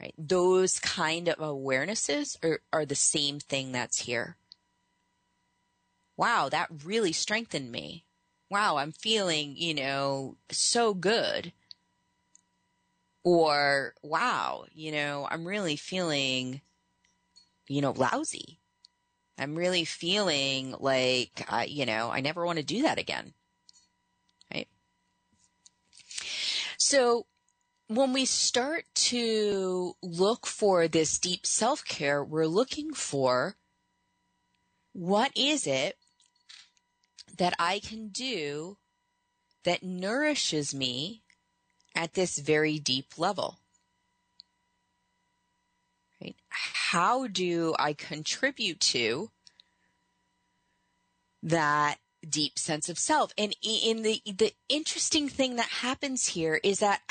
Right? 0.00 0.14
Those 0.18 0.80
kind 0.80 1.28
of 1.28 1.38
awarenesses 1.38 2.36
are, 2.42 2.60
are 2.72 2.84
the 2.84 2.94
same 2.94 3.38
thing 3.38 3.72
that's 3.72 4.00
here. 4.00 4.36
Wow, 6.16 6.48
that 6.48 6.68
really 6.84 7.12
strengthened 7.12 7.70
me. 7.70 8.04
Wow, 8.50 8.76
I'm 8.76 8.92
feeling, 8.92 9.56
you 9.56 9.74
know, 9.74 10.36
so 10.50 10.92
good. 10.92 11.52
Or 13.24 13.94
wow, 14.02 14.66
you 14.74 14.92
know, 14.92 15.28
I'm 15.30 15.46
really 15.46 15.76
feeling, 15.76 16.60
you 17.68 17.80
know, 17.80 17.92
lousy. 17.92 18.58
I'm 19.38 19.54
really 19.54 19.84
feeling 19.84 20.74
like, 20.78 21.46
uh, 21.48 21.64
you 21.66 21.86
know, 21.86 22.10
I 22.10 22.20
never 22.20 22.44
want 22.44 22.58
to 22.58 22.64
do 22.64 22.82
that 22.82 22.98
again. 22.98 23.34
So 26.84 27.26
when 27.86 28.12
we 28.12 28.24
start 28.24 28.86
to 29.12 29.94
look 30.02 30.48
for 30.48 30.88
this 30.88 31.16
deep 31.16 31.46
self 31.46 31.84
care, 31.84 32.24
we're 32.24 32.48
looking 32.48 32.92
for 32.92 33.54
what 34.92 35.30
is 35.36 35.68
it 35.68 35.96
that 37.38 37.54
I 37.56 37.78
can 37.78 38.08
do 38.08 38.78
that 39.62 39.84
nourishes 39.84 40.74
me 40.74 41.22
at 41.94 42.14
this 42.14 42.40
very 42.40 42.80
deep 42.80 43.16
level. 43.16 43.60
Right? 46.20 46.34
How 46.48 47.28
do 47.28 47.76
I 47.78 47.92
contribute 47.92 48.80
to 48.80 49.30
that 51.44 51.98
deep 52.28 52.58
sense 52.58 52.88
of 52.88 52.98
self? 52.98 53.32
And 53.36 53.54
in 53.62 54.02
the 54.02 54.22
the 54.26 54.52
interesting 54.68 55.28
thing 55.28 55.56
that 55.56 55.68
happens 55.68 56.28
here 56.28 56.60
is 56.62 56.78
that 56.78 57.02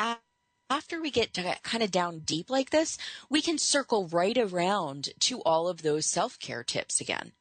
after 0.70 1.02
we 1.02 1.12
get 1.12 1.38
kind 1.64 1.84
of 1.84 1.92
down 1.92 2.20
deep 2.20 2.50
like 2.50 2.70
this, 2.70 2.98
we 3.30 3.42
can 3.42 3.58
circle 3.58 4.08
right 4.08 4.38
around 4.38 5.10
to 5.20 5.42
all 5.42 5.68
of 5.68 5.82
those 5.82 6.06
self-care 6.06 6.64
tips 6.64 7.02
again. 7.02 7.34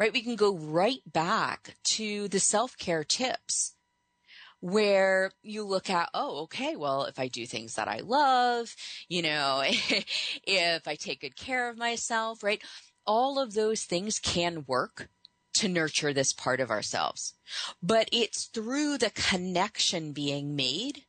Right? 0.00 0.12
We 0.12 0.22
can 0.22 0.36
go 0.36 0.56
right 0.56 1.02
back 1.04 1.76
to 1.96 2.28
the 2.28 2.40
self-care 2.40 3.04
tips 3.04 3.74
where 4.60 5.30
you 5.42 5.64
look 5.64 5.90
at, 5.90 6.08
oh, 6.14 6.42
okay, 6.42 6.74
well, 6.74 7.04
if 7.04 7.18
I 7.18 7.28
do 7.28 7.46
things 7.46 7.74
that 7.74 7.88
I 7.88 7.98
love, 7.98 8.74
you 9.08 9.22
know, 9.22 9.62
if 10.44 10.88
I 10.88 10.94
take 10.94 11.20
good 11.20 11.36
care 11.36 11.68
of 11.68 11.76
myself, 11.76 12.42
right? 12.42 12.62
All 13.06 13.38
of 13.38 13.54
those 13.54 13.84
things 13.84 14.18
can 14.18 14.64
work 14.66 15.08
to 15.58 15.68
nurture 15.68 16.12
this 16.12 16.32
part 16.32 16.60
of 16.60 16.70
ourselves. 16.70 17.34
But 17.82 18.08
it's 18.12 18.46
through 18.46 18.98
the 18.98 19.10
connection 19.10 20.12
being 20.12 20.56
made 20.56 21.04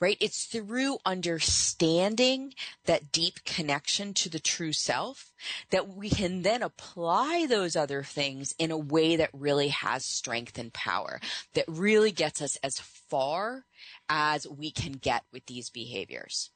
right? 0.00 0.16
It's 0.20 0.44
through 0.44 0.98
understanding 1.04 2.54
that 2.84 3.10
deep 3.10 3.44
connection 3.44 4.14
to 4.14 4.28
the 4.28 4.38
true 4.38 4.72
self 4.72 5.32
that 5.70 5.88
we 5.88 6.08
can 6.08 6.42
then 6.42 6.62
apply 6.62 7.46
those 7.48 7.74
other 7.74 8.02
things 8.02 8.54
in 8.58 8.70
a 8.70 8.78
way 8.78 9.16
that 9.16 9.30
really 9.32 9.68
has 9.68 10.04
strength 10.04 10.58
and 10.58 10.72
power, 10.72 11.20
that 11.54 11.64
really 11.66 12.12
gets 12.12 12.40
us 12.40 12.56
as 12.62 12.78
far 12.78 13.64
as 14.08 14.46
we 14.46 14.70
can 14.70 14.92
get 14.92 15.24
with 15.32 15.46
these 15.46 15.70
behaviors, 15.70 16.50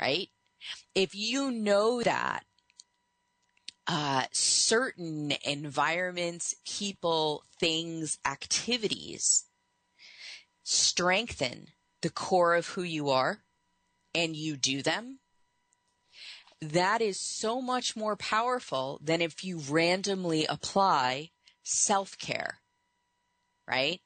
right? 0.00 0.28
If 0.94 1.14
you 1.14 1.50
know 1.50 2.02
that 2.02 2.44
uh, 3.94 4.24
certain 4.32 5.34
environments, 5.44 6.54
people, 6.66 7.44
things, 7.60 8.18
activities 8.24 9.44
strengthen 10.62 11.66
the 12.00 12.08
core 12.08 12.54
of 12.54 12.68
who 12.68 12.82
you 12.82 13.10
are 13.10 13.42
and 14.14 14.34
you 14.34 14.56
do 14.56 14.80
them, 14.80 15.18
that 16.62 17.02
is 17.02 17.20
so 17.20 17.60
much 17.60 17.94
more 17.94 18.16
powerful 18.16 18.98
than 19.04 19.20
if 19.20 19.44
you 19.44 19.58
randomly 19.58 20.46
apply 20.46 21.28
self 21.62 22.16
care, 22.16 22.60
right? 23.68 24.00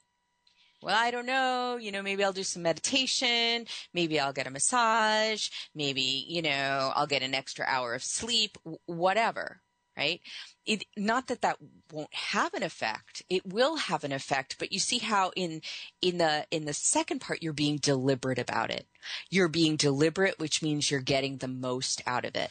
Well, 0.83 0.97
I 0.99 1.13
don't 1.13 1.27
know. 1.27 1.79
You 1.81 1.93
know, 1.93 2.03
maybe 2.03 2.25
I'll 2.25 2.33
do 2.33 2.43
some 2.43 2.63
meditation. 2.63 3.67
Maybe 3.95 4.19
I'll 4.19 4.33
get 4.33 4.49
a 4.49 4.51
massage. 4.51 5.49
Maybe, 5.77 6.25
you 6.29 6.43
know, 6.43 6.93
I'll 6.97 7.07
get 7.07 7.23
an 7.23 7.35
extra 7.35 7.65
hour 7.69 7.95
of 7.95 8.03
sleep, 8.03 8.59
whatever, 8.87 9.61
right? 9.97 10.21
it, 10.67 10.85
not 10.97 11.29
that 11.29 11.43
that 11.43 11.59
won't 11.93 12.13
have 12.13 12.53
an 12.53 12.63
effect. 12.63 13.23
It 13.31 13.47
will 13.47 13.77
have 13.77 14.05
an 14.05 14.13
effect 14.13 14.57
but 14.59 14.73
you 14.73 14.79
see 14.79 14.99
how 14.99 15.31
in 15.37 15.63
in 16.03 16.19
the 16.19 16.47
in 16.51 16.65
the 16.65 16.75
second 16.75 17.21
part 17.21 17.43
you're 17.43 17.53
being 17.53 17.79
deliberate 17.79 18.39
about 18.39 18.71
it. 18.71 18.87
You're 19.31 19.49
being 19.49 19.77
deliberate 19.77 20.39
which 20.39 20.63
means 20.63 20.91
you're 20.91 21.01
getting 21.01 21.39
the 21.39 21.49
most 21.49 22.03
out 22.07 22.25
of 22.25 22.37
it. 22.37 22.51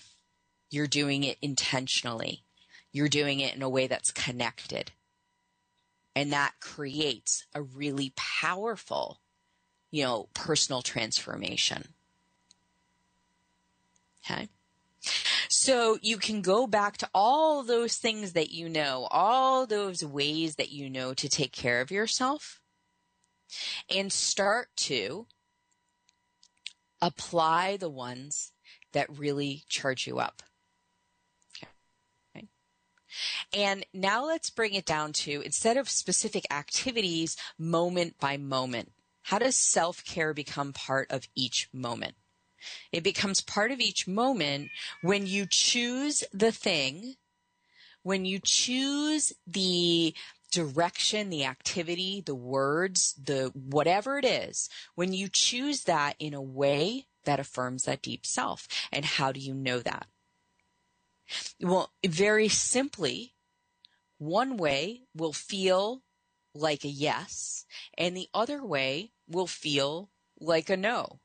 You're 0.70 0.88
doing 0.88 1.24
it 1.24 1.38
intentionally. 1.42 2.44
You're 2.92 3.10
doing 3.10 3.42
it 3.42 3.56
in 3.56 3.62
a 3.62 3.70
way 3.70 3.88
that's 3.88 4.12
connected. 4.12 4.92
And 6.16 6.32
that 6.32 6.54
creates 6.62 7.46
a 7.54 7.62
really 7.62 8.14
powerful 8.16 9.20
you 9.92 10.04
know 10.04 10.30
personal 10.34 10.82
transformation. 10.82 11.90
Okay 14.26 14.48
so 15.66 15.98
you 16.04 16.18
can 16.18 16.42
go 16.42 16.68
back 16.68 16.98
to 16.98 17.10
all 17.12 17.64
those 17.64 17.98
things 17.98 18.34
that 18.34 18.52
you 18.52 18.70
know, 18.70 19.08
all 19.10 19.66
those 19.66 20.06
ways 20.06 20.58
that 20.58 20.72
you 20.72 20.92
know 20.92 21.16
to 21.16 21.28
take 21.28 21.52
care 21.52 21.82
of 21.82 21.90
yourself 21.90 22.62
and 23.90 24.14
start 24.14 24.68
to 24.76 25.26
apply 27.02 27.78
the 27.78 27.90
ones 27.90 28.52
that 28.94 29.18
really 29.18 29.64
charge 29.68 30.06
you 30.06 30.20
up. 30.20 30.44
And 33.52 33.86
now 33.92 34.26
let's 34.26 34.52
bring 34.52 34.74
it 34.74 34.86
down 34.86 35.14
to 35.14 35.42
instead 35.42 35.78
of 35.78 35.90
specific 35.90 36.46
activities, 36.52 37.38
moment 37.58 38.20
by 38.20 38.38
moment. 38.38 38.92
How 39.24 39.40
does 39.40 39.56
self 39.56 40.06
care 40.06 40.34
become 40.34 40.74
part 40.74 41.10
of 41.10 41.28
each 41.34 41.70
moment? 41.74 42.16
It 42.92 43.04
becomes 43.04 43.42
part 43.42 43.72
of 43.72 43.80
each 43.80 44.08
moment 44.08 44.70
when 45.02 45.28
you 45.28 45.46
choose 45.50 46.24
the 46.32 46.52
thing, 46.52 47.16
when 48.04 48.26
you 48.26 48.40
choose 48.44 49.34
the 49.48 50.14
direction, 50.52 51.30
the 51.30 51.46
activity, 51.46 52.22
the 52.26 52.36
words, 52.36 53.14
the 53.14 53.52
whatever 53.54 54.18
it 54.18 54.26
is, 54.26 54.70
when 54.96 55.12
you 55.12 55.28
choose 55.28 55.84
that 55.84 56.16
in 56.20 56.34
a 56.34 56.42
way 56.42 57.08
that 57.26 57.40
affirms 57.40 57.84
that 57.84 58.02
deep 58.02 58.26
self. 58.26 58.68
And 58.92 59.04
how 59.04 59.32
do 59.32 59.40
you 59.40 59.54
know 59.54 59.80
that? 59.80 60.08
Well, 61.60 61.92
very 62.06 62.48
simply, 62.48 63.34
one 64.18 64.58
way 64.58 65.02
will 65.16 65.34
feel 65.34 66.04
like 66.54 66.86
a 66.86 66.90
yes, 66.90 67.66
and 67.98 68.16
the 68.16 68.30
other 68.34 68.64
way 68.64 69.12
will 69.28 69.48
feel 69.48 70.10
like 70.40 70.70
a 70.70 70.78
no. 70.78 71.20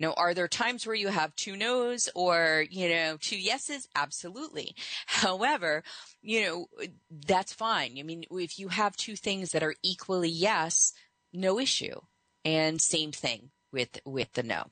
Now, 0.00 0.12
are 0.16 0.32
there 0.32 0.48
times 0.48 0.86
where 0.86 0.94
you 0.94 1.08
have 1.08 1.34
two 1.34 1.56
no's 1.56 2.08
or, 2.14 2.64
you 2.70 2.88
know, 2.88 3.16
two 3.20 3.38
yeses? 3.38 3.88
Absolutely. 3.96 4.74
However, 5.06 5.82
you 6.22 6.44
know, 6.44 6.66
that's 7.10 7.52
fine. 7.52 7.96
I 7.98 8.02
mean, 8.02 8.24
if 8.30 8.58
you 8.58 8.68
have 8.68 8.96
two 8.96 9.16
things 9.16 9.50
that 9.50 9.62
are 9.62 9.74
equally 9.82 10.30
yes, 10.30 10.92
no 11.32 11.58
issue. 11.58 12.00
And 12.44 12.80
same 12.80 13.12
thing 13.12 13.50
with, 13.72 14.00
with 14.04 14.32
the 14.34 14.42
no. 14.42 14.70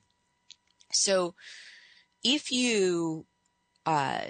So 0.93 1.35
if 2.23 2.51
you, 2.51 3.25
uh, 3.85 4.21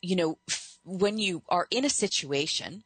you 0.00 0.16
know, 0.16 0.38
when 0.84 1.18
you 1.18 1.42
are 1.48 1.66
in 1.70 1.84
a 1.84 1.90
situation 1.90 2.84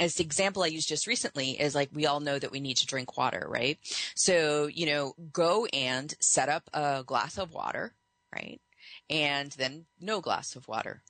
as 0.00 0.14
the 0.14 0.24
example 0.24 0.62
I 0.62 0.68
used 0.68 0.88
just 0.88 1.06
recently 1.06 1.60
is 1.60 1.74
like 1.74 1.90
we 1.92 2.06
all 2.06 2.20
know 2.20 2.38
that 2.38 2.50
we 2.50 2.60
need 2.60 2.78
to 2.78 2.86
drink 2.86 3.16
water, 3.16 3.46
right? 3.48 3.78
So, 4.14 4.66
you 4.66 4.86
know, 4.86 5.14
go 5.32 5.66
and 5.66 6.14
set 6.20 6.48
up 6.48 6.68
a 6.72 7.02
glass 7.04 7.38
of 7.38 7.52
water, 7.52 7.92
right? 8.34 8.60
And 9.10 9.52
then 9.52 9.86
no 10.00 10.20
glass 10.20 10.56
of 10.56 10.68
water. 10.68 11.02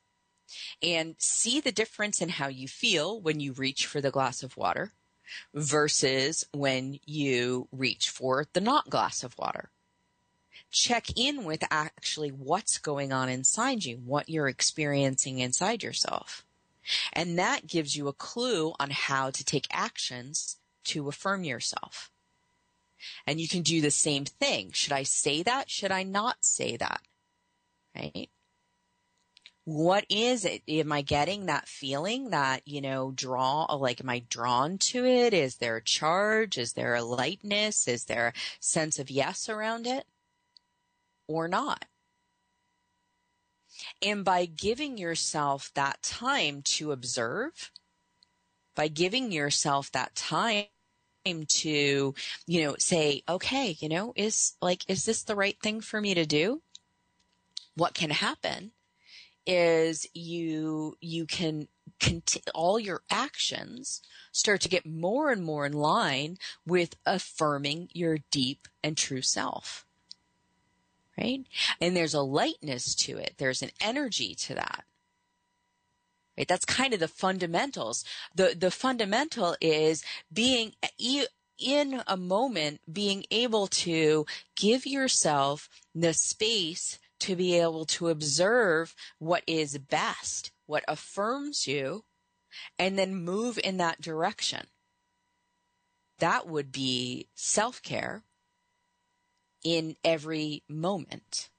And 0.83 1.17
see 1.19 1.61
the 1.61 1.73
difference 1.73 2.21
in 2.21 2.29
how 2.29 2.49
you 2.49 2.69
feel 2.69 3.21
when 3.21 3.41
you 3.41 3.53
reach 3.53 3.87
for 3.87 4.01
the 4.01 4.11
glass 4.11 4.43
of 4.43 4.57
water 4.57 4.93
versus 5.55 6.45
when 6.53 7.01
you 7.05 7.69
reach 7.73 8.11
for 8.11 8.47
the 8.53 8.61
not 8.61 8.91
glass 8.91 9.25
of 9.25 9.37
water. 9.39 9.71
Check 10.71 11.07
in 11.17 11.45
with 11.45 11.65
actually 11.71 12.31
what's 12.31 12.79
going 12.79 13.13
on 13.13 13.29
inside 13.29 13.85
you, 13.85 13.97
what 13.97 14.29
you're 14.29 14.49
experiencing 14.49 15.39
inside 15.39 15.83
yourself. 15.83 16.46
And 17.13 17.39
that 17.39 17.67
gives 17.67 17.97
you 17.97 18.09
a 18.09 18.13
clue 18.13 18.75
on 18.79 18.91
how 18.91 19.31
to 19.31 19.45
take 19.45 19.67
actions 19.71 20.57
to 20.85 21.09
affirm 21.09 21.45
yourself. 21.45 22.11
And 23.27 23.41
you 23.41 23.49
can 23.49 23.63
do 23.63 23.81
the 23.81 23.91
same 23.91 24.25
thing. 24.25 24.71
Should 24.73 24.93
I 24.93 25.03
say 25.03 25.43
that? 25.43 25.71
Should 25.71 25.93
I 25.93 26.03
not 26.03 26.45
say 26.45 26.77
that? 26.77 27.01
Right? 27.95 28.31
What 29.65 30.05
is 30.09 30.45
it? 30.45 30.63
Am 30.69 30.93
I 30.93 31.03
getting 31.03 31.47
that 31.47 31.67
feeling 31.67 32.31
that, 32.31 32.63
you 32.67 32.81
know, 32.81 33.11
draw, 33.11 33.65
like, 33.75 34.01
am 34.01 34.09
I 34.09 34.21
drawn 34.29 34.79
to 34.79 35.05
it? 35.05 35.35
Is 35.35 35.57
there 35.57 35.77
a 35.77 35.83
charge? 35.83 36.57
Is 36.57 36.75
there 36.75 36.95
a 36.95 37.03
lightness? 37.03 37.89
Is 37.89 38.05
there 38.05 38.29
a 38.29 38.33
sense 38.61 39.01
of 39.01 39.11
yes 39.11 39.49
around 39.49 39.87
it? 39.89 40.07
Or 41.27 41.49
not? 41.49 41.87
And 44.07 44.25
by 44.25 44.47
giving 44.47 44.99
yourself 44.99 45.73
that 45.75 46.01
time 46.05 46.63
to 46.77 46.93
observe, 46.93 47.73
by 48.77 48.87
giving 48.87 49.33
yourself 49.33 49.91
that 49.93 50.15
time 50.15 50.67
to, 51.27 52.15
you 52.47 52.63
know, 52.63 52.77
say, 52.79 53.25
okay, 53.29 53.77
you 53.81 53.89
know, 53.89 54.13
is 54.15 54.55
like, 54.63 54.85
is 54.89 55.07
this 55.07 55.25
the 55.25 55.35
right 55.35 55.59
thing 55.61 55.81
for 55.81 56.01
me 56.01 56.15
to 56.15 56.25
do? 56.25 56.63
What 57.75 57.95
can 57.95 58.11
happen 58.11 58.71
is 59.45 60.07
you, 60.15 60.97
you 61.01 61.27
can 61.27 61.67
Conti- 62.01 62.43
all 62.55 62.79
your 62.79 63.03
actions 63.11 64.03
start 64.33 64.61
to 64.63 64.69
get 64.69 64.87
more 64.87 65.33
and 65.33 65.43
more 65.45 65.67
in 65.67 65.73
line 65.73 66.39
with 66.67 66.97
affirming 67.07 67.89
your 67.93 68.19
deep 68.31 68.69
and 68.85 68.97
true 68.99 69.23
self 69.23 69.86
right? 71.19 71.45
And 71.81 71.97
there's 71.97 72.15
a 72.15 72.23
lightness 72.23 72.95
to 72.97 73.19
it. 73.19 73.35
There's 73.39 73.63
an 73.63 73.71
energy 73.81 74.35
to 74.35 74.55
that. 74.55 74.85
Right? 76.37 76.49
That's 76.49 76.65
kind 76.65 76.93
of 76.93 77.01
the 77.01 77.09
fundamentals. 77.09 78.05
The, 78.35 78.55
the 78.59 78.71
fundamental 78.71 79.57
is 79.61 80.05
being, 80.33 80.73
in 81.59 82.03
a 82.07 82.17
moment, 82.17 82.81
being 82.93 83.25
able 83.31 83.67
to 83.69 84.27
give 84.55 84.87
yourself 84.87 85.69
the 85.95 86.13
space 86.13 86.99
to 87.21 87.35
be 87.35 87.59
able 87.59 87.87
to 87.87 88.09
observe 88.09 88.95
what 89.19 89.43
is 89.47 89.79
best, 89.79 90.53
what 90.67 90.85
affirms 90.87 91.67
you, 91.67 92.05
and 92.79 92.99
then 92.99 93.17
move 93.17 93.59
in 93.63 93.79
that 93.79 94.01
direction. 94.01 94.67
That 96.19 96.47
would 96.47 96.73
be 96.73 97.29
self 97.35 97.83
care 97.83 98.23
in 99.67 99.97
every 100.05 100.63
moment. 100.69 101.51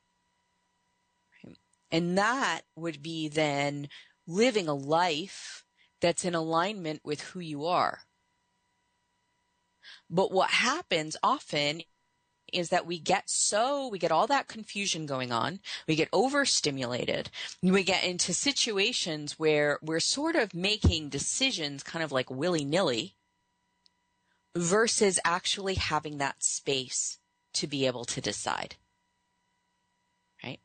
And 1.92 2.18
that 2.18 2.62
would 2.74 3.04
be 3.04 3.28
then 3.28 3.90
living 4.26 4.70
a 4.70 4.74
life 4.74 5.66
that's 6.00 6.24
in 6.24 6.34
alignment 6.34 7.02
with 7.04 7.20
who 7.20 7.42
you 7.42 7.66
are. 7.66 8.00
But 10.10 10.32
what 10.32 10.52
happens 10.52 11.18
often 11.22 11.82
is 12.54 12.70
that 12.70 12.86
we 12.86 12.98
get 12.98 13.30
so, 13.30 13.90
we 13.90 14.00
get 14.00 14.14
all 14.14 14.28
that 14.28 14.48
confusion 14.48 15.06
going 15.06 15.34
on. 15.34 15.60
We 15.86 15.96
get 15.96 16.08
overstimulated. 16.14 17.30
We 17.62 17.84
get 17.84 18.06
into 18.06 18.34
situations 18.34 19.38
where 19.38 19.80
we're 19.82 20.00
sort 20.00 20.38
of 20.38 20.54
making 20.54 21.10
decisions 21.10 21.84
kind 21.84 22.06
of 22.06 22.14
like 22.14 22.32
willy 22.32 22.64
nilly 22.64 23.16
versus 24.56 25.20
actually 25.26 25.76
having 25.76 26.20
that 26.20 26.42
space 26.42 27.17
to 27.58 27.68
be 27.68 27.86
able 27.86 28.06
to 28.06 28.22
decide. 28.22 28.76
Right? 30.44 30.60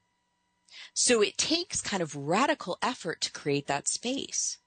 So 0.95 1.23
it 1.23 1.37
takes 1.37 1.81
kind 1.81 2.03
of 2.03 2.17
radical 2.17 2.79
effort 2.83 3.21
to 3.23 3.33
create 3.33 3.67
that 3.67 3.89
space. 3.89 4.59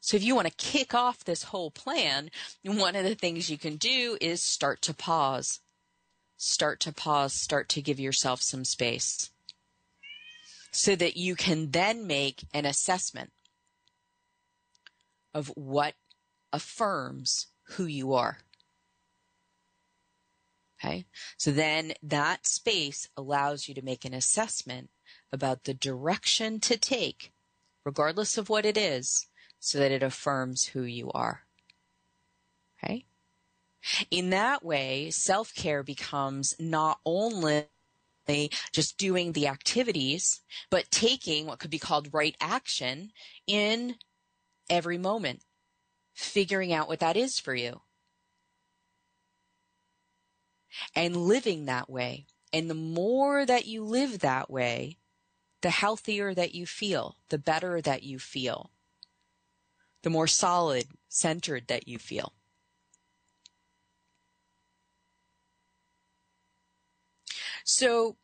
So 0.00 0.16
if 0.16 0.22
you 0.22 0.34
want 0.34 0.48
to 0.48 0.54
kick 0.54 0.94
off 0.94 1.24
this 1.24 1.44
whole 1.44 1.70
plan, 1.70 2.30
one 2.62 2.94
of 2.94 3.04
the 3.04 3.14
things 3.14 3.48
you 3.48 3.56
can 3.56 3.76
do 3.76 4.18
is 4.20 4.42
start 4.42 4.82
to 4.82 4.94
pause. 4.94 5.60
Start 6.36 6.80
to 6.80 6.92
pause, 6.92 7.32
start 7.32 7.68
to 7.70 7.80
give 7.80 7.98
yourself 7.98 8.42
some 8.42 8.64
space 8.64 9.30
so 10.74 10.96
that 10.96 11.16
you 11.16 11.36
can 11.36 11.70
then 11.70 12.04
make 12.06 12.44
an 12.52 12.66
assessment 12.66 13.30
of 15.32 15.48
what 15.54 15.94
affirms 16.52 17.46
who 17.76 17.84
you 17.86 18.12
are. 18.12 18.38
Okay. 20.84 21.06
So 21.38 21.50
then 21.50 21.94
that 22.02 22.46
space 22.46 23.08
allows 23.16 23.68
you 23.68 23.74
to 23.74 23.82
make 23.82 24.04
an 24.04 24.14
assessment 24.14 24.90
about 25.32 25.64
the 25.64 25.74
direction 25.74 26.60
to 26.60 26.76
take, 26.76 27.32
regardless 27.84 28.36
of 28.36 28.48
what 28.48 28.66
it 28.66 28.76
is, 28.76 29.26
so 29.60 29.78
that 29.78 29.92
it 29.92 30.02
affirms 30.02 30.66
who 30.66 30.82
you 30.82 31.10
are. 31.12 31.42
Okay? 32.82 33.06
In 34.10 34.30
that 34.30 34.64
way, 34.64 35.10
self 35.10 35.54
care 35.54 35.82
becomes 35.82 36.54
not 36.58 36.98
only 37.04 37.66
just 38.72 38.96
doing 38.98 39.32
the 39.32 39.48
activities, 39.48 40.40
but 40.70 40.90
taking 40.90 41.46
what 41.46 41.58
could 41.58 41.70
be 41.70 41.78
called 41.78 42.12
right 42.12 42.36
action 42.40 43.12
in 43.46 43.96
every 44.70 44.98
moment, 44.98 45.42
figuring 46.14 46.72
out 46.72 46.88
what 46.88 47.00
that 47.00 47.16
is 47.16 47.38
for 47.38 47.54
you, 47.54 47.82
and 50.94 51.16
living 51.16 51.64
that 51.66 51.88
way. 51.88 52.26
And 52.52 52.70
the 52.70 52.74
more 52.74 53.44
that 53.46 53.66
you 53.66 53.84
live 53.84 54.20
that 54.20 54.50
way, 54.50 54.98
the 55.62 55.70
healthier 55.70 56.34
that 56.34 56.54
you 56.54 56.66
feel, 56.66 57.16
the 57.30 57.38
better 57.38 57.80
that 57.80 58.02
you 58.02 58.18
feel 58.18 58.70
the 60.04 60.10
more 60.10 60.28
solid, 60.28 60.84
centered 61.08 61.66
that 61.66 61.88
you 61.88 61.98
feel. 61.98 62.34
So, 67.64 68.18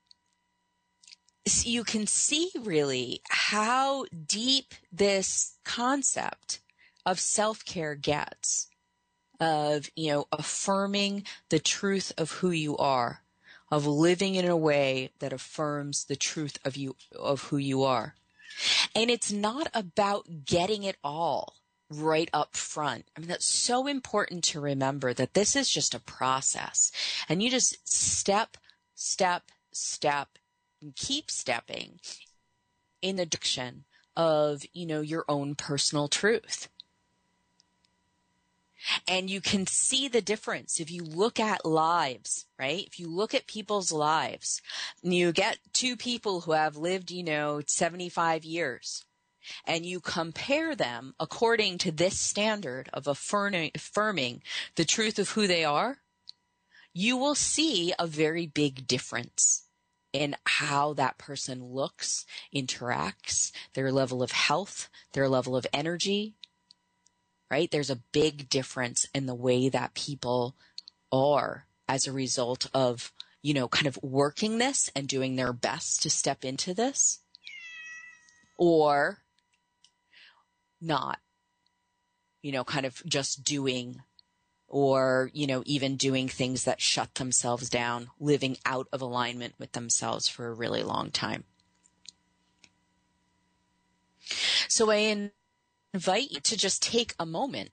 you 1.65 1.85
can 1.85 2.07
see 2.07 2.51
really 2.61 3.23
how 3.31 4.05
deep 4.27 4.75
this 4.93 5.57
concept 5.65 6.61
of 7.07 7.19
self-care 7.19 7.95
gets 7.95 8.70
of, 9.41 9.91
you 9.97 10.13
know, 10.13 10.27
affirming 10.31 11.25
the 11.49 11.59
truth 11.59 12.13
of 12.19 12.31
who 12.33 12.51
you 12.51 12.77
are, 12.77 13.23
of 13.71 13.87
living 13.87 14.35
in 14.35 14.47
a 14.47 14.57
way 14.57 15.11
that 15.19 15.33
affirms 15.33 16.05
the 16.05 16.17
truth 16.17 16.59
of 16.65 16.77
you, 16.77 16.97
of 17.19 17.45
who 17.45 17.57
you 17.57 17.83
are. 17.83 18.15
And 18.95 19.11
it's 19.11 19.33
not 19.33 19.69
about 19.73 20.45
getting 20.45 20.83
it 20.83 20.97
all 21.03 21.55
right 21.89 22.29
up 22.33 22.57
front. 22.57 23.07
I 23.17 23.21
mean, 23.21 23.29
that's 23.29 23.47
so 23.47 23.87
important 23.87 24.45
to 24.45 24.61
remember 24.61 25.13
that 25.15 25.35
this 25.35 25.57
is 25.57 25.69
just 25.69 25.95
a 25.95 26.01
process 26.01 26.93
and 27.29 27.43
you 27.43 27.51
just 27.51 27.89
step, 27.89 28.57
step, 28.95 29.45
step, 29.73 30.29
and 30.81 30.95
keep 30.95 31.31
stepping 31.31 32.01
in 33.03 33.17
the 33.17 33.27
direction 33.27 33.85
of, 34.17 34.63
you 34.73 34.87
know, 34.87 35.01
your 35.01 35.25
own 35.29 35.55
personal 35.55 36.09
truth. 36.09 36.69
And 39.07 39.29
you 39.29 39.41
can 39.41 39.67
see 39.67 40.09
the 40.09 40.23
difference 40.23 40.81
if 40.81 40.91
you 40.91 41.03
look 41.03 41.39
at 41.39 41.65
lives, 41.65 42.47
right? 42.59 42.87
If 42.87 42.99
you 42.99 43.09
look 43.09 43.35
at 43.35 43.47
people's 43.47 43.93
lives, 43.93 44.63
you 45.03 45.33
get 45.33 45.59
two 45.73 45.97
people 45.97 46.43
who 46.43 46.53
have 46.53 46.77
lived, 46.77 47.11
you 47.11 47.23
know, 47.23 47.61
75 47.67 48.45
years 48.45 49.05
and 49.65 49.87
you 49.87 50.01
compare 50.01 50.75
them 50.75 51.15
according 51.19 51.79
to 51.79 51.93
this 51.93 52.19
standard 52.19 52.89
of 52.93 53.07
affirming, 53.07 53.71
affirming 53.75 54.43
the 54.77 54.85
truth 54.85 55.19
of 55.19 55.31
who 55.31 55.47
they 55.47 55.65
are, 55.65 55.99
you 56.93 57.17
will 57.17 57.35
see 57.35 57.93
a 57.99 58.07
very 58.07 58.47
big 58.47 58.87
difference 58.87 59.65
in 60.13 60.37
how 60.45 60.93
that 60.95 61.19
person 61.19 61.65
looks, 61.65 62.27
interacts, 62.55 63.53
their 63.75 63.93
level 63.93 64.23
of 64.23 64.33
health, 64.33 64.89
their 65.13 65.29
level 65.29 65.55
of 65.55 65.67
energy, 65.73 66.35
right? 67.51 67.71
There's 67.71 67.91
a 67.91 68.01
big 68.13 68.49
difference 68.49 69.07
in 69.15 69.27
the 69.27 69.35
way 69.35 69.69
that 69.69 69.95
people 69.95 70.55
are 71.13 71.67
as 71.89 72.07
a 72.07 72.13
result 72.13 72.69
of, 72.73 73.13
you 73.43 73.53
know, 73.55 73.69
kind 73.69 73.87
of 73.87 73.99
working 74.03 74.59
this 74.59 74.91
and 74.95 75.09
doing 75.09 75.37
their 75.37 75.53
best 75.53 76.03
to 76.03 76.11
step 76.11 76.45
into 76.45 76.73
this. 76.73 77.21
Or 78.57 79.19
not, 80.81 81.19
you 82.43 82.53
know, 82.53 82.65
kind 82.65 82.87
of 82.87 83.03
just 83.07 83.43
doing 83.43 84.03
or, 84.69 85.31
you 85.35 85.49
know, 85.49 85.65
even 85.67 85.97
doing 85.97 86.29
things 86.29 86.65
that 86.65 86.81
shut 86.81 87.17
themselves 87.17 87.69
down, 87.69 88.09
living 88.21 88.57
out 88.65 88.87
of 88.93 89.03
alignment 89.03 89.55
with 89.59 89.73
themselves 89.73 90.29
for 90.29 90.47
a 90.47 90.55
really 90.55 90.85
long 90.85 91.11
time. 91.11 91.43
So 94.69 94.93
I 94.93 95.31
invite 95.93 96.31
you 96.31 96.41
to 96.41 96.57
just 96.57 96.83
take 96.83 97.15
a 97.19 97.27
moment 97.27 97.71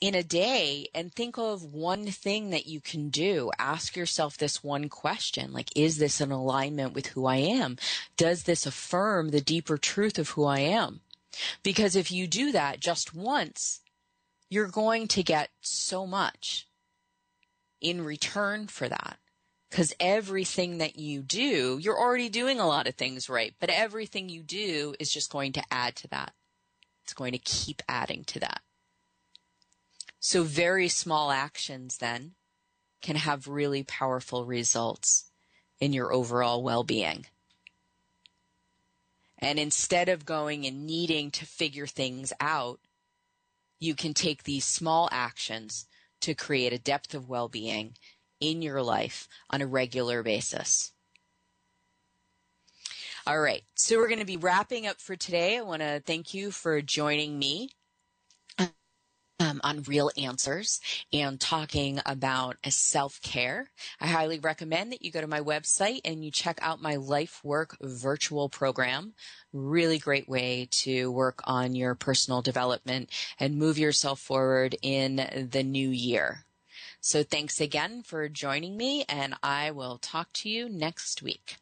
in 0.00 0.14
a 0.14 0.22
day 0.22 0.88
and 0.94 1.12
think 1.12 1.36
of 1.38 1.64
one 1.64 2.06
thing 2.06 2.50
that 2.50 2.66
you 2.66 2.80
can 2.80 3.08
do. 3.08 3.50
Ask 3.58 3.96
yourself 3.96 4.36
this 4.36 4.62
one 4.62 4.88
question 4.88 5.52
like, 5.52 5.76
is 5.76 5.98
this 5.98 6.20
in 6.20 6.30
alignment 6.30 6.94
with 6.94 7.08
who 7.08 7.26
I 7.26 7.36
am? 7.36 7.76
Does 8.16 8.44
this 8.44 8.66
affirm 8.66 9.30
the 9.30 9.40
deeper 9.40 9.76
truth 9.76 10.18
of 10.18 10.30
who 10.30 10.44
I 10.44 10.60
am? 10.60 11.00
Because 11.62 11.96
if 11.96 12.10
you 12.10 12.26
do 12.26 12.52
that 12.52 12.80
just 12.80 13.14
once, 13.14 13.80
you're 14.48 14.68
going 14.68 15.08
to 15.08 15.22
get 15.22 15.50
so 15.60 16.06
much 16.06 16.68
in 17.80 18.04
return 18.04 18.66
for 18.66 18.88
that. 18.88 19.18
Because 19.70 19.92
everything 20.00 20.78
that 20.78 20.98
you 20.98 21.20
do, 21.20 21.78
you're 21.78 21.98
already 21.98 22.30
doing 22.30 22.58
a 22.58 22.66
lot 22.66 22.86
of 22.86 22.94
things 22.94 23.28
right, 23.28 23.54
but 23.60 23.68
everything 23.68 24.30
you 24.30 24.42
do 24.42 24.94
is 24.98 25.12
just 25.12 25.30
going 25.30 25.52
to 25.52 25.62
add 25.70 25.94
to 25.96 26.08
that. 26.08 26.32
It's 27.08 27.14
going 27.14 27.32
to 27.32 27.38
keep 27.38 27.80
adding 27.88 28.22
to 28.24 28.40
that. 28.40 28.60
So 30.20 30.42
very 30.42 30.88
small 30.88 31.30
actions 31.30 31.96
then 31.96 32.32
can 33.00 33.16
have 33.16 33.48
really 33.48 33.82
powerful 33.82 34.44
results 34.44 35.30
in 35.80 35.94
your 35.94 36.12
overall 36.12 36.62
well-being. 36.62 37.24
And 39.38 39.58
instead 39.58 40.10
of 40.10 40.26
going 40.26 40.66
and 40.66 40.86
needing 40.86 41.30
to 41.30 41.46
figure 41.46 41.86
things 41.86 42.34
out, 42.42 42.78
you 43.80 43.94
can 43.94 44.12
take 44.12 44.42
these 44.42 44.66
small 44.66 45.08
actions 45.10 45.86
to 46.20 46.34
create 46.34 46.74
a 46.74 46.78
depth 46.78 47.14
of 47.14 47.26
well-being 47.26 47.96
in 48.38 48.60
your 48.60 48.82
life 48.82 49.28
on 49.48 49.62
a 49.62 49.66
regular 49.66 50.22
basis. 50.22 50.92
All 53.28 53.40
right. 53.40 53.62
So 53.74 53.98
we're 53.98 54.08
going 54.08 54.20
to 54.20 54.24
be 54.24 54.38
wrapping 54.38 54.86
up 54.86 55.02
for 55.02 55.14
today. 55.14 55.58
I 55.58 55.60
want 55.60 55.82
to 55.82 56.02
thank 56.06 56.32
you 56.32 56.50
for 56.50 56.80
joining 56.80 57.38
me 57.38 57.68
um, 59.38 59.60
on 59.62 59.82
Real 59.82 60.10
Answers 60.16 60.80
and 61.12 61.38
talking 61.38 62.00
about 62.06 62.56
self 62.70 63.20
care. 63.20 63.68
I 64.00 64.06
highly 64.06 64.38
recommend 64.38 64.92
that 64.92 65.02
you 65.02 65.10
go 65.10 65.20
to 65.20 65.26
my 65.26 65.40
website 65.40 66.00
and 66.06 66.24
you 66.24 66.30
check 66.30 66.58
out 66.62 66.80
my 66.80 66.96
Life 66.96 67.44
Work 67.44 67.76
virtual 67.82 68.48
program. 68.48 69.12
Really 69.52 69.98
great 69.98 70.26
way 70.26 70.66
to 70.70 71.12
work 71.12 71.42
on 71.44 71.74
your 71.74 71.94
personal 71.94 72.40
development 72.40 73.10
and 73.38 73.58
move 73.58 73.76
yourself 73.76 74.20
forward 74.20 74.74
in 74.80 75.48
the 75.52 75.62
new 75.62 75.90
year. 75.90 76.46
So 77.02 77.22
thanks 77.22 77.60
again 77.60 78.04
for 78.04 78.26
joining 78.30 78.78
me, 78.78 79.04
and 79.06 79.34
I 79.42 79.70
will 79.70 79.98
talk 79.98 80.32
to 80.32 80.48
you 80.48 80.70
next 80.70 81.20
week. 81.20 81.58